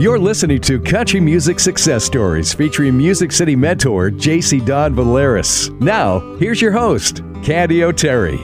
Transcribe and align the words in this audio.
You're 0.00 0.18
listening 0.18 0.62
to 0.62 0.80
Country 0.80 1.20
Music 1.20 1.60
Success 1.60 2.02
Stories 2.04 2.54
featuring 2.54 2.96
Music 2.96 3.30
City 3.30 3.54
mentor 3.54 4.10
JC 4.10 4.64
Don 4.64 4.94
Valeris. 4.94 5.68
Now, 5.78 6.20
here's 6.36 6.62
your 6.62 6.72
host, 6.72 7.22
Candy 7.42 7.84
O'Terry. 7.84 8.40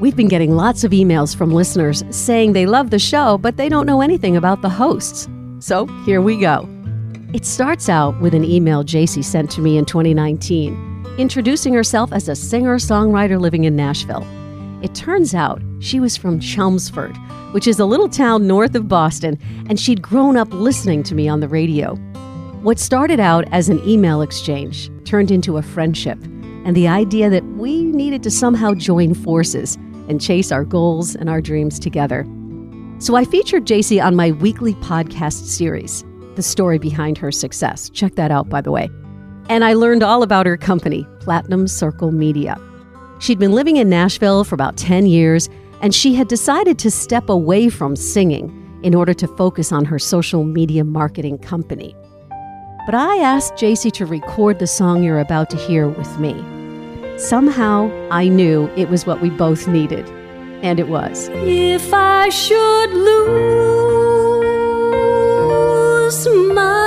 We've 0.00 0.16
been 0.16 0.28
getting 0.28 0.56
lots 0.56 0.82
of 0.82 0.92
emails 0.92 1.36
from 1.36 1.52
listeners 1.52 2.02
saying 2.08 2.54
they 2.54 2.64
love 2.64 2.88
the 2.88 2.98
show, 2.98 3.36
but 3.36 3.58
they 3.58 3.68
don't 3.68 3.84
know 3.84 4.00
anything 4.00 4.38
about 4.38 4.62
the 4.62 4.70
hosts. 4.70 5.28
So 5.58 5.84
here 6.06 6.22
we 6.22 6.40
go. 6.40 6.66
It 7.34 7.44
starts 7.44 7.90
out 7.90 8.18
with 8.22 8.32
an 8.32 8.42
email 8.42 8.82
JC 8.82 9.22
sent 9.22 9.50
to 9.50 9.60
me 9.60 9.76
in 9.76 9.84
2019, 9.84 11.16
introducing 11.18 11.74
herself 11.74 12.10
as 12.10 12.26
a 12.30 12.34
singer 12.34 12.76
songwriter 12.76 13.38
living 13.38 13.64
in 13.64 13.76
Nashville. 13.76 14.26
It 14.84 14.94
turns 14.94 15.34
out 15.34 15.62
she 15.78 15.98
was 15.98 16.14
from 16.14 16.38
Chelmsford, 16.38 17.16
which 17.52 17.66
is 17.66 17.80
a 17.80 17.86
little 17.86 18.06
town 18.06 18.46
north 18.46 18.74
of 18.74 18.86
Boston, 18.86 19.38
and 19.66 19.80
she'd 19.80 20.02
grown 20.02 20.36
up 20.36 20.52
listening 20.52 21.02
to 21.04 21.14
me 21.14 21.26
on 21.26 21.40
the 21.40 21.48
radio. 21.48 21.94
What 22.60 22.78
started 22.78 23.18
out 23.18 23.46
as 23.50 23.70
an 23.70 23.80
email 23.88 24.20
exchange 24.20 24.90
turned 25.06 25.30
into 25.30 25.56
a 25.56 25.62
friendship, 25.62 26.22
and 26.66 26.76
the 26.76 26.86
idea 26.86 27.30
that 27.30 27.46
we 27.56 27.82
needed 27.82 28.22
to 28.24 28.30
somehow 28.30 28.74
join 28.74 29.14
forces 29.14 29.76
and 30.10 30.20
chase 30.20 30.52
our 30.52 30.66
goals 30.66 31.14
and 31.14 31.30
our 31.30 31.40
dreams 31.40 31.78
together. 31.78 32.26
So 32.98 33.16
I 33.16 33.24
featured 33.24 33.64
JC 33.64 34.04
on 34.04 34.14
my 34.14 34.32
weekly 34.32 34.74
podcast 34.74 35.46
series, 35.46 36.04
The 36.36 36.42
Story 36.42 36.78
Behind 36.78 37.16
Her 37.16 37.32
Success. 37.32 37.88
Check 37.88 38.16
that 38.16 38.30
out, 38.30 38.50
by 38.50 38.60
the 38.60 38.70
way. 38.70 38.90
And 39.48 39.64
I 39.64 39.72
learned 39.72 40.02
all 40.02 40.22
about 40.22 40.44
her 40.44 40.58
company, 40.58 41.06
Platinum 41.20 41.68
Circle 41.68 42.12
Media. 42.12 42.58
She'd 43.24 43.38
been 43.38 43.52
living 43.52 43.78
in 43.78 43.88
Nashville 43.88 44.44
for 44.44 44.54
about 44.54 44.76
10 44.76 45.06
years, 45.06 45.48
and 45.80 45.94
she 45.94 46.14
had 46.14 46.28
decided 46.28 46.78
to 46.80 46.90
step 46.90 47.30
away 47.30 47.70
from 47.70 47.96
singing 47.96 48.52
in 48.82 48.94
order 48.94 49.14
to 49.14 49.26
focus 49.26 49.72
on 49.72 49.86
her 49.86 49.98
social 49.98 50.44
media 50.44 50.84
marketing 50.84 51.38
company. 51.38 51.96
But 52.84 52.94
I 52.94 53.16
asked 53.16 53.54
JC 53.54 53.90
to 53.92 54.04
record 54.04 54.58
the 54.58 54.66
song 54.66 55.02
you're 55.02 55.20
about 55.20 55.48
to 55.48 55.56
hear 55.56 55.88
with 55.88 56.18
me. 56.18 56.34
Somehow, 57.16 57.90
I 58.10 58.28
knew 58.28 58.68
it 58.76 58.90
was 58.90 59.06
what 59.06 59.22
we 59.22 59.30
both 59.30 59.66
needed. 59.66 60.06
And 60.62 60.78
it 60.78 60.88
was. 60.88 61.30
If 61.32 61.94
I 61.94 62.28
should 62.28 62.92
lose 62.92 64.04
my 66.54 66.83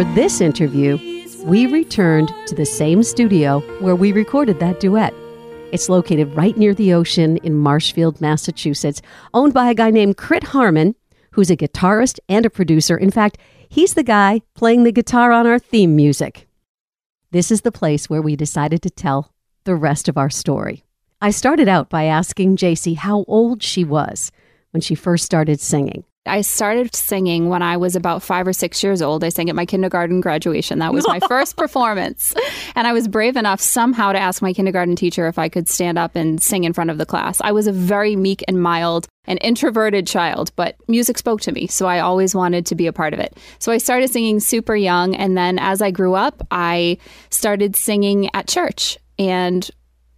For 0.00 0.14
this 0.14 0.40
interview, 0.40 0.96
we 1.44 1.66
returned 1.66 2.32
to 2.46 2.54
the 2.54 2.64
same 2.64 3.02
studio 3.02 3.60
where 3.82 3.94
we 3.94 4.12
recorded 4.12 4.58
that 4.58 4.80
duet. 4.80 5.12
It's 5.72 5.90
located 5.90 6.34
right 6.34 6.56
near 6.56 6.72
the 6.72 6.94
ocean 6.94 7.36
in 7.42 7.54
Marshfield, 7.54 8.18
Massachusetts, 8.18 9.02
owned 9.34 9.52
by 9.52 9.68
a 9.68 9.74
guy 9.74 9.90
named 9.90 10.16
Crit 10.16 10.42
Harmon, 10.42 10.94
who's 11.32 11.50
a 11.50 11.56
guitarist 11.56 12.18
and 12.30 12.46
a 12.46 12.48
producer. 12.48 12.96
In 12.96 13.10
fact, 13.10 13.36
he's 13.68 13.92
the 13.92 14.02
guy 14.02 14.40
playing 14.54 14.84
the 14.84 14.90
guitar 14.90 15.32
on 15.32 15.46
our 15.46 15.58
theme 15.58 15.96
music. 15.96 16.48
This 17.30 17.50
is 17.50 17.60
the 17.60 17.70
place 17.70 18.08
where 18.08 18.22
we 18.22 18.36
decided 18.36 18.80
to 18.80 18.90
tell 18.90 19.34
the 19.64 19.76
rest 19.76 20.08
of 20.08 20.16
our 20.16 20.30
story. 20.30 20.82
I 21.20 21.30
started 21.30 21.68
out 21.68 21.90
by 21.90 22.04
asking 22.04 22.56
JC 22.56 22.96
how 22.96 23.26
old 23.28 23.62
she 23.62 23.84
was 23.84 24.32
when 24.70 24.80
she 24.80 24.94
first 24.94 25.26
started 25.26 25.60
singing. 25.60 26.04
I 26.26 26.42
started 26.42 26.94
singing 26.94 27.48
when 27.48 27.62
I 27.62 27.78
was 27.78 27.96
about 27.96 28.22
five 28.22 28.46
or 28.46 28.52
six 28.52 28.82
years 28.82 29.00
old. 29.00 29.24
I 29.24 29.30
sang 29.30 29.48
at 29.48 29.56
my 29.56 29.64
kindergarten 29.64 30.20
graduation. 30.20 30.78
That 30.80 30.92
was 30.92 31.06
my 31.08 31.18
first 31.28 31.56
performance. 31.56 32.34
And 32.74 32.86
I 32.86 32.92
was 32.92 33.08
brave 33.08 33.36
enough 33.36 33.60
somehow 33.60 34.12
to 34.12 34.18
ask 34.18 34.42
my 34.42 34.52
kindergarten 34.52 34.96
teacher 34.96 35.28
if 35.28 35.38
I 35.38 35.48
could 35.48 35.66
stand 35.66 35.96
up 35.96 36.16
and 36.16 36.40
sing 36.40 36.64
in 36.64 36.74
front 36.74 36.90
of 36.90 36.98
the 36.98 37.06
class. 37.06 37.40
I 37.40 37.52
was 37.52 37.66
a 37.66 37.72
very 37.72 38.16
meek 38.16 38.44
and 38.46 38.62
mild 38.62 39.08
and 39.24 39.38
introverted 39.42 40.06
child, 40.06 40.52
but 40.56 40.76
music 40.88 41.16
spoke 41.16 41.40
to 41.42 41.52
me. 41.52 41.66
So 41.66 41.86
I 41.86 42.00
always 42.00 42.34
wanted 42.34 42.66
to 42.66 42.74
be 42.74 42.86
a 42.86 42.92
part 42.92 43.14
of 43.14 43.20
it. 43.20 43.38
So 43.58 43.72
I 43.72 43.78
started 43.78 44.10
singing 44.10 44.40
super 44.40 44.76
young. 44.76 45.16
And 45.16 45.38
then 45.38 45.58
as 45.58 45.80
I 45.80 45.90
grew 45.90 46.14
up, 46.14 46.46
I 46.50 46.98
started 47.30 47.76
singing 47.76 48.28
at 48.34 48.46
church. 48.46 48.98
And 49.18 49.70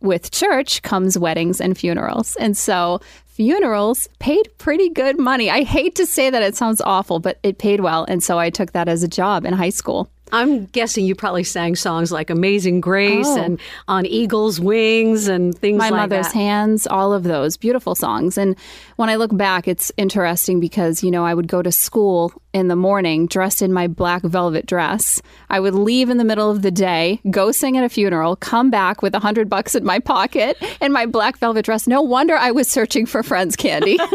with 0.03 0.31
church 0.31 0.83
comes 0.83 1.17
weddings 1.19 1.61
and 1.61 1.77
funerals. 1.77 2.37
And 2.37 2.57
so 2.57 3.01
funerals 3.27 4.09
paid 4.19 4.49
pretty 4.59 4.89
good 4.91 5.19
money. 5.19 5.51
I 5.51 5.63
hate 5.63 5.95
to 5.97 6.07
say 6.07 6.31
that 6.31 6.43
it 6.43 6.55
sounds 6.55 6.81
awful, 6.83 7.19
but 7.19 7.39
it 7.43 7.59
paid 7.59 7.81
well. 7.81 8.05
And 8.09 8.23
so 8.23 8.39
I 8.39 8.51
took 8.51 8.73
that 8.73 8.89
as 8.89 9.03
a 9.03 9.09
job 9.09 9.45
in 9.45 9.53
high 9.55 9.71
school. 9.71 10.09
I'm 10.35 10.65
guessing 10.67 11.05
you 11.05 11.15
probably 11.15 11.45
sang 11.45 11.77
songs 11.77 12.11
like 12.11 12.31
Amazing 12.31 12.81
Grace 12.81 13.27
Oh. 13.27 13.37
and 13.43 13.61
On 13.87 14.07
Eagle's 14.07 14.59
Wings 14.59 15.29
and 15.29 15.55
things 15.59 15.77
My 15.79 15.91
like 15.91 16.09
Mother's 16.09 16.29
that. 16.29 16.35
Hands, 16.35 16.87
all 16.87 17.13
of 17.13 17.25
those 17.25 17.59
beautiful 17.59 17.95
songs. 17.95 18.39
And 18.39 18.57
when 18.97 19.09
I 19.09 19.17
look 19.17 19.37
back, 19.37 19.69
it's 19.69 19.93
interesting 19.97 20.61
because, 20.61 21.03
you 21.03 21.11
know, 21.11 21.25
I 21.25 21.35
would 21.35 21.49
go 21.49 21.63
to 21.63 21.73
school 21.73 22.33
in 22.53 22.69
the 22.69 22.77
morning 22.77 23.27
dressed 23.27 23.63
in 23.63 23.73
my 23.73 23.87
black 23.87 24.23
velvet 24.23 24.67
dress. 24.67 25.23
I 25.49 25.61
would 25.61 25.75
leave 25.75 26.11
in 26.11 26.19
the 26.19 26.25
middle 26.25 26.51
of 26.51 26.63
the 26.63 26.71
day, 26.71 27.21
go 27.31 27.53
sing 27.53 27.77
at 27.77 27.85
a 27.85 27.89
funeral, 27.89 28.37
come 28.37 28.71
back 28.71 29.03
with 29.03 29.15
a 29.15 29.19
hundred 29.19 29.49
bucks 29.49 29.75
in 29.75 29.85
my 29.85 29.99
pocket 29.99 30.57
and 30.81 30.93
my 30.93 31.07
black 31.07 31.39
velvet 31.39 31.65
dress. 31.65 31.87
No 31.87 32.03
wonder 32.03 32.37
I 32.37 32.51
was 32.51 32.69
searching 32.69 33.07
for 33.07 33.23
friends 33.23 33.57
candy. 33.57 33.99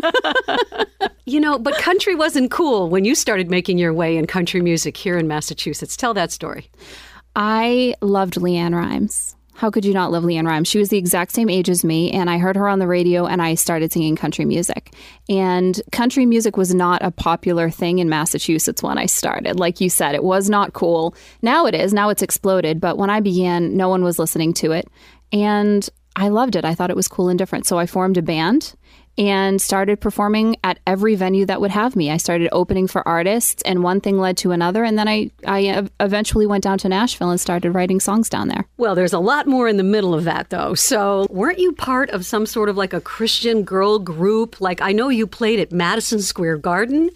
You 1.28 1.42
know, 1.42 1.60
but 1.60 1.76
country 1.80 2.16
wasn't 2.16 2.52
cool 2.52 2.88
when 2.88 3.04
you 3.04 3.14
started 3.14 3.52
making 3.52 3.78
your 3.78 3.94
way 3.94 4.16
in 4.16 4.28
country 4.28 4.62
music 4.62 4.96
here 4.96 5.18
in 5.18 5.28
Massachusetts. 5.28 5.98
Tell 5.98 6.14
that 6.14 6.32
story. 6.32 6.70
I 7.36 7.96
loved 8.02 8.36
LeAnn 8.36 8.74
Rimes. 8.74 9.36
How 9.58 9.72
could 9.72 9.86
you 9.86 9.94
not 9.94 10.12
love 10.12 10.24
LeAnn 10.24 10.46
Rimes? 10.46 10.68
She 10.68 10.78
was 10.78 10.90
the 10.90 11.00
exact 11.00 11.32
same 11.32 11.50
age 11.50 11.68
as 11.68 11.84
me, 11.84 12.12
and 12.12 12.30
I 12.30 12.38
heard 12.38 12.56
her 12.56 12.68
on 12.68 12.78
the 12.78 12.86
radio 12.86 13.26
and 13.26 13.42
I 13.42 13.56
started 13.56 13.92
singing 13.92 14.16
country 14.16 14.46
music. 14.46 14.94
And 15.30 15.82
country 15.92 16.28
music 16.28 16.58
was 16.58 16.76
not 16.76 17.04
a 17.04 17.10
popular 17.10 17.72
thing 17.72 17.98
in 17.98 18.08
Massachusetts 18.08 18.84
when 18.84 19.00
I 19.00 19.08
started. 19.08 19.60
Like 19.60 19.82
you 19.82 19.90
said, 19.90 20.14
it 20.14 20.24
was 20.24 20.48
not 20.48 20.74
cool. 20.74 21.16
Now 21.42 21.66
it 21.66 21.74
is, 21.74 21.92
now 21.92 22.10
it's 22.10 22.22
exploded, 22.22 22.80
but 22.80 23.00
when 23.00 23.10
I 23.10 23.20
began, 23.20 23.76
no 23.76 23.90
one 23.90 24.04
was 24.04 24.20
listening 24.20 24.54
to 24.56 24.74
it. 24.74 24.88
And 25.34 25.90
I 26.16 26.28
loved 26.28 26.56
it. 26.56 26.64
I 26.64 26.76
thought 26.76 26.92
it 26.92 26.96
was 26.96 27.08
cool 27.08 27.30
and 27.30 27.40
different. 27.40 27.66
So 27.66 27.80
I 27.80 27.88
formed 27.88 28.18
a 28.18 28.22
band 28.22 28.76
and 29.18 29.62
started 29.62 30.00
performing 30.00 30.58
at 30.64 30.80
every 30.86 31.16
venue 31.16 31.46
that 31.46 31.60
would 31.60 31.72
have 31.72 31.96
me. 31.96 32.12
I 32.12 32.18
started 32.18 32.50
opening 32.52 32.88
for 32.88 33.08
artists, 33.08 33.64
and 33.64 33.84
one 33.84 34.00
thing 34.00 34.20
led 34.20 34.38
to 34.38 34.52
another. 34.52 34.84
And 34.84 34.98
then 34.98 35.08
I, 35.08 35.32
I 35.46 35.88
eventually 36.00 36.46
went 36.46 36.64
down 36.64 36.78
to 36.80 36.90
Nashville 36.90 37.32
and 37.32 37.40
started 37.40 37.72
writing 37.72 38.00
songs 38.00 38.30
down 38.30 38.48
there. 38.48 38.66
Well, 38.78 38.96
there's 38.96 39.14
a 39.14 39.20
lot 39.20 39.48
more 39.48 39.68
in 39.68 39.78
the 39.78 39.84
middle 39.84 40.14
of 40.14 40.24
that, 40.26 40.50
though. 40.50 40.76
So, 40.76 41.28
weren't 41.30 41.60
you 41.60 41.74
part 41.74 42.10
of 42.12 42.26
some 42.26 42.46
sort 42.46 42.70
of 42.70 42.78
like 42.78 42.94
a 42.94 43.02
Christian 43.02 43.64
girl 43.64 44.00
group? 44.00 44.62
Like, 44.62 44.82
I 44.82 44.92
know 44.92 45.10
you 45.10 45.26
played 45.26 45.60
at 45.60 45.72
Madison 45.72 46.22
Square 46.22 46.58
Garden. 46.58 47.10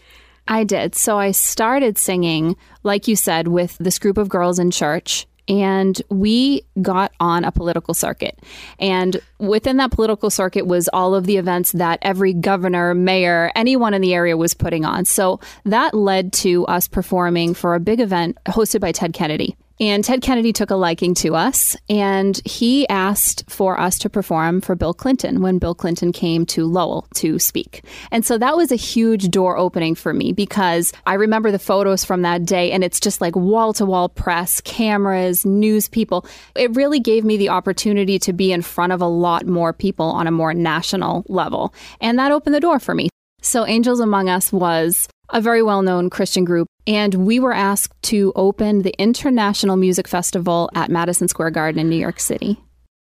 I 0.47 0.63
did. 0.63 0.95
So 0.95 1.17
I 1.17 1.31
started 1.31 1.97
singing, 1.97 2.57
like 2.83 3.07
you 3.07 3.15
said, 3.15 3.47
with 3.47 3.77
this 3.79 3.99
group 3.99 4.17
of 4.17 4.27
girls 4.27 4.59
in 4.59 4.71
church. 4.71 5.27
And 5.51 6.01
we 6.09 6.63
got 6.81 7.11
on 7.19 7.43
a 7.43 7.51
political 7.51 7.93
circuit. 7.93 8.39
And 8.79 9.19
within 9.37 9.75
that 9.77 9.91
political 9.91 10.29
circuit 10.29 10.65
was 10.65 10.87
all 10.93 11.13
of 11.13 11.25
the 11.25 11.35
events 11.35 11.73
that 11.73 11.99
every 12.01 12.33
governor, 12.33 12.95
mayor, 12.95 13.51
anyone 13.53 13.93
in 13.93 14.01
the 14.01 14.13
area 14.13 14.37
was 14.37 14.53
putting 14.53 14.85
on. 14.85 15.03
So 15.03 15.41
that 15.65 15.93
led 15.93 16.31
to 16.33 16.65
us 16.67 16.87
performing 16.87 17.53
for 17.53 17.75
a 17.75 17.81
big 17.81 17.99
event 17.99 18.37
hosted 18.47 18.79
by 18.79 18.93
Ted 18.93 19.11
Kennedy. 19.11 19.57
And 19.81 20.03
Ted 20.03 20.21
Kennedy 20.21 20.53
took 20.53 20.69
a 20.69 20.75
liking 20.75 21.15
to 21.15 21.33
us, 21.33 21.75
and 21.89 22.39
he 22.45 22.87
asked 22.87 23.49
for 23.49 23.79
us 23.79 23.97
to 23.97 24.11
perform 24.11 24.61
for 24.61 24.75
Bill 24.75 24.93
Clinton 24.93 25.41
when 25.41 25.57
Bill 25.57 25.73
Clinton 25.73 26.11
came 26.11 26.45
to 26.45 26.67
Lowell 26.67 27.07
to 27.15 27.39
speak. 27.39 27.83
And 28.11 28.23
so 28.23 28.37
that 28.37 28.55
was 28.55 28.71
a 28.71 28.75
huge 28.75 29.29
door 29.29 29.57
opening 29.57 29.95
for 29.95 30.13
me 30.13 30.33
because 30.33 30.93
I 31.07 31.15
remember 31.15 31.49
the 31.49 31.57
photos 31.57 32.05
from 32.05 32.21
that 32.21 32.45
day, 32.45 32.71
and 32.71 32.83
it's 32.83 32.99
just 32.99 33.21
like 33.21 33.35
wall 33.35 33.73
to 33.73 33.85
wall 33.87 34.07
press, 34.07 34.61
cameras, 34.61 35.47
news 35.47 35.89
people. 35.89 36.27
It 36.55 36.75
really 36.75 36.99
gave 36.99 37.25
me 37.25 37.37
the 37.37 37.49
opportunity 37.49 38.19
to 38.19 38.33
be 38.33 38.51
in 38.51 38.61
front 38.61 38.93
of 38.93 39.01
a 39.01 39.07
lot 39.07 39.47
more 39.47 39.73
people 39.73 40.05
on 40.05 40.27
a 40.27 40.31
more 40.31 40.53
national 40.53 41.25
level. 41.27 41.73
And 41.99 42.19
that 42.19 42.31
opened 42.31 42.53
the 42.53 42.59
door 42.59 42.77
for 42.77 42.93
me. 42.93 43.09
So, 43.41 43.65
Angels 43.65 43.99
Among 43.99 44.29
Us 44.29 44.53
was 44.53 45.07
a 45.31 45.41
very 45.41 45.63
well 45.63 45.81
known 45.81 46.09
Christian 46.09 46.43
group, 46.43 46.67
and 46.85 47.13
we 47.15 47.39
were 47.39 47.53
asked 47.53 48.01
to 48.03 48.31
open 48.35 48.81
the 48.81 48.93
International 49.01 49.77
Music 49.77 50.07
Festival 50.07 50.69
at 50.75 50.89
Madison 50.89 51.27
Square 51.27 51.51
Garden 51.51 51.79
in 51.79 51.89
New 51.89 51.97
York 51.97 52.19
City. 52.19 52.57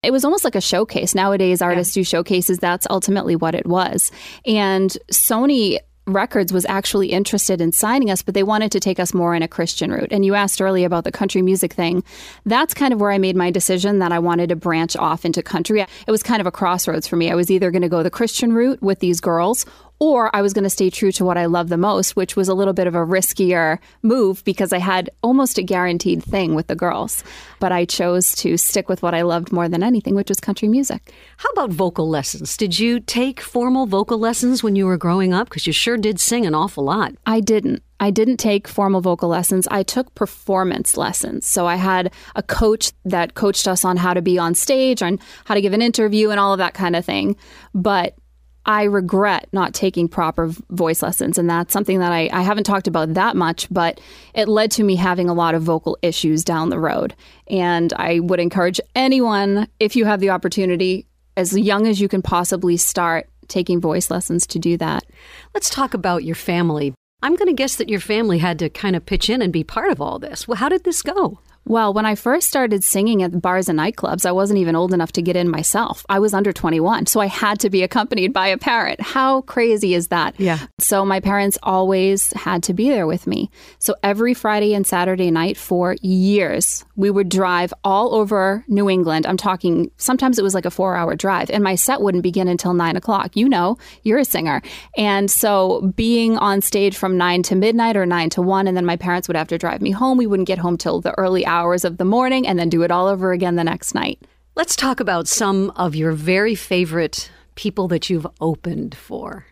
It 0.02 0.10
was 0.10 0.24
almost 0.24 0.44
like 0.44 0.56
a 0.56 0.60
showcase. 0.60 1.14
Nowadays, 1.14 1.62
artists 1.62 1.94
do 1.94 2.02
showcases. 2.02 2.58
That's 2.58 2.86
ultimately 2.90 3.36
what 3.36 3.54
it 3.54 3.66
was. 3.66 4.10
And 4.44 4.96
Sony 5.12 5.78
Records 6.08 6.52
was 6.52 6.66
actually 6.66 7.12
interested 7.12 7.60
in 7.60 7.70
signing 7.70 8.10
us, 8.10 8.22
but 8.22 8.34
they 8.34 8.42
wanted 8.42 8.72
to 8.72 8.80
take 8.80 8.98
us 8.98 9.14
more 9.14 9.36
in 9.36 9.42
a 9.42 9.48
Christian 9.48 9.92
route. 9.92 10.08
And 10.10 10.24
you 10.24 10.34
asked 10.34 10.60
earlier 10.60 10.84
about 10.84 11.04
the 11.04 11.12
country 11.12 11.42
music 11.42 11.72
thing. 11.72 12.02
That's 12.44 12.74
kind 12.74 12.92
of 12.92 13.00
where 13.00 13.12
I 13.12 13.18
made 13.18 13.36
my 13.36 13.52
decision 13.52 14.00
that 14.00 14.10
I 14.10 14.18
wanted 14.18 14.48
to 14.48 14.56
branch 14.56 14.96
off 14.96 15.24
into 15.24 15.44
country. 15.44 15.80
It 15.80 16.10
was 16.10 16.24
kind 16.24 16.40
of 16.40 16.46
a 16.46 16.50
crossroads 16.50 17.06
for 17.06 17.14
me. 17.14 17.30
I 17.30 17.36
was 17.36 17.52
either 17.52 17.70
going 17.70 17.82
to 17.82 17.88
go 17.88 18.02
the 18.02 18.10
Christian 18.10 18.52
route 18.52 18.82
with 18.82 18.98
these 18.98 19.20
girls 19.20 19.64
or 20.02 20.34
I 20.34 20.42
was 20.42 20.52
going 20.52 20.64
to 20.64 20.70
stay 20.70 20.90
true 20.90 21.12
to 21.12 21.24
what 21.24 21.38
I 21.38 21.46
love 21.46 21.68
the 21.68 21.76
most, 21.76 22.16
which 22.16 22.34
was 22.34 22.48
a 22.48 22.54
little 22.54 22.72
bit 22.72 22.88
of 22.88 22.96
a 22.96 23.06
riskier 23.06 23.78
move 24.02 24.42
because 24.42 24.72
I 24.72 24.78
had 24.78 25.08
almost 25.22 25.58
a 25.58 25.62
guaranteed 25.62 26.24
thing 26.24 26.56
with 26.56 26.66
the 26.66 26.74
girls. 26.74 27.22
But 27.60 27.70
I 27.70 27.84
chose 27.84 28.34
to 28.38 28.56
stick 28.56 28.88
with 28.88 29.00
what 29.00 29.14
I 29.14 29.22
loved 29.22 29.52
more 29.52 29.68
than 29.68 29.84
anything, 29.84 30.16
which 30.16 30.28
was 30.28 30.40
country 30.40 30.66
music. 30.66 31.14
How 31.36 31.48
about 31.50 31.70
vocal 31.70 32.08
lessons? 32.08 32.56
Did 32.56 32.80
you 32.80 32.98
take 32.98 33.40
formal 33.40 33.86
vocal 33.86 34.18
lessons 34.18 34.60
when 34.60 34.74
you 34.74 34.86
were 34.86 34.96
growing 34.98 35.32
up? 35.32 35.48
Because 35.48 35.68
you 35.68 35.72
sure 35.72 35.96
did 35.96 36.18
sing 36.18 36.46
an 36.46 36.54
awful 36.56 36.82
lot. 36.82 37.14
I 37.24 37.38
didn't. 37.38 37.84
I 38.00 38.10
didn't 38.10 38.38
take 38.38 38.66
formal 38.66 39.02
vocal 39.02 39.28
lessons. 39.28 39.68
I 39.70 39.84
took 39.84 40.12
performance 40.16 40.96
lessons. 40.96 41.46
So 41.46 41.68
I 41.68 41.76
had 41.76 42.12
a 42.34 42.42
coach 42.42 42.90
that 43.04 43.34
coached 43.34 43.68
us 43.68 43.84
on 43.84 43.96
how 43.98 44.14
to 44.14 44.20
be 44.20 44.36
on 44.36 44.56
stage, 44.56 45.00
on 45.00 45.20
how 45.44 45.54
to 45.54 45.60
give 45.60 45.72
an 45.72 45.82
interview, 45.82 46.30
and 46.30 46.40
all 46.40 46.52
of 46.52 46.58
that 46.58 46.74
kind 46.74 46.96
of 46.96 47.04
thing. 47.04 47.36
But 47.72 48.16
I 48.64 48.84
regret 48.84 49.48
not 49.52 49.74
taking 49.74 50.08
proper 50.08 50.50
voice 50.70 51.02
lessons. 51.02 51.38
And 51.38 51.50
that's 51.50 51.72
something 51.72 51.98
that 51.98 52.12
I, 52.12 52.28
I 52.32 52.42
haven't 52.42 52.64
talked 52.64 52.86
about 52.86 53.14
that 53.14 53.36
much, 53.36 53.66
but 53.70 54.00
it 54.34 54.48
led 54.48 54.70
to 54.72 54.84
me 54.84 54.96
having 54.96 55.28
a 55.28 55.34
lot 55.34 55.54
of 55.54 55.62
vocal 55.62 55.98
issues 56.02 56.44
down 56.44 56.70
the 56.70 56.78
road. 56.78 57.14
And 57.48 57.92
I 57.94 58.20
would 58.20 58.40
encourage 58.40 58.80
anyone, 58.94 59.68
if 59.80 59.96
you 59.96 60.04
have 60.04 60.20
the 60.20 60.30
opportunity, 60.30 61.06
as 61.36 61.56
young 61.56 61.86
as 61.86 62.00
you 62.00 62.08
can 62.08 62.22
possibly 62.22 62.76
start 62.76 63.28
taking 63.48 63.80
voice 63.80 64.10
lessons 64.10 64.46
to 64.48 64.58
do 64.58 64.76
that. 64.76 65.04
Let's 65.54 65.70
talk 65.70 65.94
about 65.94 66.24
your 66.24 66.34
family. 66.34 66.94
I'm 67.22 67.36
going 67.36 67.48
to 67.48 67.54
guess 67.54 67.76
that 67.76 67.88
your 67.88 68.00
family 68.00 68.38
had 68.38 68.58
to 68.60 68.68
kind 68.68 68.96
of 68.96 69.06
pitch 69.06 69.30
in 69.30 69.42
and 69.42 69.52
be 69.52 69.64
part 69.64 69.90
of 69.90 70.00
all 70.00 70.18
this. 70.18 70.46
Well, 70.48 70.56
how 70.56 70.68
did 70.68 70.84
this 70.84 71.02
go? 71.02 71.38
Well, 71.64 71.94
when 71.94 72.04
I 72.04 72.16
first 72.16 72.48
started 72.48 72.82
singing 72.82 73.22
at 73.22 73.40
bars 73.40 73.68
and 73.68 73.78
nightclubs, 73.78 74.26
I 74.26 74.32
wasn't 74.32 74.58
even 74.58 74.74
old 74.74 74.92
enough 74.92 75.12
to 75.12 75.22
get 75.22 75.36
in 75.36 75.48
myself. 75.48 76.04
I 76.08 76.18
was 76.18 76.34
under 76.34 76.52
21, 76.52 77.06
so 77.06 77.20
I 77.20 77.26
had 77.26 77.60
to 77.60 77.70
be 77.70 77.82
accompanied 77.82 78.32
by 78.32 78.48
a 78.48 78.58
parent. 78.58 79.00
How 79.00 79.42
crazy 79.42 79.94
is 79.94 80.08
that? 80.08 80.38
Yeah. 80.38 80.58
So 80.80 81.04
my 81.04 81.20
parents 81.20 81.58
always 81.62 82.32
had 82.32 82.64
to 82.64 82.74
be 82.74 82.88
there 82.90 83.06
with 83.06 83.26
me. 83.26 83.48
So 83.78 83.94
every 84.02 84.34
Friday 84.34 84.74
and 84.74 84.86
Saturday 84.86 85.30
night 85.30 85.56
for 85.56 85.96
years, 86.02 86.84
we 86.96 87.10
would 87.10 87.28
drive 87.28 87.72
all 87.84 88.14
over 88.14 88.64
New 88.66 88.90
England. 88.90 89.26
I'm 89.26 89.36
talking, 89.36 89.90
sometimes 89.98 90.38
it 90.38 90.42
was 90.42 90.54
like 90.54 90.66
a 90.66 90.70
four 90.70 90.96
hour 90.96 91.14
drive, 91.14 91.48
and 91.50 91.62
my 91.62 91.76
set 91.76 92.00
wouldn't 92.00 92.24
begin 92.24 92.48
until 92.48 92.74
nine 92.74 92.96
o'clock. 92.96 93.36
You 93.36 93.48
know, 93.48 93.78
you're 94.02 94.18
a 94.18 94.24
singer. 94.24 94.62
And 94.96 95.30
so 95.30 95.92
being 95.94 96.36
on 96.38 96.60
stage 96.60 96.96
from 96.96 97.16
nine 97.16 97.42
to 97.44 97.54
midnight 97.54 97.96
or 97.96 98.04
nine 98.04 98.30
to 98.30 98.42
one, 98.42 98.66
and 98.66 98.76
then 98.76 98.84
my 98.84 98.96
parents 98.96 99.28
would 99.28 99.36
have 99.36 99.48
to 99.48 99.58
drive 99.58 99.80
me 99.80 99.92
home. 99.92 100.18
We 100.18 100.26
wouldn't 100.26 100.48
get 100.48 100.58
home 100.58 100.76
till 100.76 101.00
the 101.00 101.16
early 101.18 101.46
hours 101.52 101.84
of 101.84 101.98
the 101.98 102.04
morning 102.04 102.46
and 102.46 102.58
then 102.58 102.70
do 102.70 102.82
it 102.82 102.90
all 102.90 103.06
over 103.06 103.32
again 103.32 103.56
the 103.56 103.64
next 103.64 103.94
night. 103.94 104.18
Let's 104.56 104.74
talk 104.74 105.00
about 105.00 105.28
some 105.28 105.70
of 105.76 105.94
your 105.94 106.12
very 106.12 106.54
favorite 106.54 107.30
people 107.54 107.88
that 107.88 108.08
you've 108.08 108.26
opened 108.40 108.94
for. 108.94 109.46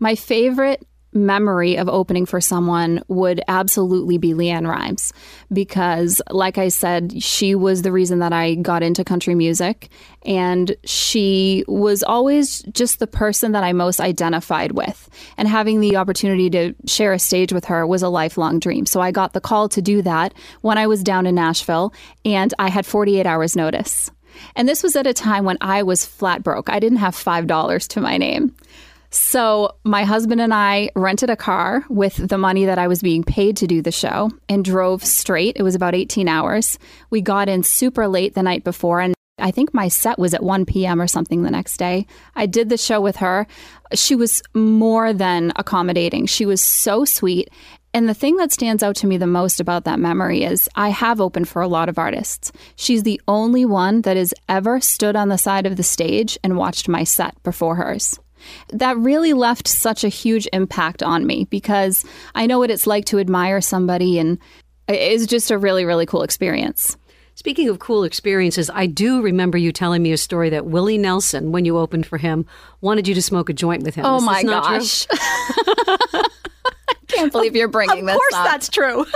My 0.00 0.16
favorite 0.16 0.84
memory 1.12 1.76
of 1.76 1.88
opening 1.88 2.26
for 2.26 2.40
someone 2.40 3.02
would 3.08 3.40
absolutely 3.48 4.18
be 4.18 4.32
LeAnn 4.32 4.66
Rimes 4.68 5.12
because, 5.52 6.22
like 6.30 6.58
I 6.58 6.68
said, 6.68 7.22
she 7.22 7.54
was 7.54 7.82
the 7.82 7.92
reason 7.92 8.20
that 8.20 8.32
I 8.32 8.54
got 8.54 8.82
into 8.82 9.04
country 9.04 9.34
music. 9.34 9.90
And 10.24 10.76
she 10.84 11.64
was 11.66 12.02
always 12.02 12.62
just 12.72 12.98
the 12.98 13.06
person 13.06 13.52
that 13.52 13.64
I 13.64 13.72
most 13.72 14.00
identified 14.00 14.72
with. 14.72 15.10
And 15.36 15.48
having 15.48 15.80
the 15.80 15.96
opportunity 15.96 16.48
to 16.50 16.74
share 16.86 17.12
a 17.12 17.18
stage 17.18 17.52
with 17.52 17.64
her 17.66 17.86
was 17.86 18.02
a 18.02 18.08
lifelong 18.08 18.58
dream. 18.58 18.86
So 18.86 19.00
I 19.00 19.10
got 19.10 19.32
the 19.32 19.40
call 19.40 19.68
to 19.70 19.82
do 19.82 20.00
that 20.02 20.32
when 20.60 20.78
I 20.78 20.86
was 20.86 21.02
down 21.02 21.26
in 21.26 21.34
Nashville, 21.34 21.92
and 22.24 22.54
I 22.58 22.68
had 22.68 22.86
48 22.86 23.26
hours' 23.26 23.56
notice. 23.56 24.10
And 24.56 24.68
this 24.68 24.82
was 24.82 24.96
at 24.96 25.06
a 25.06 25.12
time 25.12 25.44
when 25.44 25.58
I 25.60 25.82
was 25.82 26.06
flat 26.06 26.42
broke. 26.42 26.70
I 26.70 26.80
didn't 26.80 26.98
have 26.98 27.14
$5 27.14 27.88
to 27.88 28.00
my 28.00 28.16
name. 28.16 28.54
So, 29.14 29.76
my 29.84 30.04
husband 30.04 30.40
and 30.40 30.54
I 30.54 30.88
rented 30.96 31.28
a 31.28 31.36
car 31.36 31.84
with 31.90 32.16
the 32.16 32.38
money 32.38 32.64
that 32.64 32.78
I 32.78 32.88
was 32.88 33.02
being 33.02 33.22
paid 33.22 33.58
to 33.58 33.66
do 33.66 33.82
the 33.82 33.92
show 33.92 34.30
and 34.48 34.64
drove 34.64 35.04
straight. 35.04 35.58
It 35.58 35.62
was 35.62 35.74
about 35.74 35.94
18 35.94 36.28
hours. 36.28 36.78
We 37.10 37.20
got 37.20 37.46
in 37.46 37.62
super 37.62 38.08
late 38.08 38.34
the 38.34 38.42
night 38.42 38.64
before, 38.64 39.02
and 39.02 39.14
I 39.38 39.50
think 39.50 39.74
my 39.74 39.88
set 39.88 40.18
was 40.18 40.32
at 40.32 40.42
1 40.42 40.64
p.m. 40.64 40.98
or 40.98 41.06
something 41.06 41.42
the 41.42 41.50
next 41.50 41.76
day. 41.76 42.06
I 42.36 42.46
did 42.46 42.70
the 42.70 42.78
show 42.78 43.02
with 43.02 43.16
her. 43.16 43.46
She 43.92 44.14
was 44.14 44.42
more 44.54 45.12
than 45.12 45.52
accommodating. 45.56 46.24
She 46.24 46.46
was 46.46 46.64
so 46.64 47.04
sweet. 47.04 47.50
And 47.92 48.08
the 48.08 48.14
thing 48.14 48.36
that 48.36 48.50
stands 48.50 48.82
out 48.82 48.96
to 48.96 49.06
me 49.06 49.18
the 49.18 49.26
most 49.26 49.60
about 49.60 49.84
that 49.84 50.00
memory 50.00 50.44
is 50.44 50.70
I 50.74 50.88
have 50.88 51.20
opened 51.20 51.50
for 51.50 51.60
a 51.60 51.68
lot 51.68 51.90
of 51.90 51.98
artists. 51.98 52.50
She's 52.76 53.02
the 53.02 53.20
only 53.28 53.66
one 53.66 54.00
that 54.02 54.16
has 54.16 54.32
ever 54.48 54.80
stood 54.80 55.16
on 55.16 55.28
the 55.28 55.36
side 55.36 55.66
of 55.66 55.76
the 55.76 55.82
stage 55.82 56.38
and 56.42 56.56
watched 56.56 56.88
my 56.88 57.04
set 57.04 57.34
before 57.42 57.74
hers. 57.74 58.18
That 58.68 58.96
really 58.96 59.32
left 59.32 59.68
such 59.68 60.04
a 60.04 60.08
huge 60.08 60.48
impact 60.52 61.02
on 61.02 61.26
me 61.26 61.44
because 61.50 62.04
I 62.34 62.46
know 62.46 62.58
what 62.58 62.70
it's 62.70 62.86
like 62.86 63.04
to 63.06 63.18
admire 63.18 63.60
somebody, 63.60 64.18
and 64.18 64.38
it's 64.88 65.26
just 65.26 65.50
a 65.50 65.58
really, 65.58 65.84
really 65.84 66.06
cool 66.06 66.22
experience. 66.22 66.96
Speaking 67.34 67.68
of 67.68 67.78
cool 67.78 68.04
experiences, 68.04 68.70
I 68.72 68.86
do 68.86 69.22
remember 69.22 69.56
you 69.56 69.72
telling 69.72 70.02
me 70.02 70.12
a 70.12 70.18
story 70.18 70.50
that 70.50 70.66
Willie 70.66 70.98
Nelson, 70.98 71.50
when 71.50 71.64
you 71.64 71.78
opened 71.78 72.06
for 72.06 72.18
him, 72.18 72.44
wanted 72.82 73.08
you 73.08 73.14
to 73.14 73.22
smoke 73.22 73.48
a 73.48 73.54
joint 73.54 73.84
with 73.84 73.94
him. 73.94 74.04
Oh 74.04 74.18
Is 74.18 74.22
my 74.22 74.42
gosh. 74.42 75.06
I. 75.12 76.28
Can't 77.08 77.32
believe 77.32 77.54
you're 77.54 77.68
bringing 77.68 78.06
this 78.06 78.14
Of 78.14 78.20
course, 78.20 78.44
that's 78.44 78.68
true. 78.68 79.06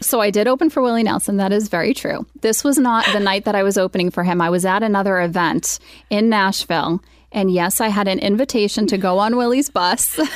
So 0.00 0.20
I 0.20 0.30
did 0.30 0.46
open 0.46 0.70
for 0.70 0.82
Willie 0.82 1.02
Nelson. 1.02 1.36
That 1.38 1.52
is 1.52 1.68
very 1.68 1.92
true. 1.94 2.26
This 2.40 2.62
was 2.62 2.78
not 2.78 3.06
the 3.12 3.18
night 3.18 3.44
that 3.44 3.54
I 3.54 3.62
was 3.62 3.76
opening 3.76 4.10
for 4.10 4.22
him. 4.22 4.40
I 4.40 4.50
was 4.50 4.64
at 4.64 4.82
another 4.82 5.20
event 5.20 5.78
in 6.10 6.28
Nashville. 6.28 7.02
And 7.32 7.50
yes, 7.50 7.80
I 7.80 7.88
had 7.88 8.08
an 8.08 8.18
invitation 8.18 8.86
to 8.86 8.98
go 8.98 9.18
on 9.18 9.36
Willie's 9.36 9.68
bus. 9.68 10.18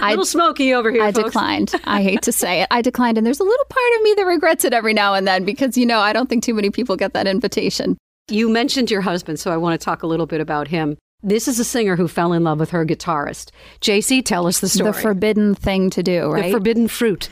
I, 0.00 0.10
little 0.10 0.24
smoky 0.24 0.74
over 0.74 0.90
here. 0.90 1.02
I 1.02 1.12
folks. 1.12 1.26
declined. 1.26 1.74
I 1.84 2.02
hate 2.02 2.22
to 2.22 2.32
say 2.32 2.62
it. 2.62 2.68
I 2.70 2.82
declined. 2.82 3.16
And 3.16 3.26
there's 3.26 3.40
a 3.40 3.44
little 3.44 3.64
part 3.66 3.92
of 3.96 4.02
me 4.02 4.14
that 4.16 4.26
regrets 4.26 4.64
it 4.64 4.72
every 4.72 4.92
now 4.92 5.14
and 5.14 5.26
then 5.26 5.44
because, 5.44 5.78
you 5.78 5.86
know, 5.86 6.00
I 6.00 6.12
don't 6.12 6.28
think 6.28 6.42
too 6.42 6.54
many 6.54 6.70
people 6.70 6.96
get 6.96 7.14
that 7.14 7.26
invitation. 7.26 7.96
You 8.28 8.48
mentioned 8.48 8.90
your 8.90 9.00
husband, 9.00 9.40
so 9.40 9.50
I 9.50 9.56
want 9.56 9.80
to 9.80 9.84
talk 9.84 10.02
a 10.02 10.06
little 10.06 10.26
bit 10.26 10.40
about 10.40 10.68
him. 10.68 10.96
This 11.22 11.46
is 11.46 11.60
a 11.60 11.64
singer 11.64 11.96
who 11.96 12.08
fell 12.08 12.32
in 12.32 12.42
love 12.42 12.58
with 12.58 12.70
her 12.70 12.84
guitarist. 12.84 13.50
JC, 13.80 14.24
tell 14.24 14.46
us 14.46 14.60
the 14.60 14.68
story. 14.68 14.90
The 14.90 14.98
forbidden 14.98 15.54
thing 15.54 15.90
to 15.90 16.02
do, 16.02 16.30
right? 16.30 16.46
The 16.46 16.50
forbidden 16.50 16.88
fruit. 16.88 17.30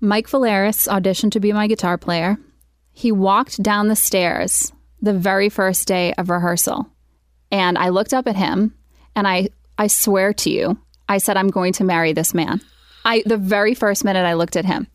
Mike 0.00 0.28
Valeris 0.28 0.86
auditioned 0.88 1.32
to 1.32 1.40
be 1.40 1.52
my 1.52 1.66
guitar 1.66 1.96
player. 1.96 2.38
He 2.92 3.12
walked 3.12 3.62
down 3.62 3.88
the 3.88 3.96
stairs 3.96 4.72
the 5.00 5.14
very 5.14 5.48
first 5.48 5.88
day 5.88 6.12
of 6.14 6.28
rehearsal. 6.28 6.90
And 7.50 7.76
I 7.78 7.88
looked 7.88 8.14
up 8.14 8.26
at 8.26 8.36
him 8.36 8.74
and 9.14 9.26
I 9.26 9.48
I 9.78 9.86
swear 9.86 10.32
to 10.34 10.50
you, 10.50 10.78
I 11.08 11.18
said 11.18 11.36
I'm 11.36 11.48
going 11.48 11.72
to 11.74 11.84
marry 11.84 12.12
this 12.12 12.34
man. 12.34 12.60
I 13.04 13.22
the 13.26 13.36
very 13.36 13.74
first 13.74 14.04
minute 14.04 14.24
I 14.24 14.34
looked 14.34 14.56
at 14.56 14.64
him. 14.64 14.86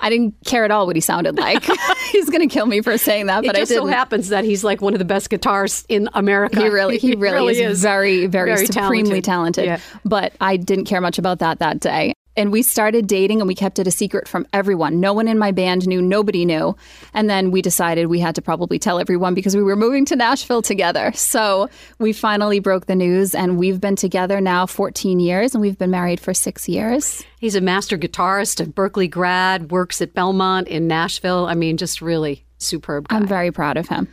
I 0.00 0.10
didn't 0.10 0.34
care 0.46 0.64
at 0.64 0.70
all 0.70 0.86
what 0.86 0.96
he 0.96 1.00
sounded 1.00 1.36
like. 1.36 1.64
He's 2.12 2.30
going 2.30 2.46
to 2.46 2.52
kill 2.52 2.66
me 2.66 2.80
for 2.80 2.96
saying 2.98 3.26
that, 3.26 3.44
but 3.44 3.56
I 3.56 3.60
just 3.60 3.72
so 3.72 3.86
happens 3.86 4.28
that 4.28 4.44
he's 4.44 4.64
like 4.64 4.80
one 4.80 4.94
of 4.94 4.98
the 4.98 5.04
best 5.04 5.30
guitarists 5.30 5.84
in 5.88 6.08
America. 6.14 6.60
He 6.60 6.68
really, 6.68 6.98
he 6.98 7.14
really, 7.14 7.58
is, 7.58 7.82
very, 7.82 8.26
very, 8.26 8.54
Very 8.54 8.66
supremely 8.66 9.20
talented. 9.20 9.66
Yeah. 9.66 9.80
But 10.04 10.32
I 10.40 10.56
didn't 10.56 10.86
care 10.86 11.00
much 11.00 11.18
about 11.18 11.40
that 11.40 11.58
that 11.58 11.80
day. 11.80 12.14
And 12.38 12.52
we 12.52 12.62
started 12.62 13.08
dating 13.08 13.40
and 13.40 13.48
we 13.48 13.56
kept 13.56 13.80
it 13.80 13.88
a 13.88 13.90
secret 13.90 14.28
from 14.28 14.46
everyone. 14.52 15.00
No 15.00 15.12
one 15.12 15.26
in 15.26 15.40
my 15.40 15.50
band 15.50 15.88
knew, 15.88 16.00
nobody 16.00 16.44
knew. 16.44 16.76
And 17.12 17.28
then 17.28 17.50
we 17.50 17.60
decided 17.62 18.06
we 18.06 18.20
had 18.20 18.36
to 18.36 18.42
probably 18.42 18.78
tell 18.78 19.00
everyone 19.00 19.34
because 19.34 19.56
we 19.56 19.62
were 19.64 19.74
moving 19.74 20.04
to 20.04 20.14
Nashville 20.14 20.62
together. 20.62 21.10
So 21.14 21.68
we 21.98 22.12
finally 22.12 22.60
broke 22.60 22.86
the 22.86 22.94
news 22.94 23.34
and 23.34 23.58
we've 23.58 23.80
been 23.80 23.96
together 23.96 24.40
now 24.40 24.66
14 24.66 25.18
years 25.18 25.52
and 25.52 25.60
we've 25.60 25.76
been 25.76 25.90
married 25.90 26.20
for 26.20 26.32
six 26.32 26.68
years. 26.68 27.24
He's 27.40 27.56
a 27.56 27.60
master 27.60 27.98
guitarist, 27.98 28.60
a 28.60 28.66
Berklee 28.66 29.10
grad, 29.10 29.72
works 29.72 30.00
at 30.00 30.14
Belmont 30.14 30.68
in 30.68 30.86
Nashville. 30.86 31.46
I 31.46 31.54
mean, 31.54 31.76
just 31.76 32.00
really 32.00 32.44
superb 32.58 33.08
guy. 33.08 33.16
I'm 33.16 33.26
very 33.26 33.50
proud 33.50 33.76
of 33.76 33.88
him. 33.88 34.06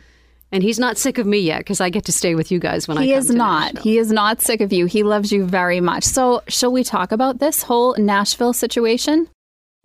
And 0.56 0.62
he's 0.62 0.78
not 0.78 0.96
sick 0.96 1.18
of 1.18 1.26
me 1.26 1.38
yet 1.38 1.58
because 1.58 1.82
I 1.82 1.90
get 1.90 2.06
to 2.06 2.12
stay 2.12 2.34
with 2.34 2.50
you 2.50 2.58
guys 2.58 2.88
when 2.88 2.96
I 2.96 3.04
He 3.04 3.12
is 3.12 3.28
not. 3.30 3.74
Nashville. 3.74 3.82
He 3.82 3.98
is 3.98 4.10
not 4.10 4.40
sick 4.40 4.62
of 4.62 4.72
you. 4.72 4.86
He 4.86 5.02
loves 5.02 5.30
you 5.30 5.44
very 5.44 5.82
much. 5.82 6.02
So, 6.02 6.42
shall 6.48 6.72
we 6.72 6.82
talk 6.82 7.12
about 7.12 7.40
this 7.40 7.62
whole 7.62 7.94
Nashville 7.98 8.54
situation? 8.54 9.28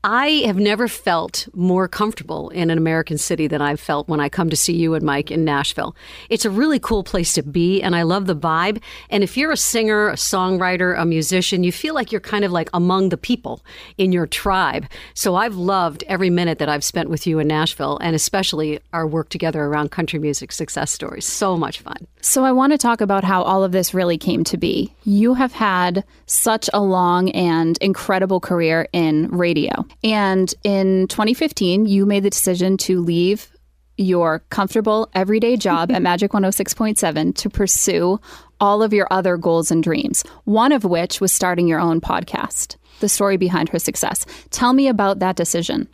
I 0.03 0.29
have 0.47 0.57
never 0.57 0.87
felt 0.87 1.47
more 1.53 1.87
comfortable 1.87 2.49
in 2.49 2.71
an 2.71 2.77
American 2.79 3.19
city 3.19 3.45
than 3.45 3.61
I've 3.61 3.79
felt 3.79 4.07
when 4.07 4.19
I 4.19 4.29
come 4.29 4.49
to 4.49 4.55
see 4.55 4.75
you 4.75 4.95
and 4.95 5.05
Mike 5.05 5.29
in 5.29 5.45
Nashville. 5.45 5.95
It's 6.27 6.43
a 6.43 6.49
really 6.49 6.79
cool 6.79 7.03
place 7.03 7.33
to 7.33 7.43
be, 7.43 7.83
and 7.83 7.95
I 7.95 8.01
love 8.01 8.25
the 8.25 8.35
vibe. 8.35 8.81
And 9.11 9.23
if 9.23 9.37
you're 9.37 9.51
a 9.51 9.57
singer, 9.57 10.09
a 10.09 10.15
songwriter, 10.15 10.99
a 10.99 11.05
musician, 11.05 11.63
you 11.63 11.71
feel 11.71 11.93
like 11.93 12.11
you're 12.11 12.19
kind 12.19 12.43
of 12.43 12.51
like 12.51 12.71
among 12.73 13.09
the 13.09 13.17
people 13.17 13.63
in 13.99 14.11
your 14.11 14.25
tribe. 14.25 14.87
So 15.13 15.35
I've 15.35 15.53
loved 15.53 16.03
every 16.07 16.31
minute 16.31 16.57
that 16.57 16.69
I've 16.69 16.83
spent 16.83 17.11
with 17.11 17.27
you 17.27 17.37
in 17.37 17.47
Nashville, 17.47 17.99
and 18.01 18.15
especially 18.15 18.79
our 18.93 19.05
work 19.05 19.29
together 19.29 19.63
around 19.65 19.91
country 19.91 20.17
music 20.17 20.51
success 20.51 20.91
stories. 20.91 21.25
So 21.25 21.55
much 21.55 21.79
fun. 21.79 22.07
So 22.21 22.43
I 22.43 22.51
want 22.53 22.71
to 22.71 22.79
talk 22.79 23.01
about 23.01 23.23
how 23.23 23.43
all 23.43 23.63
of 23.63 23.71
this 23.71 23.93
really 23.93 24.17
came 24.17 24.43
to 24.45 24.57
be. 24.57 24.91
You 25.03 25.35
have 25.35 25.51
had 25.51 26.03
such 26.25 26.71
a 26.73 26.81
long 26.81 27.29
and 27.31 27.77
incredible 27.81 28.39
career 28.39 28.87
in 28.93 29.27
radio. 29.27 29.85
And 30.03 30.53
in 30.63 31.07
2015, 31.07 31.85
you 31.85 32.05
made 32.05 32.23
the 32.23 32.29
decision 32.29 32.77
to 32.77 33.01
leave 33.01 33.51
your 33.97 34.39
comfortable 34.49 35.09
everyday 35.13 35.57
job 35.57 35.91
at 35.91 36.01
Magic 36.11 36.31
106.7 36.31 37.35
to 37.35 37.49
pursue 37.49 38.19
all 38.59 38.83
of 38.83 38.93
your 38.93 39.07
other 39.11 39.37
goals 39.37 39.71
and 39.71 39.83
dreams, 39.83 40.23
one 40.45 40.71
of 40.71 40.83
which 40.83 41.19
was 41.19 41.33
starting 41.33 41.67
your 41.67 41.79
own 41.79 41.99
podcast, 41.99 42.77
the 42.99 43.09
story 43.09 43.37
behind 43.37 43.69
her 43.69 43.79
success. 43.79 44.25
Tell 44.51 44.73
me 44.73 44.87
about 44.87 45.19
that 45.19 45.35
decision. 45.35 45.87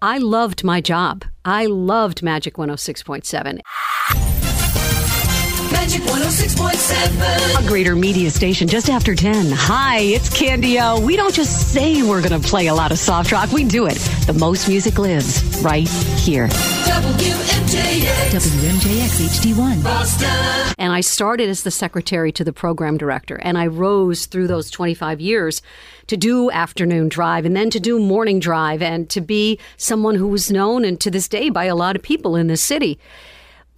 I 0.00 0.18
loved 0.18 0.62
my 0.62 0.80
job. 0.80 1.24
I 1.44 1.66
loved 1.66 2.22
Magic 2.22 2.54
106.7. 2.54 3.60
Magic 5.72 6.02
106.7. 6.02 7.64
A 7.64 7.68
Greater 7.68 7.94
Media 7.94 8.30
station 8.30 8.68
just 8.68 8.88
after 8.88 9.14
10. 9.14 9.50
Hi, 9.50 9.98
it's 9.98 10.28
Candy 10.28 10.78
O. 10.80 11.00
We 11.00 11.16
don't 11.16 11.34
just 11.34 11.72
say 11.72 12.02
we're 12.02 12.22
going 12.22 12.40
to 12.40 12.48
play 12.48 12.68
a 12.68 12.74
lot 12.74 12.92
of 12.92 12.98
soft 12.98 13.32
rock, 13.32 13.52
we 13.52 13.64
do 13.64 13.86
it. 13.86 13.98
The 14.26 14.32
most 14.32 14.68
music 14.68 14.98
lives 14.98 15.42
right 15.62 15.88
here. 15.88 16.48
WMJX. 16.48 18.30
WMJX 18.30 19.52
HD1. 19.52 19.82
Boston. 19.82 20.74
And 20.78 20.92
I 20.92 21.00
started 21.00 21.48
as 21.48 21.62
the 21.62 21.70
secretary 21.70 22.32
to 22.32 22.44
the 22.44 22.52
program 22.52 22.96
director. 22.96 23.36
And 23.42 23.58
I 23.58 23.66
rose 23.66 24.26
through 24.26 24.46
those 24.46 24.70
25 24.70 25.20
years 25.20 25.60
to 26.06 26.16
do 26.16 26.50
afternoon 26.50 27.08
drive 27.08 27.44
and 27.44 27.54
then 27.56 27.70
to 27.70 27.80
do 27.80 27.98
morning 27.98 28.40
drive 28.40 28.80
and 28.80 29.08
to 29.10 29.20
be 29.20 29.58
someone 29.76 30.14
who 30.14 30.28
was 30.28 30.50
known 30.50 30.84
and 30.84 31.00
to 31.00 31.10
this 31.10 31.28
day 31.28 31.50
by 31.50 31.64
a 31.64 31.76
lot 31.76 31.96
of 31.96 32.02
people 32.02 32.36
in 32.36 32.46
this 32.46 32.62
city. 32.64 32.98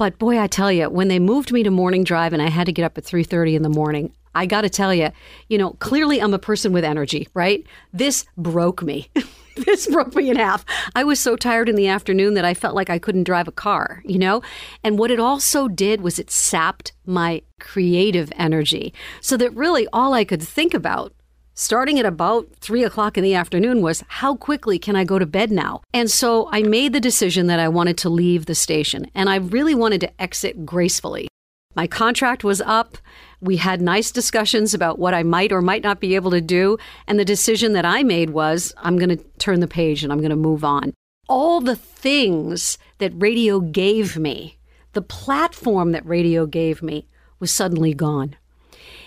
But 0.01 0.19
boy, 0.19 0.41
I 0.41 0.47
tell 0.47 0.73
you, 0.73 0.89
when 0.89 1.09
they 1.09 1.19
moved 1.19 1.53
me 1.53 1.63
to 1.63 1.71
morning 1.71 2.05
drive 2.05 2.33
and 2.33 2.41
I 2.41 2.49
had 2.49 2.65
to 2.65 2.73
get 2.73 2.87
up 2.87 2.97
at 2.97 3.05
3:30 3.05 3.55
in 3.55 3.63
the 3.63 3.69
morning, 3.69 4.15
I 4.35 4.47
got 4.47 4.63
to 4.63 4.71
tell 4.71 4.95
you, 4.95 5.11
you 5.49 5.59
know, 5.59 5.73
clearly 5.73 6.23
I'm 6.23 6.33
a 6.33 6.39
person 6.39 6.73
with 6.73 6.85
energy, 6.85 7.29
right? 7.35 7.67
This 7.93 8.25
broke 8.35 8.83
me. 8.83 9.11
this 9.57 9.89
broke 9.89 10.15
me 10.15 10.31
in 10.31 10.37
half. 10.37 10.65
I 10.95 11.05
was 11.05 11.21
so 11.21 11.37
tired 11.37 11.69
in 11.69 11.77
the 11.77 11.89
afternoon 11.89 12.33
that 12.33 12.47
I 12.47 12.55
felt 12.55 12.75
like 12.75 12.89
I 12.89 12.99
couldn't 12.99 13.25
drive 13.25 13.47
a 13.47 13.53
car, 13.53 14.03
you 14.07 14.19
know? 14.19 14.41
And 14.83 14.99
what 14.99 15.11
it 15.11 15.21
also 15.21 15.69
did 15.69 16.01
was 16.01 16.19
it 16.19 16.31
sapped 16.31 16.93
my 17.05 17.43
creative 17.59 18.33
energy. 18.37 18.95
So 19.21 19.37
that 19.37 19.55
really 19.55 19.87
all 19.93 20.15
I 20.15 20.25
could 20.25 20.43
think 20.43 20.73
about 20.73 21.13
starting 21.55 21.99
at 21.99 22.07
about 22.07 22.49
three 22.61 22.85
o'clock 22.85 23.19
in 23.19 23.25
the 23.25 23.35
afternoon 23.35 23.83
was 23.83 24.05
how 24.09 24.37
quickly 24.37 24.79
can 24.79 24.97
I 24.97 25.05
go 25.05 25.19
to 25.19 25.27
bed 25.27 25.51
now? 25.51 25.83
And 25.93 26.11
so 26.11 26.49
I 26.53 26.63
made 26.63 26.93
the 26.93 27.01
decision 27.01 27.47
that 27.49 27.61
I 27.61 27.69
wanted 27.69 27.99
to 27.99 28.09
leave 28.09 28.47
the 28.47 28.55
station 28.55 29.11
and 29.15 29.29
I 29.29 29.37
really 29.37 29.75
wanted 29.75 30.01
to 30.03 30.23
exit 30.23 30.65
gracefully. 30.65 31.29
My 31.77 31.87
contract 31.87 32.43
was 32.43 32.61
up. 32.61 32.99
We 33.41 33.57
had 33.57 33.81
nice 33.81 34.11
discussions 34.11 34.75
about 34.75 34.99
what 34.99 35.15
I 35.15 35.23
might 35.23 35.53
or 35.53 35.63
might 35.63 35.83
not 35.83 36.01
be 36.01 36.15
able 36.15 36.33
to 36.33 36.41
do. 36.41 36.79
And 37.07 37.19
the 37.19 37.25
decision 37.25 37.75
that 37.75 37.85
I 37.85 38.03
made 38.03 38.31
was 38.31 38.75
I'm 38.79 38.97
going 38.97 39.17
to 39.17 39.25
turn 39.39 39.61
the 39.61 39.69
page 39.69 40.03
and 40.03 40.13
I'm 40.13 40.19
going 40.19 40.31
to 40.31 40.37
move 40.37 40.65
on. 40.65 40.93
All 41.29 41.61
the 41.61 41.77
things 41.77 42.77
that 42.99 43.13
radio 43.15 43.61
gave 43.61 44.17
me, 44.17 44.59
the 44.95 45.03
platform 45.03 45.93
that 45.93 46.05
radio 46.05 46.45
gave 46.45 46.83
me, 46.83 47.07
was 47.39 47.55
suddenly 47.55 47.95
gone. 47.95 48.37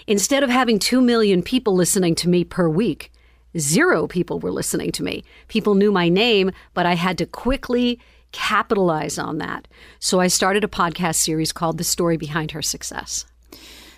Instead 0.08 0.44
of 0.44 0.50
having 0.50 0.80
2 0.80 1.02
million 1.02 1.42
people 1.42 1.76
listening 1.76 2.16
to 2.16 2.28
me 2.28 2.44
per 2.44 2.68
week, 2.68 3.12
zero 3.58 4.08
people 4.08 4.40
were 4.40 4.52
listening 4.52 4.92
to 4.92 5.04
me. 5.04 5.24
People 5.48 5.76
knew 5.76 5.92
my 5.92 6.10
name, 6.10 6.52
but 6.74 6.86
I 6.86 6.96
had 6.96 7.18
to 7.20 7.26
quickly 7.26 8.00
capitalize 8.32 9.18
on 9.18 9.38
that. 9.38 9.68
So 10.00 10.20
I 10.20 10.28
started 10.28 10.64
a 10.64 10.68
podcast 10.68 11.16
series 11.16 11.54
called 11.54 11.78
The 11.78 11.84
Story 11.84 12.18
Behind 12.18 12.52
Her 12.52 12.62
Success. 12.62 13.26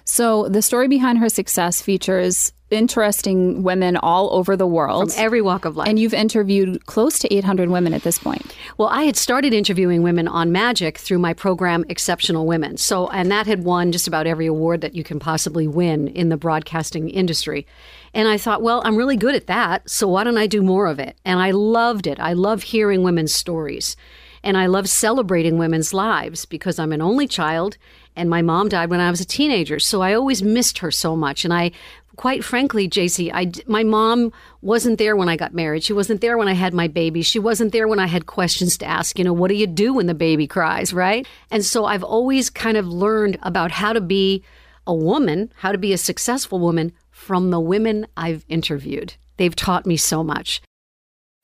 So 0.06 0.48
the 0.48 0.62
story 0.62 0.88
behind 0.88 1.18
her 1.18 1.30
success 1.30 1.82
features 1.82 2.54
interesting 2.72 3.64
women 3.64 3.96
all 3.98 4.34
over 4.34 4.56
the 4.56 4.66
world. 4.68 5.12
From 5.12 5.24
every 5.24 5.42
walk 5.42 5.66
of 5.66 5.78
life. 5.78 5.88
and 5.88 6.00
you've 6.00 6.14
interviewed 6.14 6.86
close 6.86 7.20
to 7.20 7.34
800 7.34 7.70
women 7.70 7.94
at 7.94 8.04
this 8.04 8.18
point. 8.18 8.56
Well, 8.78 8.88
I 8.90 9.04
had 9.04 9.16
started 9.16 9.54
interviewing 9.54 10.02
women 10.04 10.28
on 10.28 10.52
Magic 10.52 10.98
through 10.98 11.20
my 11.20 11.34
program 11.34 11.86
Exceptional 11.90 12.46
Women. 12.46 12.78
So, 12.78 13.08
and 13.10 13.32
that 13.32 13.46
had 13.46 13.64
won 13.64 13.92
just 13.92 14.08
about 14.08 14.26
every 14.28 14.48
award 14.48 14.82
that 14.82 14.96
you 14.96 15.04
can 15.04 15.20
possibly 15.20 15.68
win 15.68 16.08
in 16.08 16.30
the 16.30 16.38
broadcasting 16.38 17.10
industry. 17.10 17.68
And 18.14 18.28
I 18.28 18.38
thought, 18.38 18.62
well, 18.62 18.82
I'm 18.84 18.96
really 18.96 19.18
good 19.18 19.36
at 19.36 19.48
that. 19.48 19.90
So 19.90 20.08
why 20.08 20.24
don't 20.24 20.38
I 20.38 20.48
do 20.48 20.64
more 20.64 20.88
of 20.88 21.00
it? 21.00 21.18
And 21.24 21.40
I 21.40 21.52
loved 21.52 22.08
it. 22.08 22.20
I 22.20 22.34
love 22.34 22.64
hearing 22.64 23.04
women's 23.04 23.34
stories. 23.34 23.96
And 24.46 24.56
I 24.56 24.68
love 24.68 24.88
celebrating 24.88 25.58
women's 25.58 25.92
lives 25.92 26.46
because 26.46 26.78
I'm 26.78 26.92
an 26.92 27.02
only 27.02 27.28
child 27.28 27.78
and 28.16 28.30
my 28.30 28.44
mom 28.44 28.70
died 28.70 28.92
when 28.92 29.00
I 29.00 29.10
was 29.10 29.20
a 29.20 29.26
teenager. 29.26 29.80
So 29.80 30.02
I 30.02 30.14
always 30.14 30.44
missed 30.44 30.78
her 30.78 30.92
so 30.92 31.16
much. 31.16 31.44
And 31.44 31.52
I, 31.52 31.72
quite 32.16 32.44
frankly, 32.44 32.88
JC, 32.88 33.32
I, 33.34 33.52
my 33.66 33.84
mom 33.84 34.32
wasn't 34.62 35.00
there 35.00 35.16
when 35.16 35.30
I 35.30 35.36
got 35.36 35.56
married. 35.56 35.84
She 35.84 35.94
wasn't 35.94 36.22
there 36.22 36.38
when 36.38 36.48
I 36.48 36.54
had 36.54 36.76
my 36.76 36.88
baby. 36.88 37.24
She 37.24 37.40
wasn't 37.40 37.72
there 37.72 37.88
when 37.88 38.00
I 38.00 38.06
had 38.06 38.28
questions 38.28 38.78
to 38.78 38.86
ask. 38.86 39.18
You 39.18 39.26
know, 39.26 39.34
what 39.34 39.48
do 39.48 39.56
you 39.56 39.66
do 39.66 39.96
when 39.96 40.06
the 40.06 40.14
baby 40.14 40.46
cries, 40.46 40.94
right? 40.94 41.28
And 41.50 41.66
so 41.66 41.86
I've 41.86 42.04
always 42.04 42.52
kind 42.52 42.78
of 42.78 42.88
learned 42.88 43.40
about 43.42 43.72
how 43.72 43.94
to 43.94 44.02
be 44.02 44.44
a 44.86 44.94
woman, 44.94 45.52
how 45.56 45.72
to 45.72 45.80
be 45.80 45.92
a 45.92 45.98
successful 45.98 46.60
woman 46.60 46.94
from 47.10 47.50
the 47.50 47.60
women 47.60 48.06
I've 48.16 48.46
interviewed. 48.48 49.16
They've 49.38 49.56
taught 49.56 49.88
me 49.88 49.98
so 49.98 50.24
much. 50.24 50.62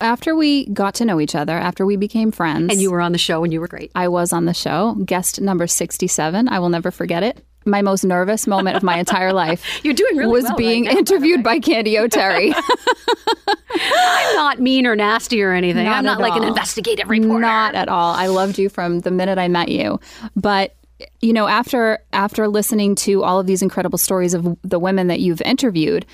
After 0.01 0.35
we 0.35 0.65
got 0.65 0.95
to 0.95 1.05
know 1.05 1.19
each 1.19 1.35
other, 1.35 1.53
after 1.57 1.85
we 1.85 1.95
became 1.95 2.31
friends, 2.31 2.71
And 2.71 2.81
you 2.81 2.91
were 2.91 3.01
on 3.01 3.11
the 3.11 3.17
show 3.17 3.43
and 3.43 3.53
you 3.53 3.59
were 3.61 3.67
great. 3.67 3.91
I 3.95 4.07
was 4.07 4.33
on 4.33 4.45
the 4.45 4.53
show, 4.53 4.95
guest 5.05 5.39
number 5.39 5.67
67. 5.67 6.49
I 6.49 6.59
will 6.59 6.69
never 6.69 6.91
forget 6.91 7.23
it. 7.23 7.45
My 7.63 7.83
most 7.83 8.03
nervous 8.03 8.47
moment 8.47 8.75
of 8.75 8.81
my 8.81 8.97
entire 8.97 9.31
life 9.33 9.63
You're 9.83 9.93
doing 9.93 10.17
really 10.17 10.31
was 10.31 10.43
well 10.43 10.53
right 10.53 10.57
being 10.57 10.83
now, 10.85 10.91
interviewed 10.97 11.43
by 11.43 11.59
Candy 11.59 11.99
O'Terry. 11.99 12.51
I'm 13.73 14.35
not 14.35 14.59
mean 14.59 14.87
or 14.87 14.95
nasty 14.95 15.41
or 15.43 15.53
anything. 15.53 15.85
Not 15.85 15.97
I'm 15.97 16.03
not 16.03 16.19
like 16.19 16.35
an 16.35 16.43
investigative 16.43 17.07
reporter. 17.09 17.39
Not 17.39 17.75
at 17.75 17.87
all. 17.87 18.15
I 18.15 18.27
loved 18.27 18.57
you 18.57 18.67
from 18.67 18.99
the 18.99 19.11
minute 19.11 19.37
I 19.37 19.47
met 19.47 19.69
you. 19.69 19.99
But 20.35 20.75
you 21.21 21.33
know, 21.33 21.47
after 21.47 21.99
after 22.13 22.47
listening 22.47 22.95
to 22.95 23.23
all 23.23 23.39
of 23.39 23.47
these 23.47 23.61
incredible 23.61 23.97
stories 23.97 24.33
of 24.33 24.57
the 24.63 24.79
women 24.79 25.07
that 25.07 25.19
you've 25.19 25.41
interviewed, 25.41 26.05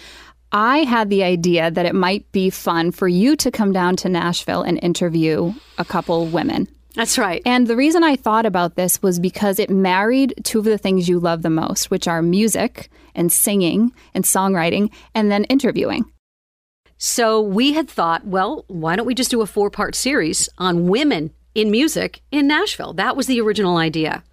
I 0.51 0.79
had 0.79 1.09
the 1.09 1.23
idea 1.23 1.69
that 1.71 1.85
it 1.85 1.95
might 1.95 2.31
be 2.31 2.49
fun 2.49 2.91
for 2.91 3.07
you 3.07 3.35
to 3.37 3.51
come 3.51 3.73
down 3.73 3.95
to 3.97 4.09
Nashville 4.09 4.61
and 4.61 4.79
interview 4.81 5.53
a 5.77 5.85
couple 5.85 6.25
women. 6.27 6.67
That's 6.95 7.17
right. 7.17 7.41
And 7.45 7.67
the 7.67 7.75
reason 7.75 8.03
I 8.03 8.15
thought 8.15 8.45
about 8.45 8.75
this 8.75 9.01
was 9.03 9.19
because 9.19 9.59
it 9.59 9.69
married 9.69 10.33
two 10.43 10.59
of 10.59 10.65
the 10.65 10.79
things 10.79 11.07
you 11.07 11.19
love 11.19 11.43
the 11.43 11.49
most, 11.49 11.91
which 11.91 12.07
are 12.07 12.21
music 12.21 12.89
and 13.13 13.31
singing 13.31 13.91
and 14.13 14.23
songwriting, 14.23 14.91
and 15.13 15.29
then 15.31 15.43
interviewing. 15.45 16.05
So 16.97 17.39
we 17.39 17.73
had 17.73 17.87
thought, 17.87 18.25
well, 18.25 18.65
why 18.67 18.95
don't 18.95 19.05
we 19.05 19.13
just 19.13 19.29
do 19.29 19.41
a 19.41 19.45
four 19.45 19.69
part 19.69 19.93
series 19.93 20.49
on 20.57 20.87
women 20.87 21.31
in 21.53 21.69
music 21.69 22.21
in 22.31 22.47
Nashville? 22.47 22.93
That 22.93 23.15
was 23.15 23.27
the 23.27 23.41
original 23.41 23.77
idea. 23.77 24.23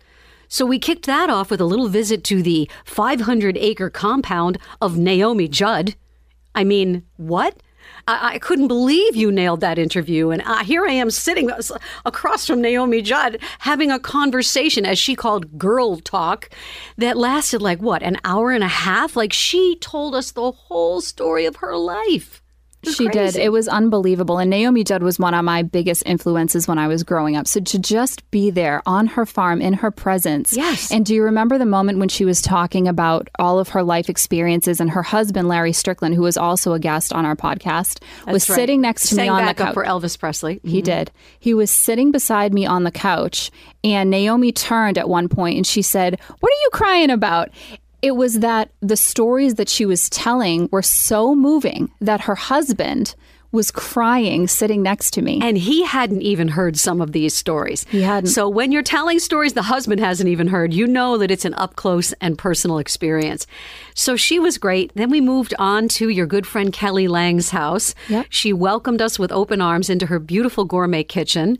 So 0.49 0.65
we 0.65 0.79
kicked 0.79 1.07
that 1.07 1.29
off 1.29 1.51
with 1.51 1.61
a 1.61 1.67
little 1.67 1.89
visit 1.89 2.25
to 2.25 2.43
the 2.43 2.71
500 2.85 3.59
acre 3.59 3.91
compound 3.91 4.57
of 4.81 4.97
Naomi 4.97 5.49
Judd. 5.49 5.97
I 6.55 6.65
mean, 6.65 7.05
what? 7.17 7.61
I, 8.07 8.35
I 8.35 8.39
couldn't 8.39 8.69
believe 8.69 9.17
you 9.17 9.31
nailed 9.33 9.61
that 9.61 9.79
interview. 9.79 10.31
And 10.31 10.43
uh, 10.43 10.65
here 10.65 10.87
I 10.87 10.93
am 10.93 11.11
sitting 11.11 11.51
across 12.05 12.47
from 12.47 12.61
Naomi 12.61 13.03
Judd 13.03 13.39
having 13.61 13.91
a 13.91 13.99
conversation, 13.99 14.87
as 14.87 14.99
she 14.99 15.15
called 15.15 15.59
girl 15.59 15.97
talk, 15.99 16.51
that 16.97 17.17
lasted 17.17 17.63
like 17.63 17.81
what, 17.81 18.03
an 18.03 18.19
hour 18.25 18.53
and 18.53 18.65
a 18.65 18.69
half? 18.69 19.17
Like 19.17 19.33
she 19.33 19.77
told 19.81 20.15
us 20.15 20.33
the 20.33 20.53
whole 20.53 21.01
story 21.01 21.47
of 21.47 21.57
her 21.57 21.77
life. 21.77 22.43
She 22.87 23.09
did. 23.09 23.37
It 23.37 23.51
was 23.51 23.69
unbelievable. 23.69 24.39
And 24.39 24.51
Naomi 24.51 24.85
Judd 24.85 25.03
was 25.03 25.19
one 25.19 25.35
of 25.35 25.45
my 25.45 25.63
biggest 25.63 26.03
influences 26.07 26.69
when 26.69 26.79
I 26.79 26.89
was 26.89 27.03
growing 27.03 27.37
up. 27.37 27.47
So 27.47 27.61
to 27.61 27.79
just 27.79 28.29
be 28.31 28.51
there 28.51 28.83
on 28.87 29.07
her 29.09 29.27
farm 29.27 29.61
in 29.61 29.75
her 29.75 29.91
presence. 29.91 30.57
Yes. 30.57 30.91
And 30.91 31.05
do 31.05 31.15
you 31.15 31.23
remember 31.23 31.59
the 31.59 31.67
moment 31.67 31.99
when 31.99 32.09
she 32.09 32.25
was 32.25 32.41
talking 32.43 32.89
about 32.89 33.29
all 33.39 33.59
of 33.59 33.71
her 33.71 33.83
life 33.83 34.09
experiences 34.09 34.81
and 34.81 34.91
her 34.91 35.03
husband, 35.03 35.49
Larry 35.49 35.73
Strickland, 35.73 36.15
who 36.15 36.23
was 36.23 36.37
also 36.37 36.73
a 36.73 36.79
guest 36.79 37.13
on 37.13 37.25
our 37.25 37.37
podcast, 37.37 38.03
was 38.27 38.49
right. 38.49 38.57
sitting 38.57 38.81
next 38.81 39.09
to 39.09 39.15
Sang 39.15 39.25
me 39.25 39.29
on 39.29 39.47
the 39.47 39.55
couch. 39.55 39.75
for 39.75 39.85
Elvis 39.85 40.19
Presley. 40.19 40.61
He 40.63 40.79
mm-hmm. 40.79 40.85
did. 40.85 41.11
He 41.39 41.55
was 41.55 41.71
sitting 41.71 42.13
beside 42.13 42.53
me 42.55 42.67
on 42.67 42.85
the 42.85 42.91
couch, 42.91 43.51
and 43.83 44.11
Naomi 44.11 44.53
turned 44.53 44.99
at 44.99 45.09
one 45.09 45.29
point 45.29 45.57
and 45.57 45.67
she 45.67 45.83
said, 45.83 46.19
What 46.41 46.51
are 46.51 46.63
you 46.63 46.71
crying 46.73 47.11
about? 47.11 47.51
It 48.05 48.17
was 48.17 48.41
that 48.41 48.71
the 48.81 48.97
stories 48.97 49.55
that 49.55 49.71
she 49.71 49.87
was 49.87 50.11
telling 50.11 50.69
were 50.71 50.83
so 50.83 51.35
moving 51.35 51.91
that 52.03 52.21
her 52.23 52.35
husband 52.35 53.15
was 53.51 53.71
crying 53.71 54.49
sitting 54.49 54.83
next 54.83 55.13
to 55.13 55.23
me. 55.23 55.39
And 55.41 55.57
he 55.57 55.85
hadn't 55.85 56.23
even 56.23 56.49
heard 56.49 56.77
some 56.77 57.01
of 57.01 57.13
these 57.13 57.35
stories. 57.35 57.87
He 57.89 58.03
hadn't. 58.03 58.31
So 58.31 58.49
when 58.49 58.73
you're 58.73 58.83
telling 58.83 59.21
stories 59.21 59.55
the 59.55 59.63
husband 59.63 60.01
hasn't 60.01 60.29
even 60.29 60.49
heard, 60.49 60.75
you 60.75 60.87
know 60.87 61.17
that 61.17 61.31
it's 61.31 61.45
an 61.45 61.55
up 61.55 61.77
close 61.77 62.13
and 62.15 62.37
personal 62.37 62.79
experience. 62.79 63.47
So 63.95 64.17
she 64.17 64.41
was 64.41 64.59
great. 64.59 64.93
Then 64.97 65.09
we 65.09 65.21
moved 65.21 65.55
on 65.59 65.89
to 65.91 66.09
your 66.09 66.27
good 66.27 66.47
friend 66.47 66.73
Kelly 66.73 67.07
Lang's 67.07 67.51
house. 67.51 67.95
Yep. 68.09 68.27
She 68.29 68.53
welcomed 68.53 69.01
us 69.01 69.19
with 69.19 69.31
open 69.31 69.61
arms 69.61 69.89
into 69.89 70.07
her 70.07 70.19
beautiful 70.19 70.65
gourmet 70.65 71.05
kitchen. 71.05 71.57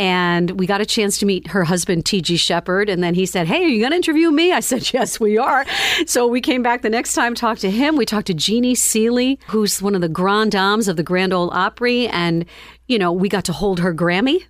And 0.00 0.52
we 0.58 0.66
got 0.66 0.80
a 0.80 0.86
chance 0.86 1.18
to 1.18 1.26
meet 1.26 1.46
her 1.48 1.62
husband, 1.62 2.06
T.G. 2.06 2.38
Sheppard. 2.38 2.88
And 2.88 3.02
then 3.04 3.12
he 3.14 3.26
said, 3.26 3.46
Hey, 3.46 3.62
are 3.62 3.68
you 3.68 3.80
going 3.80 3.90
to 3.90 3.96
interview 3.96 4.30
me? 4.30 4.50
I 4.52 4.60
said, 4.60 4.90
Yes, 4.94 5.20
we 5.20 5.36
are. 5.36 5.66
So 6.06 6.26
we 6.26 6.40
came 6.40 6.62
back 6.62 6.80
the 6.80 6.88
next 6.88 7.12
time, 7.12 7.34
talked 7.34 7.60
to 7.60 7.70
him. 7.70 7.96
We 7.96 8.06
talked 8.06 8.28
to 8.28 8.34
Jeannie 8.34 8.74
Seely, 8.74 9.38
who's 9.48 9.82
one 9.82 9.94
of 9.94 10.00
the 10.00 10.08
grand 10.08 10.52
dames 10.52 10.88
of 10.88 10.96
the 10.96 11.02
Grand 11.02 11.34
Ole 11.34 11.50
Opry. 11.52 12.08
And, 12.08 12.46
you 12.88 12.98
know, 12.98 13.12
we 13.12 13.28
got 13.28 13.44
to 13.44 13.52
hold 13.52 13.78
her 13.80 13.94
Grammy. 13.94 14.42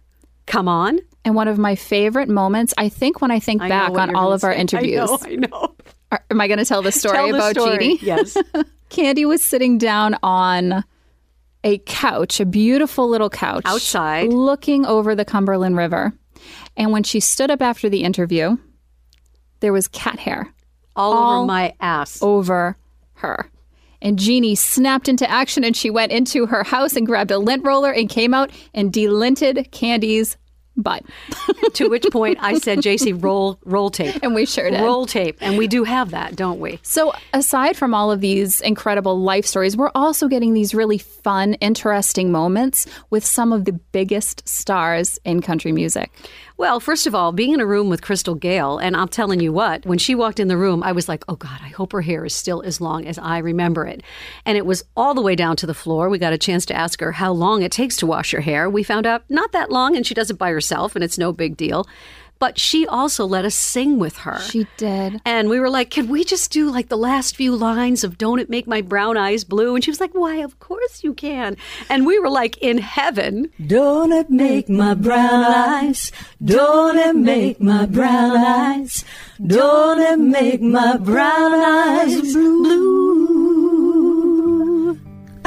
Come 0.46 0.68
on. 0.68 1.00
and 1.24 1.34
one 1.34 1.48
of 1.48 1.58
my 1.58 1.74
favorite 1.74 2.28
moments, 2.28 2.72
I 2.78 2.88
think, 2.88 3.20
when 3.20 3.30
I 3.32 3.40
think 3.40 3.60
I 3.60 3.68
back 3.68 3.90
on 3.90 4.14
all 4.14 4.32
of 4.32 4.44
our 4.44 4.52
say. 4.52 4.60
interviews. 4.60 5.10
I 5.10 5.14
know, 5.14 5.18
I 5.24 5.34
know. 5.34 5.74
Are- 6.12 6.24
am 6.30 6.40
I 6.40 6.46
going 6.48 6.58
to 6.58 6.64
tell 6.64 6.82
the 6.82 6.92
story 6.92 7.16
Tell 7.16 7.28
the 7.28 7.34
about 7.34 7.50
story. 7.56 7.78
Jeannie? 7.78 7.98
Yes. 8.02 8.36
Candy 8.88 9.24
was 9.24 9.42
sitting 9.44 9.78
down 9.78 10.16
on 10.22 10.84
a 11.64 11.78
couch, 11.78 12.40
a 12.40 12.46
beautiful 12.46 13.08
little 13.08 13.30
couch 13.30 13.62
Outside. 13.66 14.32
looking 14.32 14.86
over 14.86 15.14
the 15.14 15.24
Cumberland 15.24 15.76
River. 15.76 16.12
And 16.76 16.92
when 16.92 17.02
she 17.02 17.20
stood 17.20 17.50
up 17.50 17.60
after 17.60 17.88
the 17.88 18.02
interview, 18.02 18.56
there 19.60 19.72
was 19.72 19.88
cat 19.88 20.18
hair 20.18 20.52
All, 20.96 21.12
All 21.12 21.38
over 21.40 21.46
my 21.46 21.74
ass. 21.80 22.22
over 22.22 22.76
her. 23.14 23.50
And 24.02 24.18
Jeannie 24.18 24.54
snapped 24.54 25.08
into 25.08 25.30
action 25.30 25.62
and 25.62 25.76
she 25.76 25.90
went 25.90 26.12
into 26.12 26.46
her 26.46 26.64
house 26.64 26.96
and 26.96 27.06
grabbed 27.06 27.30
a 27.30 27.38
lint 27.38 27.64
roller 27.66 27.92
and 27.92 28.08
came 28.08 28.32
out 28.32 28.50
and 28.72 28.90
delinted 28.90 29.70
Candy's 29.72 30.38
butt. 30.76 31.04
to 31.74 31.88
which 31.88 32.04
point 32.10 32.38
I 32.40 32.58
said, 32.58 32.78
JC, 32.78 33.22
roll, 33.22 33.58
roll 33.64 33.90
tape. 33.90 34.18
And 34.22 34.34
we 34.34 34.46
sure 34.46 34.70
did. 34.70 34.80
Roll 34.80 35.06
tape. 35.06 35.36
And 35.40 35.58
we 35.58 35.68
do 35.68 35.84
have 35.84 36.10
that, 36.10 36.36
don't 36.36 36.60
we? 36.60 36.78
So, 36.82 37.12
aside 37.32 37.76
from 37.76 37.94
all 37.94 38.10
of 38.10 38.20
these 38.20 38.60
incredible 38.60 39.20
life 39.20 39.46
stories, 39.46 39.76
we're 39.76 39.90
also 39.94 40.28
getting 40.28 40.54
these 40.54 40.74
really 40.74 40.98
fun, 40.98 41.54
interesting 41.54 42.32
moments 42.32 42.86
with 43.10 43.24
some 43.24 43.52
of 43.52 43.64
the 43.64 43.72
biggest 43.72 44.46
stars 44.48 45.18
in 45.24 45.42
country 45.42 45.72
music. 45.72 46.10
Well, 46.60 46.78
first 46.78 47.06
of 47.06 47.14
all, 47.14 47.32
being 47.32 47.54
in 47.54 47.60
a 47.60 47.64
room 47.64 47.88
with 47.88 48.02
Crystal 48.02 48.34
Gayle, 48.34 48.76
and 48.76 48.94
I'm 48.94 49.08
telling 49.08 49.40
you 49.40 49.50
what, 49.50 49.86
when 49.86 49.96
she 49.96 50.14
walked 50.14 50.38
in 50.38 50.48
the 50.48 50.58
room, 50.58 50.82
I 50.82 50.92
was 50.92 51.08
like, 51.08 51.24
oh 51.26 51.36
God, 51.36 51.58
I 51.62 51.68
hope 51.68 51.92
her 51.92 52.02
hair 52.02 52.22
is 52.26 52.34
still 52.34 52.60
as 52.60 52.82
long 52.82 53.06
as 53.06 53.16
I 53.16 53.38
remember 53.38 53.86
it. 53.86 54.02
And 54.44 54.58
it 54.58 54.66
was 54.66 54.84
all 54.94 55.14
the 55.14 55.22
way 55.22 55.34
down 55.34 55.56
to 55.56 55.66
the 55.66 55.72
floor. 55.72 56.10
We 56.10 56.18
got 56.18 56.34
a 56.34 56.38
chance 56.38 56.66
to 56.66 56.76
ask 56.76 57.00
her 57.00 57.12
how 57.12 57.32
long 57.32 57.62
it 57.62 57.72
takes 57.72 57.96
to 57.96 58.06
wash 58.06 58.32
her 58.32 58.42
hair. 58.42 58.68
We 58.68 58.82
found 58.82 59.06
out 59.06 59.24
not 59.30 59.52
that 59.52 59.72
long, 59.72 59.96
and 59.96 60.06
she 60.06 60.12
does 60.12 60.30
it 60.30 60.36
by 60.36 60.50
herself, 60.50 60.94
and 60.94 61.02
it's 61.02 61.16
no 61.16 61.32
big 61.32 61.56
deal. 61.56 61.86
But 62.40 62.58
she 62.58 62.86
also 62.86 63.26
let 63.26 63.44
us 63.44 63.54
sing 63.54 63.98
with 63.98 64.16
her. 64.18 64.40
She 64.40 64.66
did. 64.78 65.20
And 65.26 65.50
we 65.50 65.60
were 65.60 65.68
like, 65.68 65.90
can 65.90 66.08
we 66.08 66.24
just 66.24 66.50
do 66.50 66.70
like 66.70 66.88
the 66.88 66.96
last 66.96 67.36
few 67.36 67.54
lines 67.54 68.02
of 68.02 68.16
Don't 68.16 68.38
It 68.38 68.48
Make 68.48 68.66
My 68.66 68.80
Brown 68.80 69.18
Eyes 69.18 69.44
Blue? 69.44 69.74
And 69.74 69.84
she 69.84 69.90
was 69.90 70.00
like, 70.00 70.14
why, 70.14 70.36
of 70.36 70.58
course 70.58 71.04
you 71.04 71.12
can. 71.12 71.58
And 71.90 72.06
we 72.06 72.18
were 72.18 72.30
like 72.30 72.56
in 72.58 72.78
heaven. 72.78 73.50
Don't 73.66 74.10
it 74.10 74.30
make 74.30 74.70
my 74.70 74.94
brown 74.94 75.44
eyes? 75.44 76.10
Don't 76.42 76.96
it 76.96 77.14
make 77.14 77.60
my 77.60 77.84
brown 77.84 78.38
eyes? 78.38 79.04
Don't 79.46 80.00
it 80.00 80.18
make 80.18 80.62
my 80.62 80.96
brown 80.96 81.52
eyes 81.52 82.32
blue? 82.32 83.30
you 84.94 84.98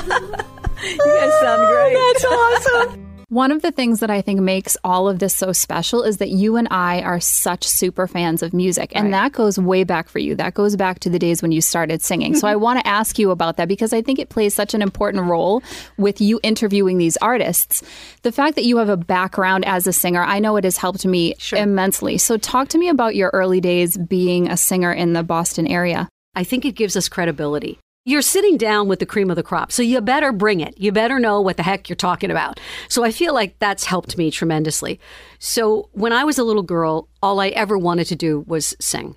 guys 0.05 1.33
sound 1.41 1.67
great. 1.67 1.95
That's 1.95 2.25
awesome. 2.25 3.02
One 3.33 3.51
of 3.51 3.63
the 3.63 3.71
things 3.71 3.99
that 4.01 4.11
I 4.11 4.21
think 4.21 4.41
makes 4.41 4.77
all 4.83 5.09
of 5.09 5.17
this 5.17 5.35
so 5.35 5.53
special 5.53 6.03
is 6.03 6.17
that 6.17 6.29
you 6.29 6.55
and 6.55 6.67
I 6.69 7.01
are 7.01 7.19
such 7.19 7.63
super 7.63 8.05
fans 8.05 8.43
of 8.43 8.53
music. 8.53 8.91
And 8.93 9.11
that 9.11 9.31
goes 9.31 9.57
way 9.57 9.83
back 9.83 10.07
for 10.07 10.19
you. 10.19 10.35
That 10.35 10.53
goes 10.53 10.75
back 10.75 10.99
to 10.99 11.09
the 11.09 11.17
days 11.17 11.41
when 11.41 11.51
you 11.51 11.59
started 11.59 12.03
singing. 12.03 12.35
so 12.35 12.47
I 12.47 12.55
want 12.65 12.81
to 12.81 12.87
ask 12.87 13.17
you 13.17 13.31
about 13.31 13.57
that 13.57 13.67
because 13.67 13.91
I 13.91 14.03
think 14.03 14.19
it 14.19 14.29
plays 14.29 14.53
such 14.53 14.75
an 14.75 14.83
important 14.83 15.23
role 15.23 15.63
with 15.97 16.21
you 16.21 16.39
interviewing 16.43 16.99
these 16.99 17.17
artists. 17.23 17.81
The 18.21 18.31
fact 18.31 18.53
that 18.53 18.65
you 18.65 18.77
have 18.77 18.89
a 18.89 18.97
background 18.97 19.65
as 19.65 19.87
a 19.87 19.93
singer, 19.93 20.21
I 20.21 20.37
know 20.37 20.55
it 20.57 20.63
has 20.63 20.77
helped 20.77 21.03
me 21.03 21.33
immensely. 21.53 22.19
So 22.19 22.37
talk 22.37 22.67
to 22.67 22.77
me 22.77 22.87
about 22.87 23.15
your 23.15 23.31
early 23.33 23.59
days 23.59 23.97
being 23.97 24.47
a 24.47 24.57
singer 24.57 24.93
in 24.93 25.13
the 25.13 25.23
Boston 25.23 25.65
area. 25.65 26.07
I 26.35 26.43
think 26.43 26.65
it 26.65 26.75
gives 26.75 26.95
us 26.95 27.09
credibility. 27.09 27.79
You're 28.05 28.21
sitting 28.21 28.57
down 28.57 28.89
with 28.89 28.99
the 28.99 29.05
cream 29.05 29.29
of 29.29 29.37
the 29.37 29.43
crop, 29.43 29.71
so 29.71 29.81
you 29.81 30.01
better 30.01 30.33
bring 30.33 30.59
it. 30.59 30.77
You 30.77 30.91
better 30.91 31.19
know 31.19 31.39
what 31.39 31.55
the 31.55 31.63
heck 31.63 31.87
you're 31.87 31.95
talking 31.95 32.31
about. 32.31 32.59
So 32.89 33.05
I 33.05 33.11
feel 33.11 33.33
like 33.33 33.57
that's 33.59 33.85
helped 33.85 34.17
me 34.17 34.29
tremendously. 34.29 34.99
So 35.39 35.87
when 35.93 36.11
I 36.11 36.25
was 36.25 36.37
a 36.37 36.43
little 36.43 36.63
girl, 36.63 37.07
all 37.21 37.39
I 37.39 37.47
ever 37.49 37.77
wanted 37.77 38.07
to 38.07 38.17
do 38.17 38.41
was 38.41 38.75
sing. 38.81 39.15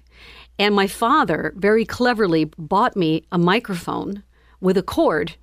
And 0.57 0.73
my 0.73 0.87
father 0.87 1.53
very 1.57 1.85
cleverly 1.85 2.45
bought 2.45 2.95
me 2.95 3.25
a 3.33 3.39
microphone 3.39 4.23
with 4.61 4.79
a 4.79 4.85
cord 4.85 5.35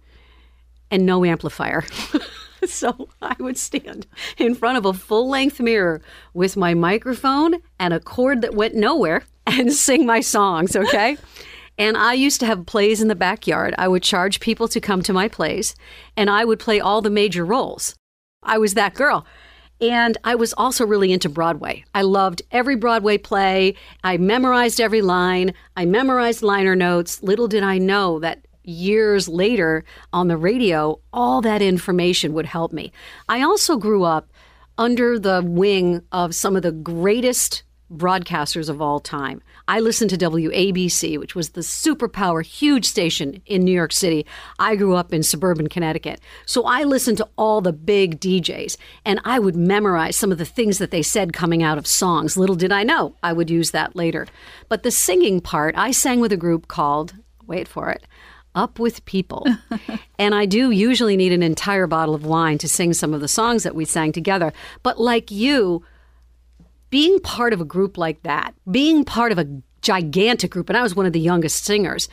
and 0.90 1.06
no 1.06 1.26
amplifier. 1.26 1.84
so 2.66 3.10
I 3.22 3.36
would 3.40 3.58
stand 3.58 4.08
in 4.38 4.56
front 4.56 4.78
of 4.78 4.86
a 4.86 4.94
full 4.94 5.28
length 5.28 5.60
mirror 5.60 6.02
with 6.34 6.56
my 6.56 6.74
microphone 6.76 7.56
and 7.78 7.94
a 7.94 8.00
cord 8.00 8.42
that 8.42 8.56
went 8.56 8.74
nowhere 8.74 9.24
and 9.46 9.74
sing 9.74 10.06
my 10.06 10.22
songs, 10.22 10.78
okay? 10.78 11.18
And 11.78 11.98
I 11.98 12.14
used 12.14 12.40
to 12.42 12.46
have 12.46 12.66
plays 12.66 13.02
in 13.02 13.08
the 13.08 13.16
backyard. 13.16 13.74
I 13.78 13.88
would 13.88 14.04
charge 14.04 14.40
people 14.40 14.68
to 14.68 14.80
come 14.80 15.02
to 15.04 15.14
my 15.14 15.28
plays, 15.28 15.76
and 16.16 16.30
I 16.30 16.46
would 16.46 16.60
play 16.60 16.80
all 16.80 17.02
the 17.02 17.10
major 17.10 17.46
roles. 17.46 17.96
I 18.44 18.58
was 18.58 18.74
that 18.76 18.94
girl. 18.94 19.26
And 19.82 20.18
I 20.24 20.36
was 20.36 20.54
also 20.54 20.86
really 20.86 21.12
into 21.12 21.28
Broadway. 21.28 21.84
I 21.94 22.04
loved 22.04 22.42
every 22.52 22.76
Broadway 22.76 23.18
play. 23.18 23.76
I 24.04 24.18
memorized 24.18 24.80
every 24.80 25.02
line. 25.02 25.54
I 25.76 25.86
memorized 25.86 26.42
liner 26.42 26.76
notes. 26.76 27.22
Little 27.24 27.48
did 27.48 27.64
I 27.64 27.80
know 27.80 28.20
that 28.20 28.46
years 28.64 29.28
later 29.28 29.84
on 30.14 30.28
the 30.28 30.38
radio, 30.38 31.00
all 31.12 31.42
that 31.42 31.62
information 31.62 32.34
would 32.34 32.46
help 32.46 32.72
me. 32.72 32.94
I 33.28 33.42
also 33.42 33.78
grew 33.78 34.04
up 34.04 34.30
under 34.78 35.20
the 35.20 35.44
wing 35.46 36.02
of 36.12 36.34
some 36.34 36.56
of 36.56 36.64
the 36.64 36.72
greatest 36.72 37.64
broadcasters 37.92 38.70
of 38.70 38.82
all 38.82 39.00
time. 39.00 39.42
I 39.68 39.80
listened 39.80 40.10
to 40.10 40.18
WABC, 40.18 41.18
which 41.18 41.36
was 41.36 41.50
the 41.50 41.62
superpower, 41.62 42.46
huge 42.46 42.86
station 42.86 43.42
in 43.46 43.64
New 43.64 43.72
York 43.72 43.94
City. 43.94 44.26
I 44.60 44.76
grew 44.76 44.96
up 44.96 45.14
in 45.14 45.24
suburban 45.24 45.68
Connecticut. 45.68 46.20
So 46.46 46.66
I 46.66 46.84
listened 46.84 47.18
to 47.20 47.30
all 47.38 47.62
the 47.62 47.72
big 47.72 48.20
DJs 48.20 48.78
and 49.06 49.22
I 49.24 49.40
would 49.40 49.56
memorize 49.56 50.18
some 50.18 50.32
of 50.32 50.38
the 50.38 50.46
things 50.46 50.80
that 50.80 50.92
they 50.92 51.02
said 51.02 51.32
coming 51.32 51.64
out 51.64 51.78
of 51.78 51.88
songs. 51.88 52.36
Little 52.36 52.56
did 52.56 52.74
I 52.74 52.84
know 52.84 53.16
I 53.24 53.32
would 53.32 53.50
use 53.50 53.72
that 53.72 53.96
later. 53.96 54.28
But 54.68 54.84
the 54.84 54.92
singing 54.92 55.40
part, 55.40 55.76
I 55.78 55.92
sang 55.92 56.20
with 56.20 56.34
a 56.34 56.38
group 56.38 56.68
called, 56.68 57.14
wait 57.48 57.68
for 57.68 57.90
it, 57.90 58.06
Up 58.56 58.80
with 58.80 59.06
People. 59.06 59.48
and 60.20 60.36
I 60.36 60.46
do 60.46 60.72
usually 60.72 61.16
need 61.16 61.32
an 61.32 61.44
entire 61.44 61.88
bottle 61.88 62.16
of 62.16 62.26
wine 62.26 62.58
to 62.58 62.68
sing 62.68 62.94
some 62.94 63.14
of 63.14 63.22
the 63.22 63.30
songs 63.30 63.64
that 63.64 63.76
we 63.76 63.86
sang 63.86 64.12
together. 64.12 64.52
But 64.84 65.00
like 65.00 65.32
you, 65.32 65.86
being 66.94 67.20
part 67.22 67.54
of 67.54 67.60
a 67.60 67.66
group 67.66 67.98
like 67.98 68.22
that, 68.22 68.54
being 68.70 69.04
part 69.04 69.32
of 69.32 69.40
a 69.40 69.50
gigantic 69.82 70.52
group, 70.52 70.70
and 70.70 70.78
I 70.78 70.84
was 70.84 70.96
one 70.96 71.08
of 71.08 71.14
the 71.14 71.20
youngest 71.20 71.66
singers, 71.66 72.08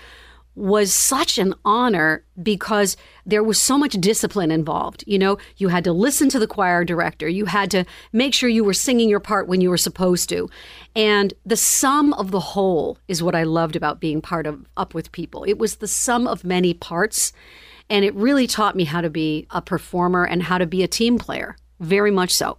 was 0.55 0.91
such 0.91 1.37
an 1.37 1.53
honor 1.67 2.25
because 2.43 2.97
there 3.27 3.43
was 3.43 3.61
so 3.61 3.77
much 3.77 3.93
discipline 4.01 4.51
involved. 4.51 5.05
You 5.07 5.19
know, 5.19 5.37
you 5.59 5.69
had 5.69 5.85
to 5.85 5.93
listen 5.93 6.31
to 6.31 6.39
the 6.39 6.47
choir 6.47 6.83
director, 6.83 7.29
you 7.29 7.45
had 7.45 7.71
to 7.73 7.85
make 8.15 8.33
sure 8.33 8.49
you 8.49 8.65
were 8.65 8.73
singing 8.73 9.11
your 9.11 9.21
part 9.21 9.49
when 9.49 9.61
you 9.61 9.69
were 9.69 9.77
supposed 9.77 10.31
to. 10.31 10.49
And 10.97 11.35
the 11.45 11.59
sum 11.59 12.15
of 12.15 12.31
the 12.31 12.41
whole 12.41 12.97
is 13.07 13.23
what 13.23 13.35
I 13.35 13.43
loved 13.43 13.77
about 13.77 14.01
being 14.01 14.23
part 14.23 14.47
of 14.47 14.65
Up 14.79 14.95
with 14.95 15.13
People. 15.13 15.45
It 15.45 15.59
was 15.59 15.77
the 15.77 15.89
sum 15.89 16.27
of 16.27 16.43
many 16.43 16.73
parts, 16.73 17.35
and 17.91 18.03
it 18.03 18.15
really 18.15 18.47
taught 18.47 18.77
me 18.77 18.85
how 18.85 19.03
to 19.03 19.11
be 19.11 19.47
a 19.51 19.61
performer 19.61 20.25
and 20.25 20.43
how 20.43 20.57
to 20.57 20.67
be 20.67 20.83
a 20.83 20.89
team 20.89 21.19
player, 21.19 21.59
very 21.81 22.11
much 22.11 22.33
so. 22.33 22.57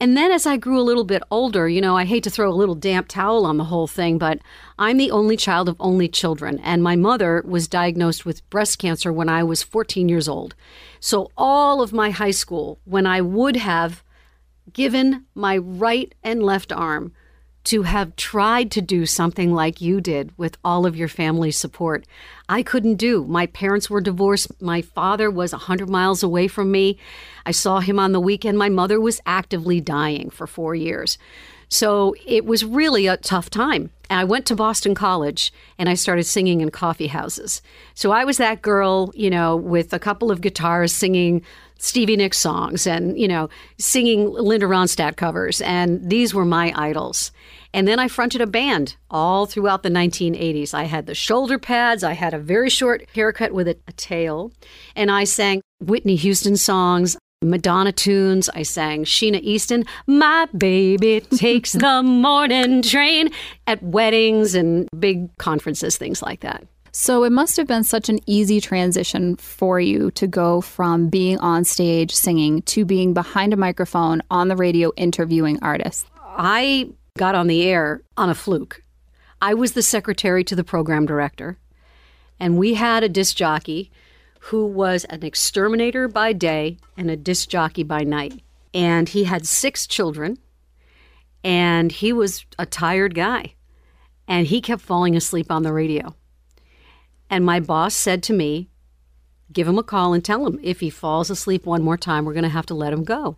And 0.00 0.16
then 0.16 0.30
as 0.30 0.46
I 0.46 0.56
grew 0.56 0.78
a 0.78 0.82
little 0.82 1.04
bit 1.04 1.24
older, 1.28 1.68
you 1.68 1.80
know, 1.80 1.96
I 1.96 2.04
hate 2.04 2.22
to 2.24 2.30
throw 2.30 2.48
a 2.48 2.54
little 2.54 2.76
damp 2.76 3.08
towel 3.08 3.44
on 3.44 3.56
the 3.56 3.64
whole 3.64 3.88
thing, 3.88 4.16
but 4.16 4.38
I'm 4.78 4.96
the 4.96 5.10
only 5.10 5.36
child 5.36 5.68
of 5.68 5.76
only 5.80 6.06
children. 6.06 6.60
And 6.60 6.84
my 6.84 6.94
mother 6.94 7.42
was 7.44 7.66
diagnosed 7.66 8.24
with 8.24 8.48
breast 8.48 8.78
cancer 8.78 9.12
when 9.12 9.28
I 9.28 9.42
was 9.42 9.64
14 9.64 10.08
years 10.08 10.28
old. 10.28 10.54
So 11.00 11.32
all 11.36 11.82
of 11.82 11.92
my 11.92 12.10
high 12.10 12.30
school, 12.30 12.78
when 12.84 13.06
I 13.06 13.20
would 13.20 13.56
have 13.56 14.04
given 14.72 15.24
my 15.34 15.56
right 15.56 16.14
and 16.22 16.44
left 16.44 16.72
arm 16.72 17.12
to 17.68 17.82
have 17.82 18.16
tried 18.16 18.70
to 18.70 18.80
do 18.80 19.04
something 19.04 19.52
like 19.52 19.78
you 19.82 20.00
did 20.00 20.32
with 20.38 20.56
all 20.64 20.86
of 20.86 20.96
your 20.96 21.06
family's 21.06 21.58
support. 21.58 22.06
I 22.48 22.62
couldn't 22.62 22.94
do. 22.94 23.26
My 23.26 23.44
parents 23.44 23.90
were 23.90 24.00
divorced. 24.00 24.50
My 24.62 24.80
father 24.80 25.30
was 25.30 25.52
100 25.52 25.86
miles 25.86 26.22
away 26.22 26.48
from 26.48 26.70
me. 26.70 26.96
I 27.44 27.50
saw 27.50 27.80
him 27.80 27.98
on 27.98 28.12
the 28.12 28.20
weekend. 28.20 28.56
My 28.56 28.70
mother 28.70 28.98
was 28.98 29.20
actively 29.26 29.82
dying 29.82 30.30
for 30.30 30.46
four 30.46 30.74
years. 30.74 31.18
So 31.68 32.14
it 32.26 32.46
was 32.46 32.64
really 32.64 33.06
a 33.06 33.18
tough 33.18 33.50
time. 33.50 33.90
I 34.08 34.24
went 34.24 34.46
to 34.46 34.56
Boston 34.56 34.94
College 34.94 35.52
and 35.76 35.90
I 35.90 35.94
started 35.94 36.24
singing 36.24 36.62
in 36.62 36.70
coffee 36.70 37.08
houses. 37.08 37.60
So 37.92 38.12
I 38.12 38.24
was 38.24 38.38
that 38.38 38.62
girl, 38.62 39.12
you 39.14 39.28
know, 39.28 39.54
with 39.54 39.92
a 39.92 39.98
couple 39.98 40.30
of 40.30 40.40
guitars 40.40 40.94
singing 40.94 41.42
Stevie 41.78 42.16
Nicks 42.16 42.38
songs 42.38 42.86
and, 42.86 43.18
you 43.18 43.28
know, 43.28 43.48
singing 43.78 44.32
Linda 44.32 44.66
Ronstadt 44.66 45.16
covers. 45.16 45.60
And 45.60 46.08
these 46.10 46.34
were 46.34 46.44
my 46.44 46.72
idols. 46.76 47.32
And 47.72 47.86
then 47.86 47.98
I 47.98 48.08
fronted 48.08 48.40
a 48.40 48.46
band 48.46 48.96
all 49.10 49.46
throughout 49.46 49.82
the 49.82 49.90
1980s. 49.90 50.74
I 50.74 50.84
had 50.84 51.06
the 51.06 51.14
shoulder 51.14 51.58
pads, 51.58 52.02
I 52.02 52.14
had 52.14 52.34
a 52.34 52.38
very 52.38 52.70
short 52.70 53.04
haircut 53.14 53.52
with 53.52 53.68
a, 53.68 53.76
a 53.86 53.92
tail, 53.92 54.52
and 54.96 55.10
I 55.10 55.24
sang 55.24 55.62
Whitney 55.80 56.16
Houston 56.16 56.56
songs. 56.56 57.16
Madonna 57.40 57.92
tunes. 57.92 58.48
I 58.48 58.64
sang 58.64 59.04
Sheena 59.04 59.40
Easton, 59.42 59.84
My 60.08 60.48
Baby 60.56 61.20
Takes 61.20 61.72
the 61.72 62.02
Morning 62.02 62.82
Train 62.82 63.30
at 63.68 63.80
weddings 63.80 64.56
and 64.56 64.88
big 64.98 65.36
conferences, 65.36 65.96
things 65.96 66.20
like 66.20 66.40
that. 66.40 66.66
So 67.00 67.22
it 67.22 67.30
must 67.30 67.56
have 67.58 67.68
been 67.68 67.84
such 67.84 68.08
an 68.08 68.18
easy 68.26 68.60
transition 68.60 69.36
for 69.36 69.78
you 69.78 70.10
to 70.10 70.26
go 70.26 70.60
from 70.60 71.08
being 71.08 71.38
on 71.38 71.62
stage 71.62 72.12
singing 72.12 72.62
to 72.62 72.84
being 72.84 73.14
behind 73.14 73.52
a 73.52 73.56
microphone 73.56 74.20
on 74.32 74.48
the 74.48 74.56
radio 74.56 74.90
interviewing 74.96 75.60
artists. 75.62 76.04
I 76.26 76.90
got 77.16 77.36
on 77.36 77.46
the 77.46 77.62
air 77.62 78.02
on 78.16 78.30
a 78.30 78.34
fluke. 78.34 78.82
I 79.40 79.54
was 79.54 79.74
the 79.74 79.82
secretary 79.82 80.42
to 80.42 80.56
the 80.56 80.64
program 80.64 81.06
director, 81.06 81.56
and 82.40 82.58
we 82.58 82.74
had 82.74 83.04
a 83.04 83.08
disc 83.08 83.36
jockey 83.36 83.92
who 84.40 84.66
was 84.66 85.04
an 85.04 85.22
exterminator 85.22 86.08
by 86.08 86.32
day 86.32 86.78
and 86.96 87.12
a 87.12 87.16
disc 87.16 87.48
jockey 87.48 87.84
by 87.84 88.00
night. 88.00 88.42
And 88.74 89.08
he 89.08 89.22
had 89.22 89.46
six 89.46 89.86
children, 89.86 90.36
and 91.44 91.92
he 91.92 92.12
was 92.12 92.44
a 92.58 92.66
tired 92.66 93.14
guy. 93.14 93.54
And 94.26 94.48
he 94.48 94.60
kept 94.60 94.82
falling 94.82 95.14
asleep 95.14 95.52
on 95.52 95.62
the 95.62 95.72
radio. 95.72 96.16
And 97.30 97.44
my 97.44 97.60
boss 97.60 97.94
said 97.94 98.22
to 98.24 98.32
me, 98.32 98.68
Give 99.52 99.66
him 99.66 99.78
a 99.78 99.82
call 99.82 100.12
and 100.12 100.24
tell 100.24 100.46
him 100.46 100.60
if 100.62 100.80
he 100.80 100.90
falls 100.90 101.30
asleep 101.30 101.64
one 101.64 101.82
more 101.82 101.96
time, 101.96 102.24
we're 102.24 102.34
going 102.34 102.42
to 102.42 102.50
have 102.50 102.66
to 102.66 102.74
let 102.74 102.92
him 102.92 103.04
go. 103.04 103.36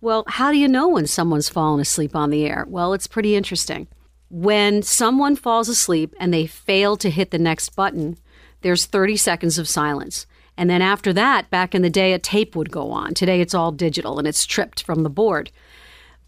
Well, 0.00 0.24
how 0.26 0.50
do 0.50 0.58
you 0.58 0.66
know 0.66 0.88
when 0.88 1.06
someone's 1.06 1.48
fallen 1.48 1.80
asleep 1.80 2.16
on 2.16 2.30
the 2.30 2.46
air? 2.46 2.64
Well, 2.68 2.92
it's 2.94 3.06
pretty 3.06 3.36
interesting. 3.36 3.86
When 4.30 4.82
someone 4.82 5.36
falls 5.36 5.68
asleep 5.68 6.14
and 6.18 6.32
they 6.32 6.46
fail 6.46 6.96
to 6.96 7.10
hit 7.10 7.30
the 7.30 7.38
next 7.38 7.76
button, 7.76 8.16
there's 8.62 8.86
30 8.86 9.16
seconds 9.16 9.58
of 9.58 9.68
silence. 9.68 10.26
And 10.56 10.68
then 10.70 10.82
after 10.82 11.12
that, 11.12 11.50
back 11.50 11.74
in 11.74 11.82
the 11.82 11.90
day, 11.90 12.12
a 12.12 12.18
tape 12.18 12.56
would 12.56 12.70
go 12.70 12.90
on. 12.90 13.14
Today, 13.14 13.40
it's 13.40 13.54
all 13.54 13.72
digital 13.72 14.18
and 14.18 14.26
it's 14.26 14.46
tripped 14.46 14.82
from 14.82 15.02
the 15.02 15.10
board. 15.10 15.50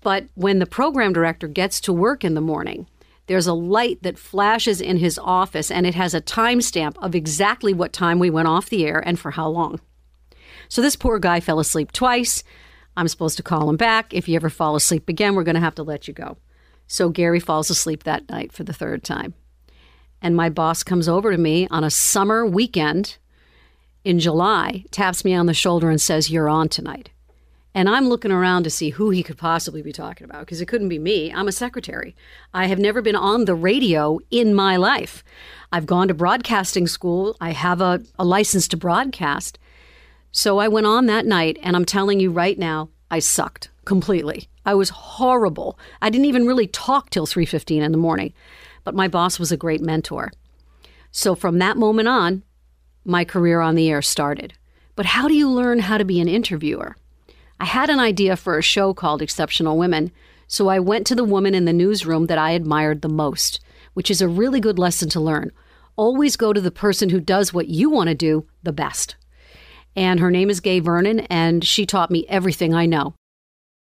But 0.03 0.27
when 0.35 0.59
the 0.59 0.67
program 0.67 1.13
director 1.13 1.49
gets 1.49 1.81
to 1.81 1.93
work 1.93 2.25
in 2.25 2.35
the 2.35 2.41
morning, 2.41 2.87
there's 3.27 3.47
a 3.47 3.55
light 3.55 4.03
that 4.03 4.19
flashes 4.19 4.81
in 4.81 4.99
his 4.99 5.19
office 5.19 5.71
and 5.71 5.87
it 5.87 5.95
has 5.95 6.15
a 6.15 6.21
timestamp 6.21 6.97
of 6.99 7.15
exactly 7.15 7.73
what 7.73 7.93
time 7.93 8.19
we 8.19 8.31
went 8.31 8.49
off 8.49 8.69
the 8.69 8.87
air 8.87 9.03
and 9.07 9.19
for 9.19 9.31
how 9.33 9.49
long. 9.49 9.81
So 10.69 10.83
this 10.83 10.97
poor 10.97 11.19
guy 11.19 11.41
fell 11.41 11.59
asleep 11.59 11.93
twice. 11.93 12.43
I'm 12.97 13.09
supposed 13.09 13.37
to 13.39 13.43
call 13.43 13.69
him 13.69 13.77
back. 13.77 14.13
If 14.13 14.29
you 14.29 14.37
ever 14.37 14.51
fall 14.51 14.77
asleep 14.77 15.09
again, 15.09 15.35
we're 15.35 15.43
going 15.43 15.55
to 15.55 15.61
have 15.61 15.75
to 15.77 15.83
let 15.83 16.07
you 16.07 16.15
go. 16.15 16.37
So 16.87 17.09
Gary 17.09 17.41
falls 17.41 17.71
asleep 17.71 18.05
that 18.05 18.29
night 18.29 18.53
for 18.53 18.63
the 18.63 18.73
third 18.73 19.03
time. 19.03 19.35
And 20.21 20.37
my 20.37 20.49
boss 20.49 20.83
comes 20.83 21.09
over 21.09 21.33
to 21.33 21.39
me 21.39 21.67
on 21.71 21.85
a 21.85 21.91
summer 21.91 22.47
weekend 22.47 23.19
in 24.05 24.21
July, 24.21 24.85
taps 24.91 25.25
me 25.25 25.35
on 25.35 25.47
the 25.47 25.55
shoulder 25.55 25.91
and 25.91 26.01
says, 26.01 26.31
You're 26.31 26.49
on 26.49 26.69
tonight. 26.69 27.11
And 27.75 27.89
I'm 27.89 28.09
looking 28.09 28.31
around 28.31 28.63
to 28.65 28.71
see 28.71 28.91
who 28.91 29.11
he 29.11 29.25
could 29.25 29.37
possibly 29.37 29.83
be 29.83 29.93
talking 29.93 30.25
about 30.25 30.41
because 30.41 30.61
it 30.61 30.67
couldn't 30.67 30.89
be 30.89 30.99
me. 30.99 31.33
I'm 31.33 31.49
a 31.49 31.53
secretary. 31.53 32.15
I 32.53 32.67
have 32.67 32.79
never 32.79 33.03
been 33.03 33.17
on 33.17 33.47
the 33.47 33.55
radio 33.55 34.21
in 34.31 34.55
my 34.55 34.77
life. 34.77 35.25
I've 35.73 35.87
gone 35.87 36.07
to 36.07 36.15
broadcasting 36.15 36.87
school, 36.87 37.37
I 37.41 37.51
have 37.51 37.81
a, 37.81 38.01
a 38.17 38.25
license 38.25 38.69
to 38.69 38.77
broadcast. 38.77 39.59
So 40.31 40.59
I 40.59 40.69
went 40.69 40.87
on 40.87 41.07
that 41.07 41.27
night, 41.27 41.59
and 41.63 41.77
I'm 41.77 41.85
telling 41.85 42.19
you 42.21 42.31
right 42.31 42.59
now, 42.59 42.91
I 43.11 43.21
sucked 43.21 43.71
completely. 43.85 44.49
I 44.67 44.75
was 44.75 44.89
horrible. 44.89 45.79
I 46.01 46.11
didn't 46.11 46.25
even 46.27 46.47
really 46.47 46.67
talk 46.67 47.11
till 47.11 47.27
3:15 47.27 47.83
in 47.83 47.93
the 47.93 47.99
morning. 47.99 48.33
But 48.85 48.95
my 48.95 49.09
boss 49.09 49.39
was 49.39 49.53
a 49.53 49.57
great 49.57 49.81
mentor. 49.81 50.33
So 51.11 51.35
from 51.35 51.59
that 51.59 51.77
moment 51.77 52.09
on, 52.09 52.43
my 53.05 53.25
career 53.25 53.61
on 53.61 53.75
the 53.75 53.89
air 53.91 54.03
started. 54.03 54.55
But 54.97 55.07
how 55.07 55.29
do 55.29 55.35
you 55.35 55.49
learn 55.51 55.81
how 55.81 55.99
to 55.99 56.05
be 56.05 56.21
an 56.21 56.29
interviewer? 56.29 56.97
I 57.65 57.69
had 57.69 57.89
an 57.89 57.99
idea 57.99 58.37
for 58.37 58.59
a 58.59 58.63
show 58.63 58.93
called 58.93 59.23
Exceptional 59.23 59.79
Women, 59.79 60.13
so 60.47 60.69
I 60.69 60.79
went 60.81 61.07
to 61.07 61.15
the 61.15 61.25
woman 61.25 61.55
in 61.55 61.65
the 61.65 61.73
newsroom 61.73 62.27
that 62.27 62.37
I 62.37 62.51
admired 62.51 63.01
the 63.01 63.09
most, 63.09 63.59
which 63.95 64.11
is 64.11 64.21
a 64.21 64.29
really 64.29 64.61
good 64.61 64.79
lesson 64.79 65.09
to 65.09 65.21
learn. 65.21 65.51
Always 65.97 66.37
go 66.37 66.53
to 66.53 66.61
the 66.61 66.71
person 66.71 67.09
who 67.09 67.21
does 67.21 67.55
what 67.55 67.69
you 67.69 67.89
want 67.89 68.11
to 68.11 68.15
do 68.15 68.47
the 68.65 68.73
best. 68.75 69.17
And 69.97 70.21
her 70.21 70.31
name 70.31 70.51
is 70.51 70.61
Gay 70.61 70.79
Vernon, 70.79 71.21
and 71.21 71.65
she 71.65 71.87
taught 71.87 72.11
me 72.11 72.27
everything 72.29 72.75
I 72.75 72.85
know. 72.85 73.15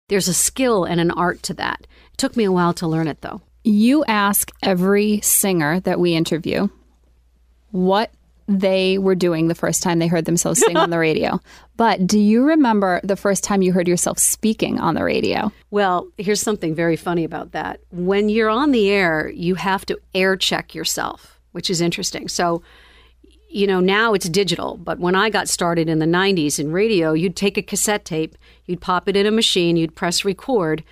There's 0.08 0.26
a 0.26 0.32
skill 0.32 0.84
and 0.84 0.98
an 0.98 1.10
art 1.10 1.42
to 1.42 1.52
that. 1.52 1.86
It 2.12 2.16
took 2.16 2.34
me 2.34 2.44
a 2.44 2.52
while 2.52 2.72
to 2.72 2.88
learn 2.88 3.08
it, 3.08 3.20
though. 3.20 3.42
You 3.62 4.06
ask 4.06 4.50
every 4.62 5.20
singer 5.20 5.80
that 5.80 6.00
we 6.00 6.14
interview 6.14 6.68
what 7.72 8.10
they 8.48 8.98
were 8.98 9.14
doing 9.14 9.48
the 9.48 9.54
first 9.54 9.82
time 9.82 9.98
they 9.98 10.06
heard 10.06 10.24
themselves 10.24 10.60
sing 10.60 10.76
on 10.76 10.90
the 10.90 10.98
radio. 11.00 11.40
But 11.76 12.06
do 12.06 12.18
you 12.18 12.44
remember 12.44 13.00
the 13.02 13.16
first 13.16 13.42
time 13.42 13.62
you 13.62 13.72
heard 13.72 13.88
yourself 13.88 14.18
speaking 14.18 14.78
on 14.78 14.94
the 14.94 15.04
radio? 15.04 15.52
Well, 15.70 16.08
here's 16.16 16.40
something 16.40 16.74
very 16.74 16.96
funny 16.96 17.24
about 17.24 17.52
that. 17.52 17.80
When 17.90 18.28
you're 18.28 18.50
on 18.50 18.70
the 18.70 18.90
air, 18.90 19.28
you 19.30 19.56
have 19.56 19.84
to 19.86 19.98
air 20.14 20.36
check 20.36 20.74
yourself, 20.74 21.40
which 21.52 21.68
is 21.68 21.80
interesting. 21.80 22.28
So, 22.28 22.62
you 23.48 23.66
know, 23.66 23.80
now 23.80 24.14
it's 24.14 24.28
digital, 24.28 24.76
but 24.76 25.00
when 25.00 25.14
I 25.14 25.30
got 25.30 25.48
started 25.48 25.88
in 25.88 25.98
the 25.98 26.06
90s 26.06 26.58
in 26.58 26.70
radio, 26.70 27.12
you'd 27.12 27.36
take 27.36 27.56
a 27.56 27.62
cassette 27.62 28.04
tape, 28.04 28.36
you'd 28.66 28.80
pop 28.80 29.08
it 29.08 29.16
in 29.16 29.26
a 29.26 29.30
machine, 29.30 29.76
you'd 29.76 29.96
press 29.96 30.24
record, 30.24 30.84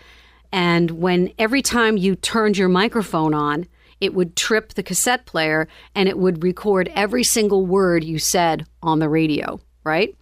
and 0.51 0.93
when 0.93 1.33
every 1.38 1.62
time 1.62 1.97
you 1.97 2.14
turned 2.14 2.57
your 2.57 2.69
microphone 2.69 3.35
on, 3.35 3.67
it 4.05 4.14
would 4.14 4.37
trip 4.37 4.75
the 4.75 4.83
cassette 4.83 5.27
player 5.27 5.67
and 5.95 6.09
it 6.09 6.19
would 6.19 6.43
record 6.43 6.90
every 6.95 7.25
single 7.25 7.67
word 7.67 8.05
you 8.05 8.19
said 8.19 8.67
on 8.83 8.99
the 8.99 9.09
radio, 9.09 9.59
right? 9.83 10.14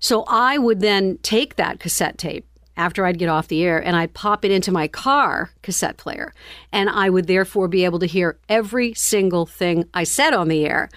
So 0.00 0.24
I 0.26 0.58
would 0.58 0.80
then 0.80 1.18
take 1.18 1.56
that 1.56 1.78
cassette 1.78 2.16
tape 2.16 2.46
after 2.76 3.04
I'd 3.04 3.18
get 3.18 3.28
off 3.28 3.48
the 3.48 3.62
air 3.62 3.78
and 3.78 3.94
I'd 3.94 4.14
pop 4.14 4.44
it 4.44 4.50
into 4.50 4.72
my 4.72 4.88
car 4.88 5.50
cassette 5.60 5.98
player. 5.98 6.32
And 6.72 6.88
I 6.88 7.10
would 7.10 7.26
therefore 7.26 7.68
be 7.68 7.84
able 7.84 7.98
to 7.98 8.06
hear 8.06 8.38
every 8.48 8.94
single 8.94 9.44
thing 9.44 9.84
I 9.92 10.04
said 10.04 10.32
on 10.32 10.48
the 10.48 10.64
air. 10.64 10.88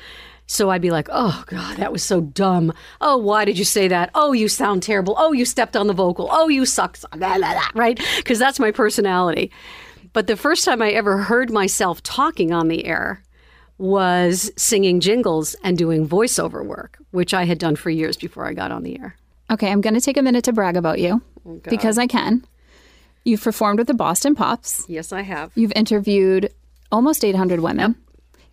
So 0.45 0.69
I'd 0.69 0.81
be 0.81 0.91
like, 0.91 1.09
oh, 1.11 1.43
God, 1.47 1.77
that 1.77 1.91
was 1.91 2.03
so 2.03 2.21
dumb. 2.21 2.73
Oh, 3.01 3.17
why 3.17 3.43
did 3.43 3.57
you 3.57 3.65
say 3.65 3.87
that? 3.89 4.11
Oh, 4.13 4.33
you 4.33 4.47
sound 4.47 4.83
terrible. 4.83 5.15
Oh, 5.17 5.33
you 5.33 5.45
stepped 5.45 5.75
on 5.75 5.87
the 5.87 5.93
vocal. 5.93 6.29
Oh, 6.31 6.47
you 6.47 6.65
suck. 6.65 6.97
Right? 7.73 7.99
Because 8.17 8.39
that's 8.39 8.59
my 8.59 8.71
personality. 8.71 9.51
But 10.13 10.27
the 10.27 10.37
first 10.37 10.63
time 10.63 10.81
I 10.81 10.91
ever 10.91 11.17
heard 11.17 11.51
myself 11.51 12.01
talking 12.03 12.53
on 12.53 12.67
the 12.67 12.85
air 12.85 13.23
was 13.79 14.51
singing 14.55 14.99
jingles 14.99 15.55
and 15.63 15.77
doing 15.77 16.07
voiceover 16.07 16.63
work, 16.63 16.99
which 17.11 17.33
I 17.33 17.45
had 17.45 17.57
done 17.57 17.75
for 17.75 17.89
years 17.89 18.15
before 18.15 18.45
I 18.45 18.53
got 18.53 18.71
on 18.71 18.83
the 18.83 18.99
air. 18.99 19.15
Okay, 19.51 19.71
I'm 19.71 19.81
going 19.81 19.95
to 19.95 20.01
take 20.01 20.17
a 20.17 20.21
minute 20.21 20.45
to 20.45 20.53
brag 20.53 20.77
about 20.77 20.99
you 20.99 21.21
oh, 21.45 21.59
because 21.63 21.97
I 21.97 22.07
can. 22.07 22.45
You've 23.25 23.41
performed 23.41 23.79
with 23.79 23.87
the 23.87 23.93
Boston 23.93 24.35
Pops. 24.35 24.85
Yes, 24.87 25.11
I 25.11 25.21
have. 25.21 25.51
You've 25.55 25.73
interviewed 25.75 26.53
almost 26.91 27.25
800 27.25 27.59
women. 27.59 27.95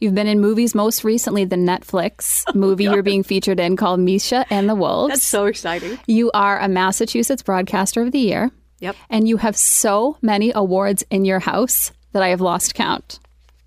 You've 0.01 0.14
been 0.14 0.27
in 0.27 0.40
movies, 0.40 0.75
most 0.75 1.05
recently 1.05 1.44
the 1.44 1.57
Netflix 1.57 2.44
oh, 2.49 2.53
movie 2.55 2.85
you're 2.85 3.03
being 3.03 3.23
featured 3.23 3.61
in 3.61 3.77
called 3.77 4.01
Misha 4.01 4.46
and 4.49 4.68
the 4.68 4.75
Wolves. 4.75 5.12
That's 5.12 5.23
so 5.23 5.44
exciting. 5.44 5.99
You 6.07 6.31
are 6.33 6.59
a 6.59 6.68
Massachusetts 6.68 7.42
Broadcaster 7.42 8.01
of 8.01 8.12
the 8.12 8.18
Year. 8.18 8.51
Yep. 8.80 8.96
And 9.08 9.28
you 9.28 9.36
have 9.38 9.56
so 9.56 10.16
many 10.20 10.52
awards 10.54 11.04
in 11.10 11.24
your 11.24 11.38
house 11.38 11.92
that 12.12 12.22
I 12.22 12.28
have 12.28 12.40
lost 12.40 12.74
count. 12.74 13.18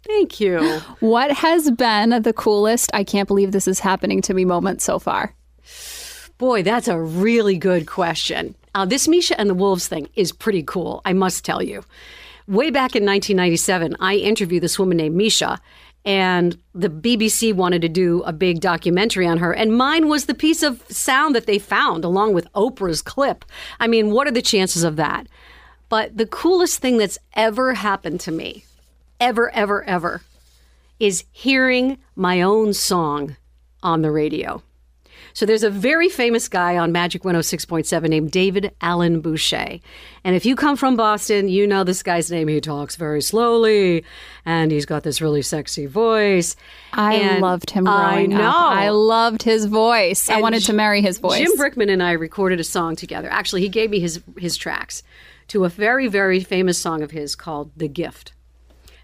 Thank 0.05 0.39
you. 0.39 0.79
What 0.99 1.31
has 1.31 1.71
been 1.71 2.21
the 2.23 2.33
coolest, 2.33 2.91
I 2.93 3.03
can't 3.03 3.27
believe 3.27 3.51
this 3.51 3.67
is 3.67 3.79
happening 3.79 4.21
to 4.23 4.33
me 4.33 4.43
moment 4.43 4.81
so 4.81 4.99
far? 4.99 5.33
Boy, 6.37 6.61
that's 6.61 6.89
a 6.89 6.99
really 6.99 7.57
good 7.57 7.87
question. 7.87 8.55
Uh, 8.75 8.85
this 8.85 9.07
Misha 9.07 9.39
and 9.39 9.49
the 9.49 9.53
Wolves 9.53 9.87
thing 9.87 10.09
is 10.15 10.31
pretty 10.31 10.63
cool, 10.63 11.01
I 11.05 11.13
must 11.13 11.45
tell 11.45 11.63
you. 11.63 11.85
Way 12.47 12.69
back 12.71 12.95
in 12.95 13.05
1997, 13.05 13.95
I 14.01 14.15
interviewed 14.15 14.63
this 14.63 14.77
woman 14.77 14.97
named 14.97 15.15
Misha, 15.15 15.61
and 16.05 16.57
the 16.73 16.89
BBC 16.89 17.53
wanted 17.53 17.81
to 17.81 17.89
do 17.89 18.21
a 18.23 18.33
big 18.33 18.59
documentary 18.59 19.25
on 19.25 19.37
her, 19.37 19.53
and 19.53 19.77
mine 19.77 20.07
was 20.09 20.25
the 20.25 20.33
piece 20.33 20.63
of 20.63 20.83
sound 20.89 21.35
that 21.35 21.45
they 21.45 21.59
found 21.59 22.03
along 22.03 22.33
with 22.33 22.51
Oprah's 22.53 23.01
clip. 23.01 23.45
I 23.79 23.87
mean, 23.87 24.11
what 24.11 24.27
are 24.27 24.31
the 24.31 24.41
chances 24.41 24.83
of 24.83 24.97
that? 24.97 25.27
But 25.89 26.17
the 26.17 26.25
coolest 26.25 26.79
thing 26.79 26.97
that's 26.97 27.19
ever 27.35 27.75
happened 27.75 28.19
to 28.21 28.31
me, 28.31 28.65
ever, 29.19 29.49
ever, 29.51 29.83
ever, 29.83 30.21
is 30.99 31.23
hearing 31.31 31.97
my 32.15 32.41
own 32.41 32.73
song 32.73 33.35
on 33.81 34.01
the 34.01 34.11
radio. 34.11 34.61
So 35.33 35.45
there's 35.45 35.63
a 35.63 35.69
very 35.69 36.09
famous 36.09 36.47
guy 36.47 36.77
on 36.77 36.91
Magic 36.91 37.23
106.7 37.23 38.07
named 38.07 38.31
David 38.31 38.71
Allen 38.81 39.19
Boucher. 39.19 39.79
And 40.23 40.35
if 40.35 40.45
you 40.45 40.55
come 40.55 40.75
from 40.77 40.95
Boston, 40.95 41.49
you 41.49 41.65
know 41.65 41.83
this 41.83 42.03
guy's 42.03 42.29
name. 42.31 42.47
He 42.47 42.61
talks 42.61 42.95
very 42.95 43.21
slowly 43.21 44.05
and 44.45 44.71
he's 44.71 44.85
got 44.85 45.03
this 45.03 45.21
really 45.21 45.41
sexy 45.41 45.87
voice. 45.87 46.55
I 46.93 47.15
And 47.15 47.41
loved 47.41 47.71
him 47.71 47.87
I 47.87 48.27
know. 48.27 48.41
up. 48.41 48.55
I 48.55 48.89
loved 48.89 49.43
his 49.43 49.65
voice. 49.65 50.29
I 50.29 50.39
wanted 50.39 50.63
to 50.65 50.73
marry 50.73 51.01
his 51.01 51.17
voice. 51.17 51.39
Jim 51.39 51.57
Brickman 51.57 51.91
and 51.91 52.03
I 52.03 52.11
recorded 52.11 52.59
a 52.59 52.63
song 52.63 52.95
together. 52.95 53.29
Actually, 53.31 53.61
he 53.61 53.69
gave 53.69 53.89
me 53.89 53.99
his 53.99 54.21
his 54.37 54.55
tracks 54.55 55.01
to 55.47 55.65
a 55.65 55.69
very 55.69 56.07
very 56.07 56.41
famous 56.43 56.77
song 56.77 57.01
of 57.01 57.11
his 57.11 57.35
called 57.35 57.71
"The 57.75 57.87
Gift." 57.87 58.33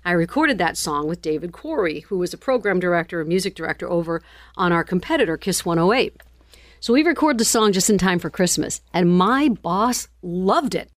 I 0.06 0.12
recorded 0.12 0.58
that 0.58 0.78
song 0.78 1.08
with 1.08 1.22
David 1.22 1.52
Quarry, 1.52 2.02
who 2.02 2.18
was 2.18 2.34
a 2.34 2.38
program 2.38 2.80
director, 2.80 3.22
a 3.22 3.26
music 3.26 3.56
director 3.56 3.90
over 3.90 4.22
on 4.56 4.72
our 4.72 4.84
competitor 4.84 5.38
Kiss 5.38 5.66
108. 5.66 6.22
So 6.80 6.94
we 6.94 7.04
recorded 7.04 7.40
the 7.40 7.46
song 7.46 7.74
just 7.74 7.90
in 7.90 7.98
time 7.98 8.20
for 8.20 8.30
Christmas, 8.30 8.82
and 8.94 9.10
my 9.18 9.50
boss 9.50 10.08
loved 10.22 10.76
it. 10.76 10.90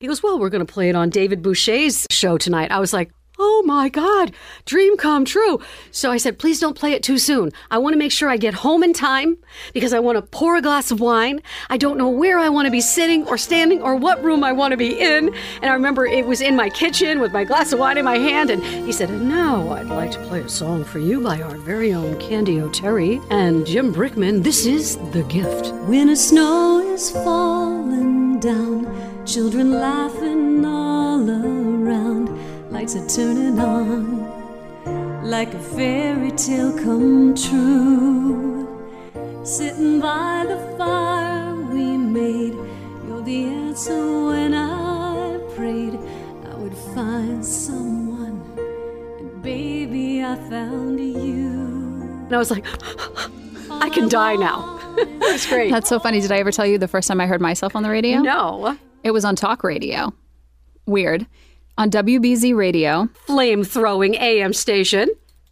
He 0.00 0.06
goes, 0.06 0.22
Well, 0.22 0.38
we're 0.38 0.48
going 0.48 0.66
to 0.66 0.72
play 0.72 0.88
it 0.88 0.96
on 0.96 1.10
David 1.10 1.42
Boucher's 1.42 2.06
show 2.10 2.38
tonight. 2.38 2.70
I 2.70 2.80
was 2.80 2.92
like, 2.92 3.10
Oh 3.38 3.62
my 3.64 3.88
God, 3.88 4.32
dream 4.66 4.96
come 4.96 5.24
true. 5.24 5.60
So 5.90 6.10
I 6.10 6.18
said, 6.18 6.38
Please 6.38 6.60
don't 6.60 6.78
play 6.78 6.92
it 6.92 7.02
too 7.02 7.18
soon. 7.18 7.52
I 7.70 7.78
want 7.78 7.94
to 7.94 7.98
make 7.98 8.12
sure 8.12 8.28
I 8.28 8.36
get 8.36 8.54
home 8.54 8.82
in 8.82 8.92
time 8.92 9.38
because 9.72 9.92
I 9.92 9.98
want 9.98 10.16
to 10.16 10.22
pour 10.22 10.56
a 10.56 10.62
glass 10.62 10.90
of 10.90 11.00
wine. 11.00 11.40
I 11.70 11.76
don't 11.76 11.96
know 11.96 12.08
where 12.08 12.38
I 12.38 12.48
want 12.48 12.66
to 12.66 12.70
be 12.70 12.80
sitting 12.80 13.26
or 13.26 13.38
standing 13.38 13.82
or 13.82 13.96
what 13.96 14.22
room 14.22 14.44
I 14.44 14.52
want 14.52 14.72
to 14.72 14.76
be 14.76 14.98
in. 14.98 15.34
And 15.62 15.70
I 15.70 15.72
remember 15.72 16.06
it 16.06 16.26
was 16.26 16.40
in 16.40 16.56
my 16.56 16.68
kitchen 16.68 17.20
with 17.20 17.32
my 17.32 17.44
glass 17.44 17.72
of 17.72 17.78
wine 17.78 17.96
in 17.98 18.04
my 18.04 18.18
hand. 18.18 18.50
And 18.50 18.62
he 18.62 18.92
said, 18.92 19.10
now 19.10 19.70
I'd 19.70 19.86
like 19.86 20.10
to 20.12 20.18
play 20.26 20.40
a 20.40 20.48
song 20.48 20.84
for 20.84 20.98
you 20.98 21.22
by 21.22 21.40
our 21.40 21.56
very 21.56 21.92
own 21.94 22.18
Candy 22.20 22.60
O'Terry 22.60 23.20
and 23.30 23.66
Jim 23.66 23.92
Brickman. 23.94 24.42
This 24.42 24.66
is 24.66 24.96
The 25.12 25.22
Gift. 25.24 25.72
Winter 25.86 26.16
snow 26.16 26.80
is 26.92 27.10
falling 27.10 28.38
down, 28.40 29.24
children 29.26 29.72
laughing 29.74 30.64
all 30.64 31.28
around, 31.28 32.29
lights 32.70 32.96
are 32.96 33.06
turning 33.08 33.58
on, 33.58 35.24
like 35.28 35.52
a 35.54 35.58
fairy 35.58 36.30
tale 36.32 36.72
come 36.78 37.34
true. 37.34 38.66
Sitting 39.44 40.00
by 40.00 40.44
the 40.48 40.58
fire 40.76 41.54
we 41.54 41.96
made, 41.96 42.54
you're 43.06 43.22
the 43.22 43.44
answer 43.44 44.26
when 44.26 44.54
I 44.54 45.38
prayed 45.56 45.94
I 46.48 46.54
would 46.56 46.76
find 46.94 47.44
someone, 47.44 48.42
and 49.18 49.42
baby, 49.42 50.22
I 50.22 50.36
found 50.48 51.00
you. 51.00 52.22
And 52.24 52.32
I 52.34 52.38
was 52.38 52.50
like, 52.50 52.64
I 53.70 53.88
can 53.90 54.08
die 54.08 54.36
now. 54.36 54.78
That's 55.20 55.46
great. 55.48 55.70
That's 55.72 55.88
so 55.88 55.98
funny. 55.98 56.20
Did 56.20 56.30
I 56.32 56.38
ever 56.38 56.52
tell 56.52 56.66
you 56.66 56.78
the 56.78 56.88
first 56.88 57.08
time 57.08 57.20
I 57.20 57.26
heard 57.26 57.40
myself 57.40 57.74
on 57.74 57.82
the 57.82 57.90
radio? 57.90 58.18
no. 58.20 58.76
It 59.02 59.12
was 59.12 59.24
on 59.24 59.34
talk 59.34 59.64
radio. 59.64 60.12
Weird. 60.84 61.26
On 61.78 61.88
WBZ 61.90 62.54
radio, 62.54 63.08
Flame 63.26 63.64
throwing 63.64 64.16
AM 64.16 64.52
station. 64.52 65.08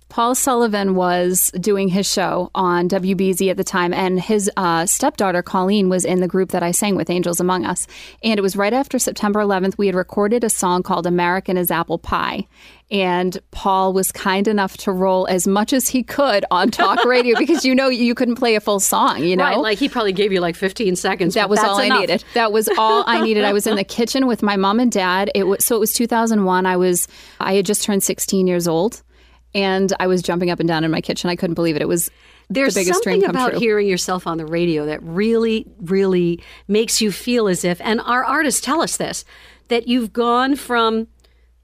Paul 0.09 0.35
Sullivan 0.35 0.95
was 0.95 1.51
doing 1.61 1.89
his 1.89 2.11
show 2.11 2.51
on 2.55 2.89
WBZ 2.89 3.51
at 3.51 3.57
the 3.59 3.65
time, 3.65 3.93
and 3.93 4.19
his 4.19 4.51
uh, 4.57 4.87
stepdaughter 4.87 5.43
Colleen 5.43 5.89
was 5.91 6.05
in 6.05 6.21
the 6.21 6.29
group 6.29 6.51
that 6.53 6.63
I 6.63 6.71
sang 6.71 6.97
with, 6.97 7.11
Angels 7.11 7.41
Among 7.41 7.67
Us. 7.67 7.87
And 8.23 8.39
it 8.39 8.43
was 8.43 8.57
right 8.57 8.73
after 8.73 8.99
September 8.99 9.41
11th. 9.41 9.77
We 9.77 9.87
had 9.87 9.95
recorded 9.95 10.45
a 10.45 10.51
song 10.51 10.83
called 10.83 11.07
American 11.07 11.59
is 11.59 11.71
Apple 11.71 11.99
Pie. 11.99 12.47
And 12.91 13.39
Paul 13.51 13.93
was 13.93 14.11
kind 14.11 14.49
enough 14.49 14.79
to 14.79 14.93
roll 14.93 15.27
as 15.27 15.47
much 15.47 15.75
as 15.75 15.89
he 15.89 16.03
could 16.03 16.47
on 16.51 16.71
talk 16.71 17.05
radio 17.05 17.39
because 17.39 17.63
you 17.67 17.75
know 17.75 17.89
you 17.89 18.15
couldn't 18.15 18.37
play 18.37 18.55
a 18.55 18.61
full 18.61 18.81
song, 18.81 19.23
you 19.23 19.37
know? 19.37 19.45
Right, 19.45 19.59
like 19.59 19.79
he 19.79 19.91
probably 19.91 20.13
gave 20.13 20.33
you 20.33 20.41
like 20.41 20.57
15 20.57 20.97
seconds. 20.97 21.35
That 21.35 21.51
was 21.51 21.59
all 21.59 21.77
I 21.79 21.91
needed. 21.91 22.25
That 22.33 22.51
was 22.51 22.67
all 22.79 23.05
I 23.07 23.21
needed. 23.21 23.45
I 23.45 23.53
was 23.53 23.67
in 23.67 23.77
the 23.77 23.85
kitchen 23.85 24.27
with 24.27 24.43
my 24.43 24.57
mom 24.57 24.81
and 24.81 24.91
dad. 24.91 25.31
It 25.35 25.45
was 25.45 25.67
so 25.67 25.77
it 25.77 25.81
was 25.81 25.93
2001. 25.93 26.65
I 26.65 26.77
was 26.79 27.07
I 27.41 27.55
had 27.55 27.67
just 27.67 27.83
turned 27.85 28.03
16 28.03 28.47
years 28.47 28.67
old, 28.67 29.03
and 29.55 29.93
I 29.99 30.07
was 30.07 30.23
jumping 30.23 30.51
up 30.51 30.61
and 30.61 30.69
down 30.69 30.85
in 30.85 30.91
my 30.91 31.01
kitchen. 31.01 31.31
I 31.31 31.37
couldn't 31.37 31.55
believe 31.55 31.77
it. 31.77 31.83
It 31.83 31.89
was 31.89 32.11
There's 32.51 32.75
the 32.75 32.81
biggest 32.81 33.03
something 33.03 33.21
dream 33.21 33.27
come 33.27 33.37
about 33.37 33.51
true. 33.53 33.61
hearing 33.61 33.89
yourself 33.89 34.27
on 34.27 34.39
the 34.39 34.47
radio 34.47 34.87
that 34.87 35.03
really, 35.03 35.67
really 35.81 36.43
makes 36.67 37.01
you 37.01 37.11
feel 37.13 37.49
as 37.49 37.65
if, 37.65 37.81
and 37.81 38.01
our 38.01 38.25
artists 38.25 38.61
tell 38.61 38.81
us 38.81 38.97
this, 38.97 39.25
that 39.69 39.89
you've 39.89 40.13
gone 40.13 40.57
from 40.57 41.09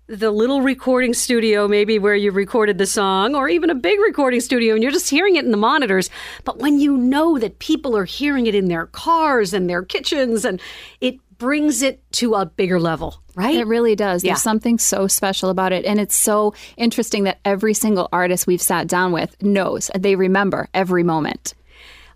the 0.07 0.31
little 0.31 0.61
recording 0.61 1.15
studio, 1.15 1.67
maybe 1.67 1.99
where 1.99 2.15
you 2.15 2.31
recorded 2.31 2.77
the 2.77 2.85
song, 2.85 3.35
or 3.35 3.49
even 3.49 3.71
a 3.71 3.75
big 3.75 3.99
recording 4.01 4.39
studio, 4.41 4.75
and 4.75 4.83
you're 4.83 4.93
just 4.93 5.09
hearing 5.09 5.37
it 5.37 5.47
in 5.47 5.51
the 5.51 5.57
monitors. 5.57 6.11
But 6.45 6.59
when 6.59 6.79
you 6.79 6.99
know 6.99 7.39
that 7.39 7.59
people 7.59 7.97
are 7.97 8.05
hearing 8.05 8.47
it 8.47 8.55
in 8.55 8.69
their 8.69 8.87
cars 8.89 9.55
and 9.55 9.69
their 9.69 9.83
kitchens, 9.83 10.45
and 10.45 10.61
it 11.01 11.19
brings 11.39 11.83
it 11.83 12.03
to 12.13 12.35
a 12.35 12.47
bigger 12.47 12.81
level, 12.81 13.23
right? 13.35 13.57
It 13.57 13.67
really 13.67 13.97
does. 13.97 14.25
Yeah. 14.25 14.33
There's 14.33 14.43
something 14.43 14.79
so 14.79 15.07
special 15.07 15.51
about 15.51 15.73
it. 15.73 15.85
And 15.85 16.01
it's 16.01 16.17
so 16.17 16.55
interesting 16.77 17.25
that 17.25 17.41
every 17.45 17.75
single 17.75 18.09
artist 18.13 18.47
we've 18.47 18.63
sat 18.63 18.87
down 18.87 19.13
with 19.13 19.41
knows, 19.43 19.91
they 19.99 20.17
remember 20.17 20.69
every 20.75 21.03
moment. 21.03 21.55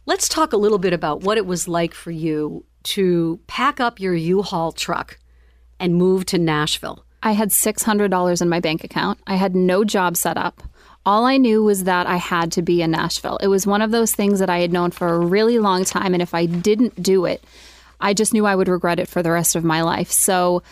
Let's 0.06 0.28
talk 0.28 0.52
a 0.52 0.56
little 0.56 0.78
bit 0.78 0.92
about 0.92 1.22
what 1.22 1.36
it 1.36 1.46
was 1.46 1.68
like 1.68 1.94
for 1.94 2.10
you 2.10 2.64
to 2.84 3.38
pack 3.46 3.80
up 3.80 4.00
your 4.00 4.14
U-Haul 4.14 4.72
truck 4.72 5.18
and 5.78 5.94
move 5.94 6.24
to 6.26 6.38
Nashville. 6.38 7.04
I 7.22 7.32
had 7.32 7.50
$600 7.50 8.42
in 8.42 8.48
my 8.48 8.60
bank 8.60 8.84
account. 8.84 9.18
I 9.26 9.34
had 9.34 9.54
no 9.54 9.84
job 9.84 10.16
set 10.16 10.36
up. 10.36 10.62
All 11.04 11.24
I 11.24 11.36
knew 11.36 11.62
was 11.62 11.84
that 11.84 12.06
I 12.06 12.16
had 12.16 12.52
to 12.52 12.62
be 12.62 12.82
in 12.82 12.90
Nashville. 12.90 13.38
It 13.38 13.48
was 13.48 13.66
one 13.66 13.82
of 13.82 13.90
those 13.90 14.12
things 14.12 14.38
that 14.38 14.50
I 14.50 14.60
had 14.60 14.72
known 14.72 14.90
for 14.90 15.08
a 15.08 15.18
really 15.18 15.58
long 15.58 15.84
time. 15.84 16.14
And 16.14 16.22
if 16.22 16.34
I 16.34 16.46
didn't 16.46 17.02
do 17.02 17.24
it, 17.24 17.42
I 18.00 18.14
just 18.14 18.32
knew 18.32 18.46
I 18.46 18.54
would 18.54 18.68
regret 18.68 18.98
it 18.98 19.08
for 19.08 19.22
the 19.22 19.30
rest 19.30 19.56
of 19.56 19.64
my 19.64 19.82
life. 19.82 20.10
So 20.10 20.62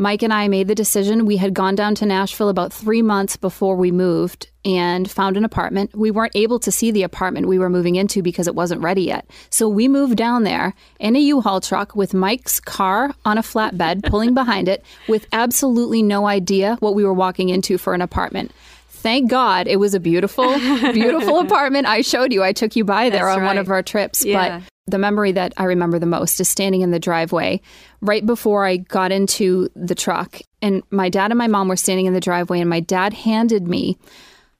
Mike 0.00 0.22
and 0.22 0.32
I 0.32 0.46
made 0.46 0.68
the 0.68 0.76
decision. 0.76 1.26
We 1.26 1.38
had 1.38 1.52
gone 1.54 1.74
down 1.74 1.96
to 1.96 2.06
Nashville 2.06 2.48
about 2.48 2.72
three 2.72 3.02
months 3.02 3.36
before 3.36 3.74
we 3.74 3.90
moved 3.90 4.48
and 4.64 5.10
found 5.10 5.36
an 5.36 5.44
apartment. 5.44 5.90
We 5.92 6.12
weren't 6.12 6.36
able 6.36 6.60
to 6.60 6.70
see 6.70 6.92
the 6.92 7.02
apartment 7.02 7.48
we 7.48 7.58
were 7.58 7.68
moving 7.68 7.96
into 7.96 8.22
because 8.22 8.46
it 8.46 8.54
wasn't 8.54 8.80
ready 8.80 9.02
yet. 9.02 9.28
So 9.50 9.68
we 9.68 9.88
moved 9.88 10.16
down 10.16 10.44
there 10.44 10.72
in 11.00 11.16
a 11.16 11.18
U-Haul 11.18 11.60
truck 11.60 11.96
with 11.96 12.14
Mike's 12.14 12.60
car 12.60 13.12
on 13.24 13.38
a 13.38 13.42
flatbed 13.42 14.04
pulling 14.08 14.34
behind 14.34 14.68
it 14.68 14.84
with 15.08 15.26
absolutely 15.32 16.02
no 16.04 16.28
idea 16.28 16.76
what 16.78 16.94
we 16.94 17.02
were 17.02 17.12
walking 17.12 17.48
into 17.48 17.76
for 17.76 17.92
an 17.92 18.00
apartment. 18.00 18.52
Thank 18.90 19.28
God 19.28 19.66
it 19.66 19.76
was 19.76 19.94
a 19.94 20.00
beautiful, 20.00 20.56
beautiful 20.92 21.40
apartment. 21.40 21.88
I 21.88 22.02
showed 22.02 22.32
you. 22.32 22.44
I 22.44 22.52
took 22.52 22.76
you 22.76 22.84
by 22.84 23.10
there 23.10 23.26
That's 23.26 23.38
on 23.38 23.44
one 23.44 23.58
of 23.58 23.68
our 23.68 23.82
trips. 23.82 24.24
Yeah. 24.24 24.60
But 24.60 24.68
the 24.88 24.98
memory 24.98 25.32
that 25.32 25.52
I 25.56 25.64
remember 25.64 25.98
the 25.98 26.06
most 26.06 26.40
is 26.40 26.48
standing 26.48 26.80
in 26.80 26.90
the 26.90 26.98
driveway 26.98 27.60
right 28.00 28.24
before 28.24 28.64
I 28.64 28.78
got 28.78 29.12
into 29.12 29.68
the 29.74 29.94
truck. 29.94 30.40
And 30.62 30.82
my 30.90 31.08
dad 31.08 31.30
and 31.30 31.38
my 31.38 31.46
mom 31.46 31.68
were 31.68 31.76
standing 31.76 32.06
in 32.06 32.14
the 32.14 32.20
driveway, 32.20 32.60
and 32.60 32.70
my 32.70 32.80
dad 32.80 33.12
handed 33.12 33.68
me 33.68 33.98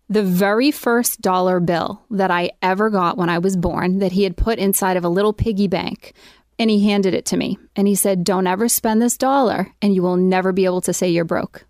the 0.09 0.23
very 0.23 0.71
first 0.71 1.21
dollar 1.21 1.61
bill 1.61 2.03
that 2.11 2.31
I 2.31 2.51
ever 2.63 2.91
got 2.91 3.19
when 3.19 3.29
I 3.29 3.39
was 3.39 3.57
born 3.57 3.99
that 3.99 4.13
he 4.13 4.25
had 4.25 4.37
put 4.37 4.59
inside 4.59 4.97
of 4.97 5.05
a 5.05 5.09
little 5.09 5.33
piggy 5.33 5.69
bank. 5.69 6.15
And 6.61 6.71
he 6.71 6.89
handed 6.89 7.15
it 7.15 7.25
to 7.27 7.37
me. 7.37 7.57
And 7.77 7.87
he 7.87 7.95
said, 7.95 8.25
Don't 8.25 8.49
ever 8.49 8.69
spend 8.69 9.01
this 9.01 9.17
dollar, 9.17 9.73
and 9.81 9.95
you 9.95 10.03
will 10.03 10.17
never 10.17 10.53
be 10.53 10.65
able 10.65 10.81
to 10.83 10.93
say 10.93 11.09
you're 11.09 11.25
broke. 11.25 11.67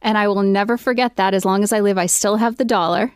And 0.00 0.16
I 0.16 0.28
will 0.28 0.42
never 0.42 0.76
forget 0.78 1.16
that. 1.16 1.34
As 1.34 1.44
long 1.44 1.62
as 1.62 1.72
I 1.72 1.80
live, 1.80 1.98
I 1.98 2.06
still 2.06 2.36
have 2.36 2.56
the 2.56 2.64
dollar. 2.64 3.12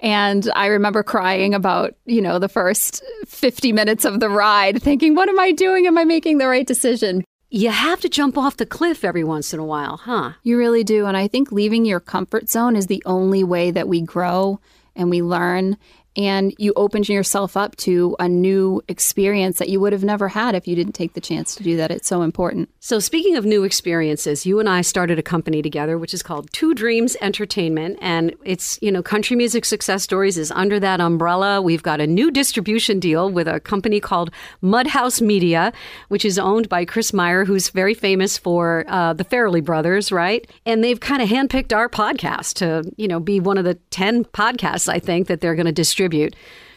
And 0.00 0.50
I 0.54 0.66
remember 0.66 1.02
crying 1.02 1.54
about, 1.54 1.94
you 2.04 2.20
know, 2.20 2.38
the 2.38 2.48
first 2.48 3.02
50 3.26 3.72
minutes 3.72 4.04
of 4.04 4.20
the 4.20 4.28
ride, 4.28 4.82
thinking, 4.82 5.14
what 5.14 5.28
am 5.28 5.38
I 5.38 5.52
doing? 5.52 5.86
Am 5.86 5.96
I 5.96 6.04
making 6.04 6.38
the 6.38 6.48
right 6.48 6.66
decision? 6.66 7.24
You 7.48 7.70
have 7.70 8.00
to 8.00 8.08
jump 8.08 8.36
off 8.36 8.56
the 8.56 8.66
cliff 8.66 9.04
every 9.04 9.24
once 9.24 9.54
in 9.54 9.60
a 9.60 9.64
while, 9.64 9.98
huh? 9.98 10.32
You 10.42 10.58
really 10.58 10.84
do. 10.84 11.06
And 11.06 11.16
I 11.16 11.28
think 11.28 11.52
leaving 11.52 11.84
your 11.84 12.00
comfort 12.00 12.50
zone 12.50 12.76
is 12.76 12.88
the 12.88 13.02
only 13.06 13.44
way 13.44 13.70
that 13.70 13.88
we 13.88 14.02
grow 14.02 14.60
and 14.94 15.10
we 15.10 15.22
learn. 15.22 15.76
And 16.16 16.54
you 16.58 16.72
open 16.76 17.02
yourself 17.02 17.56
up 17.56 17.76
to 17.76 18.16
a 18.18 18.28
new 18.28 18.82
experience 18.88 19.58
that 19.58 19.68
you 19.68 19.80
would 19.80 19.92
have 19.92 20.02
never 20.02 20.28
had 20.28 20.54
if 20.54 20.66
you 20.66 20.74
didn't 20.74 20.94
take 20.94 21.12
the 21.12 21.20
chance 21.20 21.54
to 21.56 21.62
do 21.62 21.76
that. 21.76 21.90
It's 21.90 22.08
so 22.08 22.22
important. 22.22 22.70
So, 22.80 22.98
speaking 22.98 23.36
of 23.36 23.44
new 23.44 23.64
experiences, 23.64 24.46
you 24.46 24.58
and 24.58 24.68
I 24.68 24.80
started 24.80 25.18
a 25.18 25.22
company 25.22 25.60
together, 25.60 25.98
which 25.98 26.14
is 26.14 26.22
called 26.22 26.50
Two 26.52 26.72
Dreams 26.72 27.16
Entertainment. 27.20 27.98
And 28.00 28.34
it's, 28.44 28.78
you 28.80 28.90
know, 28.90 29.02
Country 29.02 29.36
Music 29.36 29.64
Success 29.66 30.02
Stories 30.02 30.38
is 30.38 30.50
under 30.52 30.80
that 30.80 31.00
umbrella. 31.00 31.60
We've 31.60 31.82
got 31.82 32.00
a 32.00 32.06
new 32.06 32.30
distribution 32.30 32.98
deal 32.98 33.30
with 33.30 33.46
a 33.46 33.60
company 33.60 34.00
called 34.00 34.30
Mudhouse 34.62 35.20
Media, 35.20 35.72
which 36.08 36.24
is 36.24 36.38
owned 36.38 36.68
by 36.70 36.86
Chris 36.86 37.12
Meyer, 37.12 37.44
who's 37.44 37.68
very 37.68 37.92
famous 37.94 38.38
for 38.38 38.84
uh, 38.88 39.12
the 39.12 39.24
Farrelly 39.24 39.62
brothers, 39.62 40.10
right? 40.10 40.50
And 40.64 40.82
they've 40.82 41.00
kind 41.00 41.20
of 41.20 41.28
handpicked 41.28 41.76
our 41.76 41.88
podcast 41.90 42.54
to, 42.54 42.90
you 42.96 43.06
know, 43.06 43.20
be 43.20 43.38
one 43.38 43.58
of 43.58 43.64
the 43.64 43.74
10 43.90 44.24
podcasts, 44.26 44.88
I 44.88 44.98
think, 44.98 45.26
that 45.26 45.42
they're 45.42 45.54
going 45.54 45.66
to 45.66 45.72
distribute. 45.72 46.05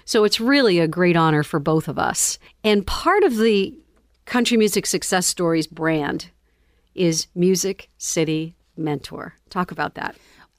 So, 0.06 0.24
it's 0.24 0.40
really 0.40 0.80
a 0.80 0.88
great 0.88 1.16
honor 1.16 1.44
for 1.44 1.60
both 1.60 1.88
of 1.88 2.00
us. 2.00 2.40
And 2.64 2.86
part 2.86 3.24
of 3.24 3.38
the 3.38 3.74
Country 4.26 4.58
Music 4.58 4.86
Success 4.86 5.26
Stories 5.26 5.68
brand 5.68 6.30
is 6.96 7.28
Music 7.36 7.90
City 7.98 8.56
Mentor. 8.78 9.36
Talk 9.50 9.72
about 9.72 9.96
that. 9.96 10.16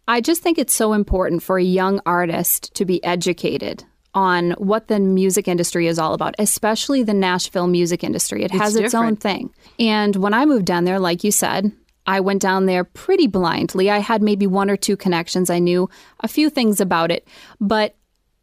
I 0.09 0.21
just 0.21 0.43
think 0.43 0.59
it's 0.59 0.75
so 0.75 0.93
important 0.93 1.43
for 1.43 1.59
a 1.59 1.63
young 1.63 2.01
artist 2.05 2.75
to 2.75 2.85
be 2.85 3.03
educated 3.05 3.85
on 4.13 4.53
what 4.53 4.89
the 4.89 4.99
music 4.99 5.47
industry 5.47 5.87
is 5.87 5.99
all 5.99 6.15
about, 6.15 6.35
especially 6.39 7.03
the 7.03 7.15
Nashville 7.15 7.69
music 7.69 8.03
industry. 8.03 8.43
It 8.43 8.51
has 8.51 8.75
its 8.75 8.95
own 8.95 9.17
thing. 9.17 9.55
And 9.79 10.17
when 10.17 10.35
I 10.35 10.47
moved 10.47 10.67
down 10.67 10.85
there, 10.85 10.99
like 10.99 11.23
you 11.23 11.31
said, 11.31 11.71
I 12.07 12.19
went 12.19 12.43
down 12.43 12.67
there 12.67 12.83
pretty 12.83 13.29
blindly. 13.29 13.89
I 13.89 13.99
had 13.99 14.21
maybe 14.21 14.47
one 14.47 14.69
or 14.69 14.77
two 14.77 14.97
connections. 14.97 15.49
I 15.49 15.61
knew 15.61 15.89
a 16.21 16.29
few 16.29 16.51
things 16.51 16.81
about 16.81 17.13
it, 17.13 17.29
but 17.61 17.95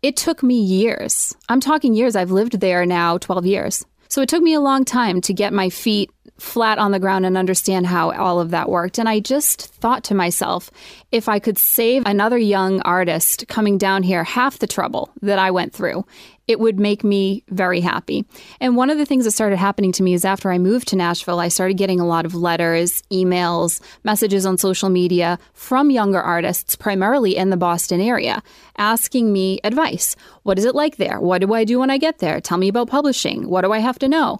it 0.01 0.15
took 0.15 0.43
me 0.43 0.59
years. 0.59 1.35
I'm 1.49 1.59
talking 1.59 1.93
years. 1.93 2.15
I've 2.15 2.31
lived 2.31 2.59
there 2.59 2.85
now 2.85 3.17
12 3.17 3.45
years. 3.45 3.85
So 4.09 4.21
it 4.21 4.29
took 4.29 4.41
me 4.41 4.53
a 4.53 4.59
long 4.59 4.85
time 4.85 5.21
to 5.21 5.33
get 5.33 5.53
my 5.53 5.69
feet 5.69 6.11
flat 6.37 6.77
on 6.77 6.91
the 6.91 6.99
ground 6.99 7.25
and 7.25 7.37
understand 7.37 7.87
how 7.87 8.11
all 8.11 8.39
of 8.39 8.51
that 8.51 8.69
worked. 8.69 8.99
And 8.99 9.09
I 9.09 9.19
just 9.19 9.73
thought 9.75 10.03
to 10.05 10.15
myself, 10.15 10.69
if 11.11 11.27
I 11.29 11.39
could 11.39 11.57
save 11.57 12.03
another 12.05 12.37
young 12.37 12.81
artist 12.81 13.47
coming 13.47 13.77
down 13.77 14.03
here 14.03 14.23
half 14.23 14.59
the 14.59 14.67
trouble 14.67 15.09
that 15.21 15.39
I 15.39 15.51
went 15.51 15.73
through, 15.73 16.05
it 16.47 16.59
would 16.59 16.79
make 16.79 17.03
me 17.03 17.43
very 17.49 17.81
happy. 17.81 18.25
And 18.61 18.77
one 18.77 18.89
of 18.89 18.97
the 18.97 19.05
things 19.05 19.25
that 19.25 19.31
started 19.31 19.57
happening 19.57 19.91
to 19.93 20.03
me 20.03 20.13
is 20.13 20.23
after 20.23 20.49
I 20.49 20.57
moved 20.57 20.87
to 20.89 20.95
Nashville, 20.95 21.39
I 21.39 21.49
started 21.49 21.77
getting 21.77 21.99
a 21.99 22.07
lot 22.07 22.25
of 22.25 22.35
letters, 22.35 23.03
emails, 23.11 23.81
messages 24.03 24.45
on 24.45 24.57
social 24.57 24.89
media 24.89 25.39
from 25.53 25.91
younger 25.91 26.21
artists, 26.21 26.75
primarily 26.75 27.35
in 27.35 27.49
the 27.49 27.57
Boston 27.57 27.99
area, 27.99 28.41
asking 28.77 29.33
me 29.33 29.59
advice. 29.65 30.15
What 30.43 30.57
is 30.57 30.63
it 30.63 30.75
like 30.75 30.95
there? 30.95 31.19
What 31.19 31.41
do 31.41 31.53
I 31.53 31.65
do 31.65 31.79
when 31.79 31.89
I 31.89 31.97
get 31.97 32.19
there? 32.19 32.39
Tell 32.39 32.57
me 32.57 32.69
about 32.69 32.87
publishing. 32.87 33.49
What 33.49 33.63
do 33.63 33.73
I 33.73 33.79
have 33.79 33.99
to 33.99 34.07
know? 34.07 34.37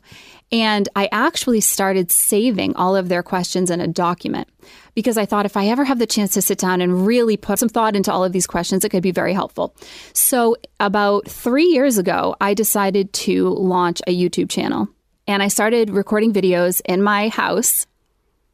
And 0.52 0.88
I 0.96 1.10
actually 1.12 1.60
started 1.60 2.10
saving 2.10 2.76
all 2.76 2.96
of 2.96 3.10
their 3.10 3.22
questions 3.22 3.70
in 3.70 3.82
a 3.82 3.88
document 3.88 4.48
because 4.96 5.18
I 5.18 5.26
thought 5.26 5.46
if 5.46 5.58
I 5.58 5.68
ever 5.68 5.84
have 5.84 6.00
the 6.00 6.08
chance 6.08 6.34
to 6.34 6.42
sit 6.42 6.58
down 6.58 6.80
and 6.80 7.06
really 7.06 7.36
put 7.36 7.60
some 7.60 7.70
thought 7.70 7.96
into 7.96 8.12
all 8.12 8.24
of 8.24 8.32
these 8.32 8.48
questions, 8.48 8.86
it 8.86 8.90
could 8.90 9.04
be 9.04 9.12
very 9.12 9.34
helpful. 9.34 9.76
So, 10.14 10.56
about 10.80 11.28
three 11.28 11.66
years 11.66 11.98
ago, 11.98 12.36
I 12.40 12.54
decided 12.54 13.12
to 13.14 13.50
launch 13.50 14.02
a 14.08 14.18
YouTube 14.18 14.50
channel 14.50 14.88
and 15.28 15.44
I 15.44 15.50
started 15.50 15.90
recording 15.90 16.32
videos 16.32 16.82
in 16.86 17.04
my 17.04 17.28
house. 17.28 17.86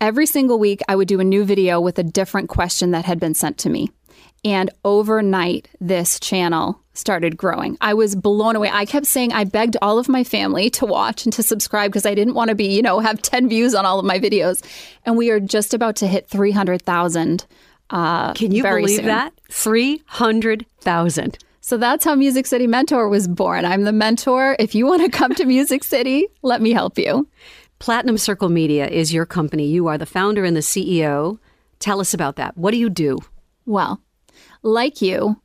Every 0.01 0.25
single 0.25 0.59
week, 0.59 0.81
I 0.87 0.95
would 0.95 1.07
do 1.07 1.19
a 1.19 1.23
new 1.23 1.45
video 1.45 1.79
with 1.79 1.99
a 1.99 2.03
different 2.03 2.49
question 2.49 2.91
that 2.91 3.05
had 3.05 3.19
been 3.19 3.35
sent 3.35 3.59
to 3.59 3.69
me. 3.69 3.91
And 4.45 4.69
overnight, 4.83 5.69
this 5.79 6.19
channel 6.19 6.79
started 6.93 7.37
growing. 7.37 7.77
I 7.81 7.93
was 7.93 8.15
blown 8.15 8.55
away. 8.55 8.69
I 8.71 8.85
kept 8.85 9.05
saying 9.05 9.33
I 9.33 9.45
begged 9.45 9.77
all 9.81 9.97
of 9.97 10.09
my 10.09 10.23
family 10.23 10.69
to 10.71 10.85
watch 10.85 11.25
and 11.25 11.33
to 11.33 11.43
subscribe 11.43 11.91
because 11.91 12.05
I 12.05 12.13
didn't 12.13 12.33
want 12.35 12.49
to 12.49 12.55
be, 12.55 12.75
you 12.75 12.81
know, 12.81 12.99
have 12.99 13.21
10 13.21 13.49
views 13.49 13.73
on 13.73 13.85
all 13.85 13.99
of 13.99 14.05
my 14.05 14.19
videos. 14.19 14.63
And 15.05 15.17
we 15.17 15.31
are 15.31 15.39
just 15.39 15.73
about 15.73 15.95
to 15.97 16.07
hit 16.07 16.27
300,000. 16.27 17.45
Uh, 17.89 18.33
Can 18.33 18.51
you 18.51 18.63
believe 18.63 18.97
soon. 18.97 19.05
that? 19.05 19.33
300,000. 19.49 21.37
So 21.61 21.77
that's 21.77 22.03
how 22.03 22.13
Music 22.15 22.45
City 22.45 22.67
Mentor 22.67 23.07
was 23.07 23.27
born. 23.27 23.63
I'm 23.63 23.83
the 23.83 23.93
mentor. 23.93 24.57
If 24.59 24.75
you 24.75 24.85
want 24.85 25.01
to 25.03 25.09
come 25.09 25.33
to 25.35 25.45
Music 25.45 25.83
City, 25.85 26.27
let 26.41 26.61
me 26.61 26.73
help 26.73 26.97
you. 26.97 27.27
Platinum 27.79 28.17
Circle 28.17 28.49
Media 28.49 28.87
is 28.87 29.13
your 29.13 29.25
company. 29.25 29.67
You 29.67 29.87
are 29.87 29.97
the 29.97 30.05
founder 30.05 30.43
and 30.43 30.55
the 30.55 30.61
CEO. 30.61 31.39
Tell 31.79 32.01
us 32.01 32.13
about 32.13 32.35
that. 32.35 32.57
What 32.57 32.71
do 32.71 32.77
you 32.77 32.89
do? 32.89 33.19
Well, 33.65 34.01
like 34.63 35.01
you, 35.01 35.39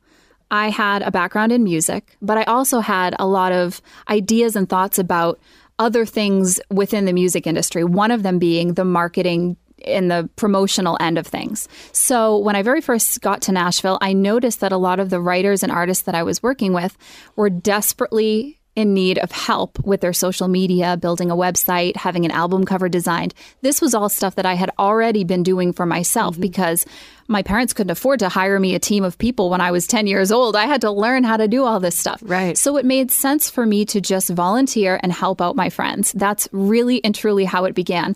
I 0.51 0.69
had 0.69 1.01
a 1.03 1.11
background 1.11 1.51
in 1.51 1.63
music, 1.63 2.17
but 2.21 2.37
I 2.37 2.43
also 2.43 2.79
had 2.79 3.15
a 3.19 3.27
lot 3.27 3.51
of 3.51 3.81
ideas 4.09 4.55
and 4.55 4.67
thoughts 4.67 4.97
about 4.97 5.39
other 5.77 6.05
things 6.05 6.59
within 6.69 7.05
the 7.05 7.13
music 7.13 7.45
industry, 7.47 7.83
one 7.83 8.11
of 8.11 8.23
them 8.23 8.39
being 8.39 8.73
the 8.73 8.85
marketing 8.85 9.55
in 9.77 10.09
the 10.09 10.29
promotional 10.35 10.97
end 10.99 11.17
of 11.17 11.25
things. 11.25 11.69
So, 11.93 12.37
when 12.37 12.55
I 12.55 12.63
very 12.63 12.81
first 12.81 13.21
got 13.21 13.41
to 13.43 13.51
Nashville, 13.53 13.97
I 14.01 14.11
noticed 14.11 14.59
that 14.59 14.73
a 14.73 14.77
lot 14.77 14.99
of 14.99 15.09
the 15.09 15.21
writers 15.21 15.63
and 15.63 15.71
artists 15.71 16.03
that 16.03 16.15
I 16.15 16.23
was 16.23 16.43
working 16.43 16.73
with 16.73 16.97
were 17.37 17.49
desperately 17.49 18.59
in 18.75 18.93
need 18.93 19.17
of 19.17 19.31
help 19.31 19.79
with 19.79 20.01
their 20.01 20.13
social 20.13 20.47
media, 20.47 20.95
building 20.95 21.31
a 21.31 21.35
website, 21.35 21.97
having 21.97 22.23
an 22.23 22.31
album 22.31 22.65
cover 22.65 22.87
designed. 22.87 23.33
This 23.61 23.81
was 23.81 23.93
all 23.93 24.09
stuff 24.09 24.35
that 24.35 24.45
I 24.45 24.53
had 24.53 24.71
already 24.79 25.23
been 25.23 25.43
doing 25.43 25.73
for 25.73 25.85
myself 25.85 26.35
mm-hmm. 26.35 26.41
because 26.41 26.85
my 27.29 27.43
parents 27.43 27.73
couldn't 27.73 27.91
afford 27.91 28.19
to 28.19 28.29
hire 28.29 28.59
me 28.59 28.73
a 28.73 28.79
team 28.79 29.03
of 29.03 29.17
people 29.17 29.51
when 29.51 29.61
I 29.61 29.71
was 29.71 29.85
10 29.85 30.07
years 30.07 30.31
old. 30.31 30.55
I 30.55 30.65
had 30.65 30.81
to 30.81 30.91
learn 30.91 31.23
how 31.23 31.37
to 31.37 31.47
do 31.47 31.63
all 31.63 31.79
this 31.79 31.97
stuff. 31.97 32.19
Right. 32.23 32.57
So 32.57 32.75
it 32.77 32.85
made 32.85 33.11
sense 33.11 33.49
for 33.49 33.65
me 33.65 33.85
to 33.85 34.01
just 34.01 34.29
volunteer 34.29 34.99
and 35.03 35.13
help 35.13 35.39
out 35.39 35.55
my 35.55 35.69
friends. 35.69 36.11
That's 36.11 36.49
really 36.51 37.03
and 37.05 37.13
truly 37.13 37.45
how 37.45 37.65
it 37.65 37.75
began. 37.75 38.15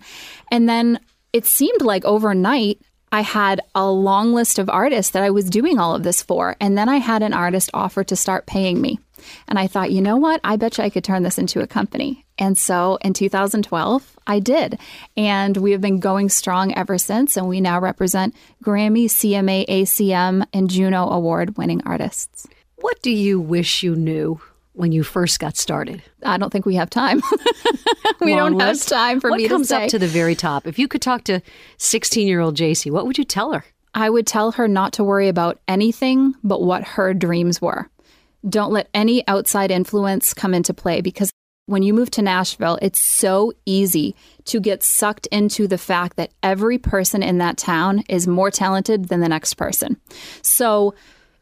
And 0.51 0.67
then 0.67 0.99
it 1.31 1.45
seemed 1.45 1.83
like 1.83 2.03
overnight, 2.05 2.81
I 3.11 3.21
had 3.21 3.61
a 3.75 3.89
long 3.89 4.33
list 4.33 4.57
of 4.57 4.69
artists 4.71 5.11
that 5.11 5.21
I 5.21 5.29
was 5.29 5.47
doing 5.47 5.77
all 5.77 5.93
of 5.93 6.01
this 6.01 6.23
for. 6.23 6.55
And 6.59 6.75
then 6.75 6.89
I 6.89 6.97
had 6.97 7.21
an 7.21 7.33
artist 7.33 7.69
offer 7.71 8.03
to 8.05 8.15
start 8.15 8.47
paying 8.47 8.81
me. 8.81 8.99
And 9.47 9.59
I 9.59 9.67
thought, 9.67 9.91
you 9.91 10.01
know 10.01 10.17
what? 10.17 10.41
I 10.43 10.55
bet 10.55 10.79
you 10.79 10.83
I 10.83 10.89
could 10.89 11.03
turn 11.03 11.21
this 11.21 11.37
into 11.37 11.61
a 11.61 11.67
company. 11.67 12.22
And 12.43 12.57
so 12.57 12.97
in 12.99 13.13
2012, 13.13 14.17
I 14.27 14.39
did. 14.39 14.77
And 15.15 15.55
we 15.55 15.71
have 15.71 15.79
been 15.79 16.01
going 16.01 16.27
strong 16.27 16.73
ever 16.73 16.97
since. 16.97 17.37
And 17.37 17.47
we 17.47 17.61
now 17.61 17.79
represent 17.79 18.35
Grammy, 18.61 19.05
CMA, 19.05 19.65
ACM, 19.67 20.45
and 20.51 20.69
Juno 20.69 21.07
Award 21.07 21.57
winning 21.57 21.81
artists. 21.85 22.45
What 22.75 23.01
do 23.01 23.11
you 23.11 23.39
wish 23.39 23.81
you 23.81 23.95
knew 23.95 24.41
when 24.73 24.91
you 24.91 25.03
first 25.03 25.39
got 25.39 25.55
started? 25.55 26.03
I 26.25 26.35
don't 26.35 26.49
think 26.49 26.65
we 26.65 26.75
have 26.75 26.89
time. 26.89 27.21
we 28.19 28.35
Long 28.35 28.57
don't 28.57 28.59
have 28.59 28.81
time 28.81 29.21
for 29.21 29.29
what 29.29 29.37
me 29.37 29.47
to 29.47 29.53
What 29.53 29.55
comes 29.55 29.71
up 29.71 29.87
to 29.87 29.97
the 29.97 30.07
very 30.07 30.35
top? 30.35 30.67
If 30.67 30.77
you 30.77 30.89
could 30.89 31.01
talk 31.01 31.23
to 31.25 31.41
16 31.77 32.27
year 32.27 32.41
old 32.41 32.57
JC, 32.57 32.91
what 32.91 33.05
would 33.05 33.17
you 33.17 33.23
tell 33.23 33.53
her? 33.53 33.63
I 33.93 34.09
would 34.09 34.27
tell 34.27 34.51
her 34.51 34.67
not 34.67 34.91
to 34.93 35.03
worry 35.05 35.29
about 35.29 35.61
anything 35.69 36.35
but 36.43 36.61
what 36.61 36.83
her 36.83 37.13
dreams 37.13 37.61
were. 37.61 37.89
Don't 38.49 38.73
let 38.73 38.89
any 38.93 39.25
outside 39.29 39.71
influence 39.71 40.33
come 40.33 40.53
into 40.53 40.73
play 40.73 40.99
because 40.99 41.31
when 41.65 41.83
you 41.83 41.93
move 41.93 42.11
to 42.11 42.21
Nashville, 42.21 42.77
it's 42.81 42.99
so 42.99 43.53
easy 43.65 44.15
to 44.45 44.59
get 44.59 44.83
sucked 44.83 45.27
into 45.27 45.67
the 45.67 45.77
fact 45.77 46.17
that 46.17 46.31
every 46.41 46.77
person 46.77 47.23
in 47.23 47.37
that 47.37 47.57
town 47.57 48.03
is 48.09 48.27
more 48.27 48.51
talented 48.51 49.07
than 49.07 49.21
the 49.21 49.29
next 49.29 49.53
person. 49.53 49.97
So 50.41 50.93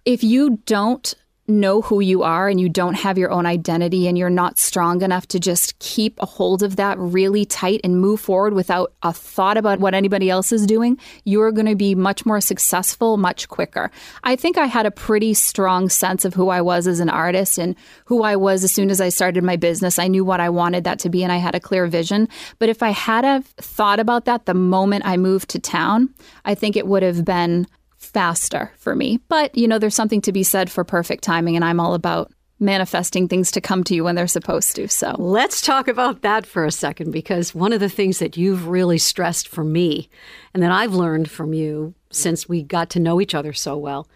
if 0.05 0.23
you 0.23 0.57
don't 0.65 1.13
know 1.59 1.81
who 1.81 1.99
you 1.99 2.23
are 2.23 2.47
and 2.47 2.59
you 2.59 2.69
don't 2.69 2.93
have 2.93 3.17
your 3.17 3.31
own 3.31 3.45
identity 3.45 4.07
and 4.07 4.17
you're 4.17 4.29
not 4.29 4.59
strong 4.59 5.01
enough 5.01 5.27
to 5.27 5.39
just 5.39 5.77
keep 5.79 6.19
a 6.21 6.25
hold 6.25 6.63
of 6.63 6.75
that 6.75 6.97
really 6.97 7.45
tight 7.45 7.81
and 7.83 7.99
move 7.99 8.19
forward 8.19 8.53
without 8.53 8.93
a 9.03 9.11
thought 9.11 9.57
about 9.57 9.79
what 9.79 9.93
anybody 9.93 10.29
else 10.29 10.51
is 10.51 10.65
doing, 10.65 10.97
you're 11.25 11.51
going 11.51 11.65
to 11.65 11.75
be 11.75 11.95
much 11.95 12.25
more 12.25 12.39
successful 12.39 13.17
much 13.17 13.49
quicker. 13.49 13.91
I 14.23 14.35
think 14.35 14.57
I 14.57 14.65
had 14.65 14.85
a 14.85 14.91
pretty 14.91 15.33
strong 15.33 15.89
sense 15.89 16.25
of 16.25 16.33
who 16.33 16.49
I 16.49 16.61
was 16.61 16.87
as 16.87 16.99
an 16.99 17.09
artist 17.09 17.57
and 17.57 17.75
who 18.05 18.23
I 18.23 18.35
was 18.35 18.63
as 18.63 18.71
soon 18.71 18.89
as 18.89 19.01
I 19.01 19.09
started 19.09 19.43
my 19.43 19.55
business. 19.55 19.99
I 19.99 20.07
knew 20.07 20.23
what 20.23 20.39
I 20.39 20.49
wanted 20.49 20.83
that 20.83 20.99
to 20.99 21.09
be 21.09 21.23
and 21.23 21.31
I 21.31 21.37
had 21.37 21.55
a 21.55 21.59
clear 21.59 21.87
vision. 21.87 22.29
But 22.59 22.69
if 22.69 22.83
I 22.83 22.89
had 22.89 23.25
have 23.31 23.45
thought 23.57 23.99
about 23.99 24.25
that 24.25 24.45
the 24.45 24.53
moment 24.53 25.05
I 25.05 25.17
moved 25.17 25.49
to 25.49 25.59
town, 25.59 26.13
I 26.45 26.55
think 26.55 26.75
it 26.75 26.87
would 26.87 27.03
have 27.03 27.25
been 27.25 27.67
faster 28.13 28.71
for 28.77 28.95
me. 28.95 29.19
But, 29.27 29.57
you 29.57 29.67
know, 29.67 29.79
there's 29.79 29.95
something 29.95 30.21
to 30.21 30.31
be 30.31 30.43
said 30.43 30.69
for 30.71 30.83
perfect 30.83 31.23
timing, 31.23 31.55
and 31.55 31.65
I'm 31.65 31.79
all 31.79 31.93
about 31.93 32.31
manifesting 32.59 33.27
things 33.27 33.51
to 33.51 33.59
come 33.59 33.83
to 33.83 33.95
you 33.95 34.03
when 34.03 34.15
they're 34.15 34.27
supposed 34.27 34.75
to. 34.75 34.87
So, 34.87 35.15
Let's 35.17 35.61
talk 35.61 35.87
about 35.87 36.21
that 36.21 36.45
for 36.45 36.63
a 36.63 36.71
second 36.71 37.11
because 37.11 37.55
one 37.55 37.73
of 37.73 37.79
the 37.79 37.89
things 37.89 38.19
that 38.19 38.37
you've 38.37 38.67
really 38.67 38.99
stressed 38.99 39.47
for 39.47 39.63
me 39.63 40.09
and 40.53 40.61
that 40.61 40.71
I've 40.71 40.93
learned 40.93 41.29
from 41.29 41.53
you 41.53 41.95
since 42.11 42.47
we 42.47 42.61
got 42.61 42.91
to 42.91 42.99
know 42.99 43.19
each 43.19 43.33
other 43.33 43.51
so 43.51 43.77
well 43.77 44.07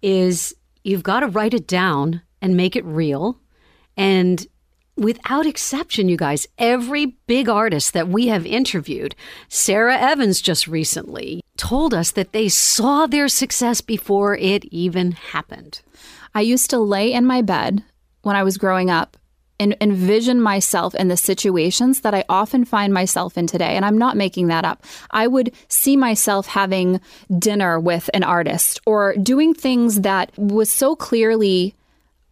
is 0.00 0.54
you've 0.84 1.02
got 1.02 1.20
to 1.20 1.26
write 1.26 1.52
it 1.52 1.66
down 1.66 2.22
and 2.40 2.56
make 2.56 2.76
it 2.76 2.84
real. 2.84 3.38
And 3.96 4.44
without 4.96 5.46
exception, 5.46 6.08
you 6.08 6.16
guys, 6.16 6.46
every 6.58 7.06
big 7.26 7.48
artist 7.48 7.92
that 7.92 8.08
we 8.08 8.28
have 8.28 8.46
interviewed, 8.46 9.14
Sara 9.48 9.96
Evans 9.98 10.40
just 10.40 10.66
recently 10.66 11.42
told 11.56 11.94
us 11.94 12.10
that 12.12 12.32
they 12.32 12.48
saw 12.48 13.06
their 13.06 13.28
success 13.28 13.80
before 13.80 14.36
it 14.36 14.64
even 14.66 15.12
happened. 15.12 15.80
I 16.34 16.40
used 16.42 16.70
to 16.70 16.78
lay 16.78 17.12
in 17.12 17.26
my 17.26 17.42
bed 17.42 17.82
when 18.22 18.36
I 18.36 18.42
was 18.42 18.58
growing 18.58 18.90
up 18.90 19.16
and 19.58 19.76
envision 19.80 20.40
myself 20.40 20.94
in 20.94 21.08
the 21.08 21.16
situations 21.16 22.00
that 22.00 22.14
I 22.14 22.24
often 22.28 22.64
find 22.64 22.92
myself 22.92 23.38
in 23.38 23.46
today. 23.46 23.74
And 23.76 23.84
I'm 23.84 23.96
not 23.96 24.16
making 24.16 24.48
that 24.48 24.64
up. 24.64 24.84
I 25.10 25.26
would 25.26 25.54
see 25.68 25.96
myself 25.96 26.46
having 26.46 27.00
dinner 27.38 27.80
with 27.80 28.10
an 28.12 28.22
artist 28.22 28.80
or 28.86 29.14
doing 29.14 29.54
things 29.54 30.02
that 30.02 30.30
was 30.36 30.70
so 30.70 30.94
clearly 30.94 31.74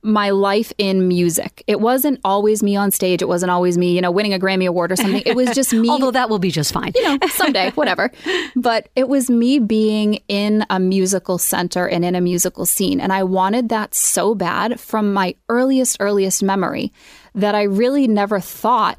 my 0.04 0.30
life 0.30 0.72
in 0.76 1.08
music. 1.08 1.64
It 1.66 1.80
wasn't 1.80 2.20
always 2.24 2.62
me 2.62 2.76
on 2.76 2.90
stage. 2.90 3.22
It 3.22 3.28
wasn't 3.28 3.50
always 3.50 3.78
me, 3.78 3.94
you 3.94 4.00
know, 4.00 4.10
winning 4.10 4.34
a 4.34 4.38
Grammy 4.38 4.68
Award 4.68 4.92
or 4.92 4.96
something. 4.96 5.22
It 5.24 5.34
was 5.34 5.50
just 5.50 5.72
me 5.72 5.88
Although 5.88 6.10
that 6.10 6.28
will 6.28 6.38
be 6.38 6.50
just 6.50 6.72
fine. 6.72 6.92
you 6.94 7.02
know, 7.02 7.18
someday, 7.28 7.70
whatever. 7.74 8.10
But 8.54 8.90
it 8.94 9.08
was 9.08 9.30
me 9.30 9.58
being 9.58 10.20
in 10.28 10.66
a 10.68 10.78
musical 10.78 11.38
center 11.38 11.88
and 11.88 12.04
in 12.04 12.14
a 12.14 12.20
musical 12.20 12.66
scene. 12.66 13.00
And 13.00 13.12
I 13.12 13.22
wanted 13.22 13.70
that 13.70 13.94
so 13.94 14.34
bad 14.34 14.78
from 14.78 15.12
my 15.14 15.34
earliest, 15.48 15.96
earliest 16.00 16.42
memory 16.42 16.92
that 17.34 17.54
I 17.54 17.62
really 17.62 18.06
never 18.06 18.40
thought 18.40 18.98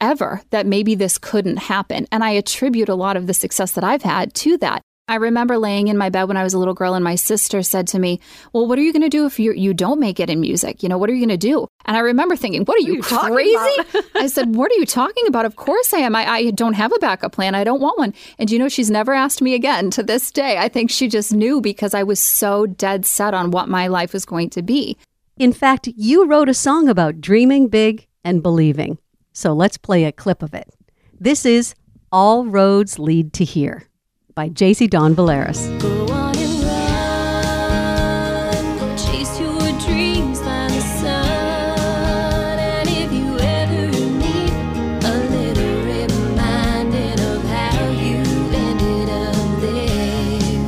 ever 0.00 0.40
that 0.50 0.66
maybe 0.66 0.94
this 0.94 1.18
couldn't 1.18 1.58
happen. 1.58 2.06
And 2.10 2.24
I 2.24 2.30
attribute 2.30 2.88
a 2.88 2.94
lot 2.94 3.16
of 3.16 3.26
the 3.26 3.34
success 3.34 3.72
that 3.72 3.84
I've 3.84 4.02
had 4.02 4.34
to 4.34 4.56
that. 4.58 4.82
I 5.08 5.16
remember 5.16 5.56
laying 5.56 5.86
in 5.86 5.96
my 5.96 6.10
bed 6.10 6.24
when 6.24 6.36
I 6.36 6.42
was 6.42 6.52
a 6.52 6.58
little 6.58 6.74
girl, 6.74 6.94
and 6.94 7.04
my 7.04 7.14
sister 7.14 7.62
said 7.62 7.86
to 7.88 7.98
me, 8.00 8.18
Well, 8.52 8.66
what 8.66 8.76
are 8.76 8.82
you 8.82 8.92
going 8.92 9.02
to 9.02 9.08
do 9.08 9.24
if 9.24 9.38
you, 9.38 9.52
you 9.52 9.72
don't 9.72 10.00
make 10.00 10.18
it 10.18 10.28
in 10.28 10.40
music? 10.40 10.82
You 10.82 10.88
know, 10.88 10.98
what 10.98 11.08
are 11.08 11.14
you 11.14 11.24
going 11.24 11.38
to 11.38 11.46
do? 11.46 11.68
And 11.84 11.96
I 11.96 12.00
remember 12.00 12.34
thinking, 12.34 12.64
What 12.64 12.76
are 12.76 12.80
you, 12.80 13.02
crazy? 13.02 14.00
I 14.16 14.26
said, 14.26 14.56
What 14.56 14.72
are 14.72 14.74
you 14.74 14.84
talking 14.84 15.28
about? 15.28 15.44
Of 15.44 15.54
course 15.54 15.94
I 15.94 15.98
am. 15.98 16.16
I, 16.16 16.28
I 16.28 16.50
don't 16.50 16.72
have 16.72 16.92
a 16.92 16.98
backup 16.98 17.30
plan. 17.30 17.54
I 17.54 17.62
don't 17.62 17.80
want 17.80 18.00
one. 18.00 18.14
And 18.40 18.50
you 18.50 18.58
know, 18.58 18.68
she's 18.68 18.90
never 18.90 19.14
asked 19.14 19.40
me 19.40 19.54
again 19.54 19.90
to 19.90 20.02
this 20.02 20.32
day. 20.32 20.58
I 20.58 20.68
think 20.68 20.90
she 20.90 21.06
just 21.06 21.32
knew 21.32 21.60
because 21.60 21.94
I 21.94 22.02
was 22.02 22.20
so 22.20 22.66
dead 22.66 23.06
set 23.06 23.32
on 23.32 23.52
what 23.52 23.68
my 23.68 23.86
life 23.86 24.12
was 24.12 24.24
going 24.24 24.50
to 24.50 24.62
be. 24.62 24.96
In 25.38 25.52
fact, 25.52 25.88
you 25.94 26.26
wrote 26.26 26.48
a 26.48 26.54
song 26.54 26.88
about 26.88 27.20
dreaming 27.20 27.68
big 27.68 28.08
and 28.24 28.42
believing. 28.42 28.98
So 29.32 29.52
let's 29.52 29.76
play 29.76 30.02
a 30.04 30.10
clip 30.10 30.42
of 30.42 30.52
it. 30.52 30.68
This 31.20 31.46
is 31.46 31.76
All 32.10 32.46
Roads 32.46 32.98
Lead 32.98 33.32
to 33.34 33.44
Here 33.44 33.86
by 34.36 34.48
JC 34.50 34.88
Don 34.90 35.14
Valeris. 35.16 35.66
Go 35.80 36.06
on 36.12 36.36
and 36.36 36.62
run, 38.84 38.98
chase 38.98 39.40
your 39.40 39.58
dreams, 39.80 40.38
find 40.40 40.74
the 40.74 40.80
sun. 40.82 42.58
And 42.58 42.86
if 42.86 43.10
you 43.10 43.38
ever 43.38 43.86
need 44.18 44.52
a 45.04 45.18
little 45.30 45.84
reminding 45.86 47.18
of 47.18 47.42
how 47.46 47.88
you 47.88 48.16
ended 48.52 49.08
up 49.08 49.60
there, 49.62 50.66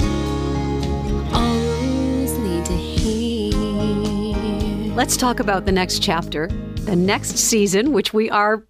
all 1.35 1.61
roads 1.61 2.39
lead 2.39 2.65
to 2.65 2.73
here. 2.73 4.95
Let's 4.95 5.19
talk 5.19 5.41
about 5.41 5.67
the 5.67 5.73
next 5.73 6.03
chapter, 6.03 6.47
the 6.87 6.97
next 6.97 7.37
season, 7.37 7.93
which 7.93 8.15
we 8.15 8.31
are 8.31 8.65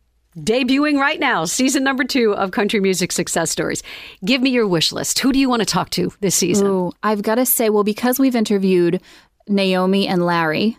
debuting 0.45 0.99
right 0.99 1.18
now, 1.20 1.45
season 1.45 1.84
number 1.84 2.05
two 2.05 2.34
of 2.34 2.51
Country 2.53 2.80
Music 2.80 3.12
Success 3.12 3.51
Stories. 3.51 3.82
Give 4.24 4.41
me 4.43 4.51
your 4.51 4.66
wish 4.66 4.93
list. 4.93 5.18
Who 5.20 5.32
do 5.32 5.39
you 5.39 5.49
want 5.49 5.61
to 5.61 5.66
talk 5.66 5.91
to 5.91 6.12
this 6.20 6.34
season? 6.34 6.66
Ooh, 6.66 6.93
I've 7.03 7.22
got 7.22 7.36
to 7.36 7.47
say, 7.47 7.70
well, 7.70 7.84
because 7.84 8.18
we've 8.18 8.36
interviewed 8.36 9.01
Naomi 9.49 10.07
and 10.09 10.24
Larry, 10.24 10.76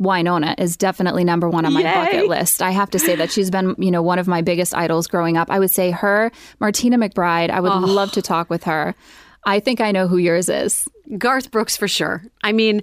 Wynonna 0.00 0.58
is 0.58 0.76
definitely 0.76 1.22
number 1.22 1.48
one 1.48 1.64
on 1.64 1.72
my 1.72 1.82
Yay. 1.82 1.94
bucket 1.94 2.28
list. 2.28 2.60
I 2.62 2.72
have 2.72 2.90
to 2.90 2.98
say 2.98 3.14
that 3.16 3.30
she's 3.30 3.50
been, 3.50 3.76
you 3.78 3.90
know, 3.92 4.02
one 4.02 4.18
of 4.18 4.26
my 4.26 4.42
biggest 4.42 4.74
idols 4.74 5.06
growing 5.06 5.36
up. 5.36 5.50
I 5.50 5.58
would 5.60 5.70
say 5.70 5.92
her, 5.92 6.32
Martina 6.58 6.98
McBride. 6.98 7.50
I 7.50 7.60
would 7.60 7.70
Oh. 7.70 7.78
love 7.78 8.10
to 8.12 8.22
talk 8.22 8.50
with 8.50 8.64
her. 8.64 8.94
I 9.44 9.60
think 9.60 9.80
I 9.80 9.92
know 9.92 10.08
who 10.08 10.16
yours 10.16 10.48
is. 10.48 10.88
Garth 11.18 11.50
Brooks 11.50 11.76
for 11.76 11.88
sure. 11.88 12.22
I 12.42 12.52
mean, 12.52 12.82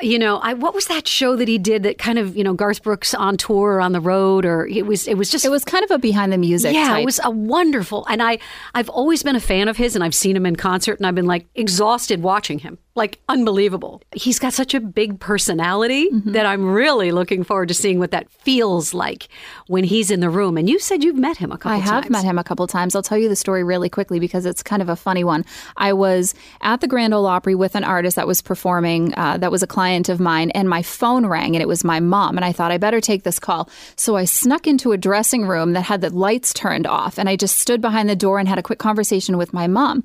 you 0.00 0.18
know, 0.18 0.38
I 0.38 0.54
what 0.54 0.74
was 0.74 0.86
that 0.86 1.06
show 1.08 1.36
that 1.36 1.48
he 1.48 1.58
did 1.58 1.82
that 1.84 1.98
kind 1.98 2.18
of, 2.18 2.36
you 2.36 2.44
know, 2.44 2.52
Garth 2.54 2.82
Brooks 2.82 3.14
on 3.14 3.36
tour 3.36 3.74
or 3.74 3.80
on 3.80 3.92
the 3.92 4.00
road 4.00 4.44
or 4.44 4.66
it 4.66 4.86
was 4.86 5.06
it 5.08 5.16
was 5.16 5.30
just 5.30 5.44
It 5.44 5.50
was 5.50 5.64
kind 5.64 5.84
of 5.84 5.90
a 5.90 5.98
behind 5.98 6.32
the 6.32 6.38
music. 6.38 6.74
yeah, 6.74 6.88
type. 6.88 7.02
it 7.02 7.04
was 7.04 7.20
a 7.24 7.30
wonderful. 7.30 8.06
And 8.08 8.22
I 8.22 8.38
I've 8.74 8.88
always 8.88 9.22
been 9.22 9.36
a 9.36 9.40
fan 9.40 9.68
of 9.68 9.76
his 9.76 9.94
and 9.94 10.04
I've 10.04 10.14
seen 10.14 10.36
him 10.36 10.46
in 10.46 10.56
concert 10.56 10.98
and 10.98 11.06
I've 11.06 11.14
been 11.14 11.26
like 11.26 11.46
exhausted 11.54 12.22
watching 12.22 12.58
him. 12.60 12.78
Like 12.96 13.18
unbelievable. 13.28 14.02
He's 14.14 14.38
got 14.38 14.52
such 14.52 14.72
a 14.74 14.80
big 14.80 15.18
personality 15.18 16.08
Mm-hmm. 16.12 16.32
that 16.32 16.46
I'm 16.46 16.64
really 16.72 17.10
looking 17.12 17.42
forward 17.44 17.68
to 17.68 17.74
seeing 17.74 17.98
what 17.98 18.10
that 18.12 18.30
feels 18.30 18.94
like 18.94 19.28
when 19.66 19.82
he's 19.84 20.10
in 20.10 20.20
the 20.20 20.30
room. 20.30 20.56
And 20.56 20.68
you 20.70 20.78
said 20.78 21.02
you've 21.02 21.16
met 21.16 21.36
him 21.38 21.50
a 21.50 21.58
couple 21.58 21.72
I 21.72 21.76
have 21.80 22.08
met 22.10 22.24
him 22.24 22.38
a 22.38 22.44
couple 22.44 22.66
times. 22.66 22.94
I'll 22.94 23.02
tell 23.02 23.18
you 23.18 23.28
the 23.28 23.36
story 23.36 23.64
really 23.64 23.88
quickly 23.88 24.20
because 24.20 24.46
it's 24.46 24.62
kind 24.62 24.80
of 24.82 24.88
a 24.88 24.96
funny 24.96 25.24
one. 25.24 25.44
I 25.76 25.92
was 25.92 26.34
at 26.60 26.80
the 26.80 26.86
Grand 26.88 27.12
Ole 27.14 27.26
Opry 27.34 27.54
with 27.54 27.74
an 27.74 27.84
artist 27.84 28.16
that 28.16 28.26
was 28.26 28.40
performing, 28.40 29.12
uh, 29.16 29.38
that 29.38 29.50
was 29.50 29.62
a 29.62 29.66
client 29.66 30.08
of 30.08 30.20
mine, 30.20 30.50
and 30.50 30.68
my 30.68 30.82
phone 30.82 31.26
rang 31.26 31.56
and 31.56 31.62
it 31.62 31.68
was 31.68 31.82
my 31.84 32.00
mom. 32.00 32.36
And 32.36 32.44
I 32.44 32.52
thought 32.52 32.70
I 32.70 32.78
better 32.78 33.00
take 33.00 33.24
this 33.24 33.38
call. 33.38 33.68
So 33.96 34.16
I 34.16 34.24
snuck 34.24 34.66
into 34.66 34.92
a 34.92 34.96
dressing 34.96 35.46
room 35.46 35.72
that 35.72 35.82
had 35.82 36.00
the 36.00 36.10
lights 36.10 36.52
turned 36.52 36.86
off, 36.86 37.18
and 37.18 37.28
I 37.28 37.36
just 37.36 37.58
stood 37.58 37.80
behind 37.80 38.08
the 38.08 38.16
door 38.16 38.38
and 38.38 38.48
had 38.48 38.58
a 38.58 38.62
quick 38.62 38.78
conversation 38.78 39.36
with 39.36 39.52
my 39.52 39.66
mom. 39.66 40.04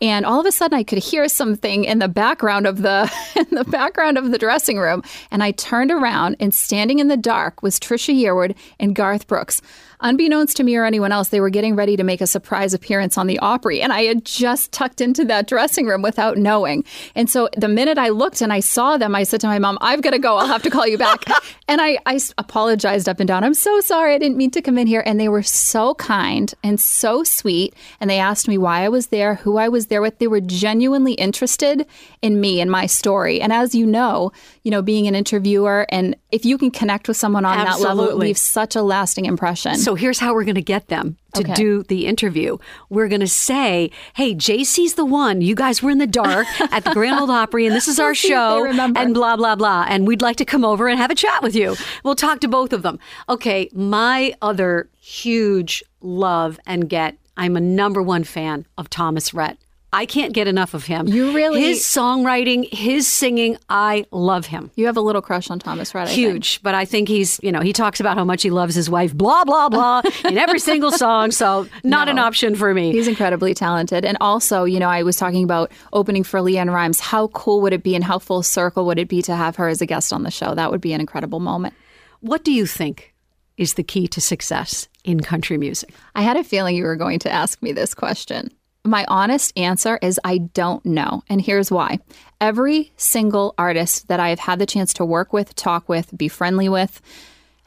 And 0.00 0.24
all 0.24 0.40
of 0.40 0.46
a 0.46 0.52
sudden, 0.52 0.78
I 0.78 0.84
could 0.84 0.98
hear 0.98 1.28
something 1.28 1.84
in 1.84 1.98
the 1.98 2.08
background 2.08 2.66
of 2.66 2.82
the 2.82 3.12
in 3.36 3.46
the 3.50 3.64
background 3.64 4.18
of 4.18 4.30
the 4.30 4.38
dressing 4.38 4.78
room, 4.78 5.02
and 5.30 5.42
I 5.42 5.50
turned 5.52 5.90
around, 5.90 6.36
and 6.40 6.54
standing 6.54 7.00
in 7.00 7.08
the 7.08 7.16
dark 7.16 7.62
was 7.62 7.80
Trisha 7.80 8.14
Yearwood 8.14 8.54
and 8.78 8.94
Garth 8.94 9.26
Brooks. 9.26 9.60
Unbeknownst 10.00 10.56
to 10.56 10.64
me 10.64 10.76
or 10.76 10.84
anyone 10.84 11.12
else, 11.12 11.28
they 11.30 11.40
were 11.40 11.50
getting 11.50 11.74
ready 11.74 11.96
to 11.96 12.04
make 12.04 12.20
a 12.20 12.26
surprise 12.26 12.74
appearance 12.74 13.18
on 13.18 13.26
the 13.26 13.38
Opry, 13.40 13.80
and 13.80 13.92
I 13.92 14.02
had 14.02 14.24
just 14.24 14.72
tucked 14.72 15.00
into 15.00 15.24
that 15.24 15.48
dressing 15.48 15.86
room 15.86 16.02
without 16.02 16.36
knowing. 16.36 16.84
And 17.14 17.28
so 17.28 17.48
the 17.56 17.68
minute 17.68 17.98
I 17.98 18.10
looked 18.10 18.40
and 18.40 18.52
I 18.52 18.60
saw 18.60 18.96
them, 18.96 19.14
I 19.14 19.24
said 19.24 19.40
to 19.40 19.46
my 19.48 19.58
mom, 19.58 19.78
"I've 19.80 20.02
got 20.02 20.10
to 20.10 20.18
go. 20.18 20.36
I'll 20.36 20.46
have 20.46 20.62
to 20.62 20.70
call 20.70 20.86
you 20.86 20.98
back." 20.98 21.24
and 21.68 21.80
I, 21.80 21.98
I 22.06 22.20
apologized 22.38 23.08
up 23.08 23.20
and 23.20 23.28
down. 23.28 23.44
I'm 23.44 23.54
so 23.54 23.80
sorry. 23.80 24.14
I 24.14 24.18
didn't 24.18 24.36
mean 24.36 24.50
to 24.52 24.62
come 24.62 24.78
in 24.78 24.86
here. 24.86 25.02
And 25.04 25.18
they 25.18 25.28
were 25.28 25.42
so 25.42 25.94
kind 25.94 26.52
and 26.62 26.80
so 26.80 27.24
sweet. 27.24 27.74
And 28.00 28.08
they 28.08 28.18
asked 28.18 28.48
me 28.48 28.58
why 28.58 28.84
I 28.84 28.88
was 28.88 29.08
there, 29.08 29.36
who 29.36 29.58
I 29.58 29.68
was 29.68 29.86
there 29.86 30.00
with. 30.00 30.18
They 30.18 30.28
were 30.28 30.40
genuinely 30.40 31.14
interested 31.14 31.86
in 32.22 32.40
me 32.40 32.60
and 32.60 32.70
my 32.70 32.86
story. 32.86 33.40
And 33.40 33.52
as 33.52 33.74
you 33.74 33.86
know, 33.86 34.32
you 34.62 34.70
know, 34.70 34.82
being 34.82 35.06
an 35.06 35.14
interviewer, 35.14 35.86
and 35.90 36.16
if 36.30 36.44
you 36.44 36.56
can 36.58 36.70
connect 36.70 37.08
with 37.08 37.16
someone 37.16 37.44
on 37.44 37.64
that 37.64 37.80
level, 37.80 38.08
it 38.08 38.16
leaves 38.16 38.40
such 38.40 38.76
a 38.76 38.82
lasting 38.82 39.26
impression. 39.26 39.76
So 39.76 39.87
here's 39.94 40.18
how 40.18 40.34
we're 40.34 40.44
going 40.44 40.54
to 40.54 40.62
get 40.62 40.88
them 40.88 41.16
to 41.34 41.40
Okay. 41.42 41.54
do 41.54 41.82
the 41.84 42.06
interview. 42.06 42.58
We're 42.90 43.08
going 43.08 43.20
to 43.20 43.26
say, 43.28 43.90
"Hey, 44.14 44.34
JC's 44.34 44.94
the 44.94 45.04
one. 45.04 45.40
You 45.40 45.54
guys 45.54 45.82
were 45.82 45.90
in 45.90 45.98
the 45.98 46.06
dark 46.06 46.46
at 46.72 46.84
the 46.84 46.92
Grand 46.92 47.18
Ole 47.20 47.30
Opry, 47.30 47.66
and 47.66 47.74
this 47.74 47.88
is 47.88 47.98
our 48.00 48.14
See 48.14 48.28
if 48.28 48.30
they 48.32 48.34
show." 48.34 48.92
And 48.96 49.14
blah 49.14 49.36
blah 49.36 49.56
blah. 49.56 49.86
And 49.88 50.06
we'd 50.06 50.22
like 50.22 50.36
to 50.36 50.44
come 50.44 50.64
over 50.64 50.88
and 50.88 50.98
have 50.98 51.10
a 51.10 51.14
chat 51.14 51.42
with 51.42 51.54
you. 51.54 51.76
We'll 52.04 52.14
talk 52.16 52.40
to 52.40 52.48
both 52.48 52.72
of 52.72 52.82
them. 52.82 52.98
Okay, 53.28 53.68
my 53.72 54.34
other 54.42 54.88
huge 55.00 55.82
love 56.00 56.58
and 56.66 56.88
get. 56.88 57.16
I'm 57.36 57.56
a 57.56 57.60
number 57.60 58.02
one 58.02 58.24
fan 58.24 58.66
of 58.76 58.90
Thomas 58.90 59.32
Rhett. 59.32 59.58
I 59.92 60.04
can't 60.04 60.34
get 60.34 60.46
enough 60.46 60.74
of 60.74 60.84
him. 60.84 61.08
You 61.08 61.32
really- 61.32 61.62
his 61.62 61.80
songwriting, 61.80 62.72
his 62.72 63.06
singing. 63.06 63.56
I 63.68 64.04
love 64.10 64.46
him 64.46 64.70
you 64.76 64.86
have 64.86 64.96
a 64.96 65.00
little 65.00 65.22
crush 65.22 65.50
on 65.50 65.58
Thomas 65.58 65.94
Rhett. 65.94 66.04
I 66.04 66.06
think. 66.06 66.18
huge, 66.18 66.62
but 66.62 66.74
I 66.74 66.84
think 66.84 67.08
he's, 67.08 67.40
you 67.42 67.50
know, 67.50 67.60
he 67.60 67.72
talks 67.72 68.00
about 68.00 68.16
how 68.16 68.24
much 68.24 68.42
he 68.42 68.50
loves 68.50 68.74
his 68.74 68.88
wife, 68.88 69.14
blah, 69.14 69.44
blah, 69.44 69.68
blah, 69.68 70.02
in 70.24 70.38
every 70.38 70.58
single 70.58 70.92
song. 70.92 71.30
So, 71.30 71.66
not 71.82 72.08
an 72.08 72.18
option 72.18 72.54
for 72.54 72.72
me. 72.74 72.92
He's 72.92 73.08
incredibly 73.08 73.54
talented. 73.54 74.04
And 74.04 74.16
also, 74.20 74.64
you 74.64 74.78
know, 74.78 74.88
I 74.88 75.02
was 75.02 75.16
talking 75.16 75.42
about 75.42 75.72
opening 75.92 76.22
for 76.22 76.40
LeAnn 76.40 76.72
Rimes. 76.72 77.00
How 77.00 77.28
cool 77.28 77.60
would 77.62 77.72
it 77.72 77.82
be 77.82 77.94
and 77.94 78.04
how 78.04 78.18
full 78.18 78.42
circle 78.42 78.86
would 78.86 78.98
it 78.98 79.08
be 79.08 79.22
to 79.22 79.34
have 79.34 79.56
her 79.56 79.68
as 79.68 79.80
a 79.80 79.86
guest 79.86 80.12
on 80.12 80.22
the 80.22 80.30
show? 80.30 80.54
That 80.54 80.70
would 80.70 80.80
be 80.80 80.92
an 80.92 81.00
incredible 81.00 81.40
moment. 81.40 81.74
What 82.20 82.44
do 82.44 82.52
you 82.52 82.66
think 82.66 83.14
is 83.56 83.74
the 83.74 83.82
key 83.82 84.06
to 84.08 84.20
success 84.20 84.88
in 85.04 85.20
country 85.20 85.58
music? 85.58 85.92
I 86.14 86.22
had 86.22 86.36
a 86.36 86.44
feeling 86.44 86.76
you 86.76 86.84
were 86.84 86.96
going 86.96 87.18
to 87.20 87.30
ask 87.32 87.60
me 87.62 87.72
this 87.72 87.94
question. 87.94 88.50
My 88.84 89.04
honest 89.08 89.52
answer 89.56 89.98
is 90.00 90.20
I 90.24 90.38
don't 90.38 90.84
know. 90.86 91.22
And 91.28 91.40
here's 91.40 91.70
why. 91.70 91.98
Every 92.40 92.92
single 92.96 93.54
artist 93.58 94.08
that 94.08 94.20
I 94.20 94.30
have 94.30 94.38
had 94.38 94.58
the 94.58 94.66
chance 94.66 94.94
to 94.94 95.04
work 95.04 95.32
with, 95.32 95.54
talk 95.54 95.88
with, 95.88 96.16
be 96.16 96.28
friendly 96.28 96.68
with 96.68 97.00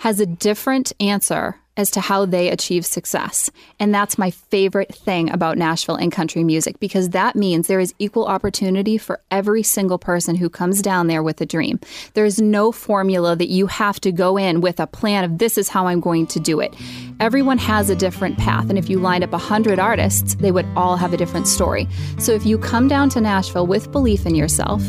has 0.02 0.20
a 0.20 0.26
different 0.26 0.92
answer 1.00 1.61
as 1.78 1.90
to 1.92 2.02
how 2.02 2.26
they 2.26 2.50
achieve 2.50 2.86
success. 2.86 3.50
And 3.80 3.94
that's 3.94 4.18
my 4.18 4.30
favorite 4.30 4.94
thing 4.94 5.30
about 5.30 5.58
Nashville 5.58 5.96
and 5.96 6.12
country 6.12 6.44
music 6.44 6.80
because 6.80 7.10
that 7.10 7.36
means 7.36 7.68
there 7.68 7.80
is 7.80 7.94
equal 7.98 8.26
opportunity 8.26 8.98
for 8.98 9.22
every 9.32 9.64
single 9.64 9.98
person 9.98 10.36
who 10.36 10.50
comes 10.50 10.82
down 10.82 11.08
there 11.08 11.24
with 11.24 11.40
a 11.40 11.46
dream. 11.46 11.80
There 12.14 12.26
is 12.26 12.42
no 12.42 12.72
formula 12.72 13.36
that 13.38 13.48
you 13.48 13.68
have 13.68 14.02
to 14.02 14.12
go 14.12 14.38
in 14.38 14.60
with 14.60 14.80
a 14.80 14.88
plan 14.88 15.24
of 15.24 15.38
this 15.38 15.58
is 15.58 15.70
how 15.70 15.88
I'm 15.88 16.02
going 16.02 16.28
to 16.28 16.40
do 16.40 16.60
it. 16.60 16.76
Everyone 17.22 17.58
has 17.58 17.90
a 17.90 17.96
different 17.96 18.38
path. 18.38 18.70
And 18.70 18.78
if 18.78 18.90
you 18.90 19.00
lined 19.00 19.24
up 19.24 19.32
100 19.32 19.80
artists, 19.80 20.36
they 20.36 20.52
would 20.52 20.68
all 20.76 20.98
have 20.98 21.14
a 21.14 21.18
different 21.18 21.48
story. 21.48 21.88
So 22.20 22.34
if 22.34 22.46
you 22.46 22.58
come 22.58 22.90
down 22.90 23.10
to 23.12 23.22
Nashville 23.22 23.68
with 23.68 23.92
belief 23.92 24.26
in 24.26 24.36
yourself, 24.36 24.82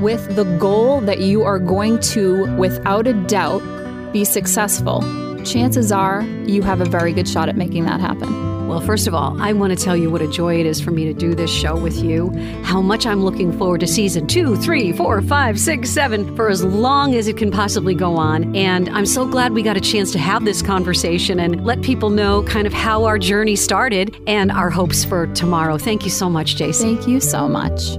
with 0.00 0.36
the 0.36 0.44
goal 0.58 1.00
that 1.02 1.18
you 1.20 1.42
are 1.42 1.58
going 1.58 1.98
to, 2.00 2.54
without 2.56 3.06
a 3.06 3.14
doubt, 3.26 3.62
be 4.12 4.24
successful, 4.24 5.00
chances 5.44 5.92
are 5.92 6.22
you 6.46 6.62
have 6.62 6.80
a 6.80 6.84
very 6.84 7.12
good 7.12 7.28
shot 7.28 7.48
at 7.48 7.56
making 7.56 7.84
that 7.84 8.00
happen. 8.00 8.50
Well, 8.70 8.80
first 8.80 9.08
of 9.08 9.14
all, 9.14 9.36
I 9.42 9.52
want 9.52 9.76
to 9.76 9.84
tell 9.84 9.96
you 9.96 10.10
what 10.10 10.22
a 10.22 10.28
joy 10.28 10.60
it 10.60 10.64
is 10.64 10.80
for 10.80 10.92
me 10.92 11.04
to 11.06 11.12
do 11.12 11.34
this 11.34 11.50
show 11.50 11.76
with 11.76 12.04
you, 12.04 12.30
how 12.62 12.80
much 12.80 13.04
I'm 13.04 13.24
looking 13.24 13.50
forward 13.58 13.80
to 13.80 13.88
season 13.88 14.28
two, 14.28 14.54
three, 14.54 14.92
four, 14.92 15.20
five, 15.22 15.58
six, 15.58 15.90
seven, 15.90 16.36
for 16.36 16.48
as 16.48 16.62
long 16.62 17.16
as 17.16 17.26
it 17.26 17.36
can 17.36 17.50
possibly 17.50 17.96
go 17.96 18.16
on. 18.16 18.54
And 18.54 18.88
I'm 18.90 19.06
so 19.06 19.26
glad 19.26 19.54
we 19.54 19.64
got 19.64 19.76
a 19.76 19.80
chance 19.80 20.12
to 20.12 20.20
have 20.20 20.44
this 20.44 20.62
conversation 20.62 21.40
and 21.40 21.64
let 21.64 21.82
people 21.82 22.10
know 22.10 22.44
kind 22.44 22.64
of 22.64 22.72
how 22.72 23.04
our 23.06 23.18
journey 23.18 23.56
started 23.56 24.16
and 24.28 24.52
our 24.52 24.70
hopes 24.70 25.04
for 25.04 25.26
tomorrow. 25.28 25.76
Thank 25.76 26.04
you 26.04 26.10
so 26.10 26.30
much, 26.30 26.54
Jason. 26.54 26.94
Thank 26.94 27.08
you 27.08 27.18
so 27.18 27.48
much. 27.48 27.96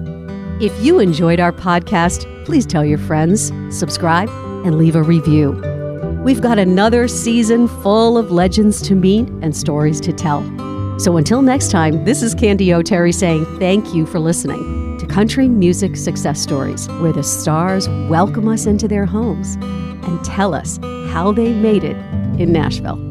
If 0.62 0.74
you 0.82 1.00
enjoyed 1.00 1.42
our 1.42 1.52
podcast, 1.52 2.46
please 2.46 2.66
tell 2.66 2.86
your 2.86 3.00
friends, 3.00 3.52
subscribe, 3.78 4.30
and 4.64 4.78
leave 4.78 4.96
a 4.96 5.04
review. 5.04 5.71
We've 6.24 6.40
got 6.40 6.60
another 6.60 7.08
season 7.08 7.68
full 7.68 8.16
of 8.16 8.30
legends 8.30 8.80
to 8.84 8.94
meet 8.94 9.28
and 9.42 9.58
stories 9.58 10.00
to 10.02 10.14
tell. 10.14 10.44
So 11.00 11.18
until 11.18 11.42
next 11.42 11.72
time, 11.72 12.06
this 12.06 12.22
is 12.22 12.36
Candy 12.36 12.72
O'Terry 12.72 13.12
saying 13.12 13.44
thank 13.58 13.96
you 13.96 14.06
for 14.06 14.20
listening 14.20 15.00
to 15.00 15.08
Country 15.08 15.50
Music 15.50 15.98
Success 15.98 16.40
Stories, 16.40 16.88
where 17.00 17.12
the 17.12 17.24
stars 17.24 17.90
welcome 18.08 18.48
us 18.48 18.68
into 18.68 18.88
their 18.88 19.08
homes 19.08 19.56
and 19.56 20.24
tell 20.24 20.54
us 20.54 20.78
how 21.12 21.32
they 21.32 21.54
made 21.54 21.84
it 21.84 21.98
in 22.40 22.54
Nashville. 22.54 23.11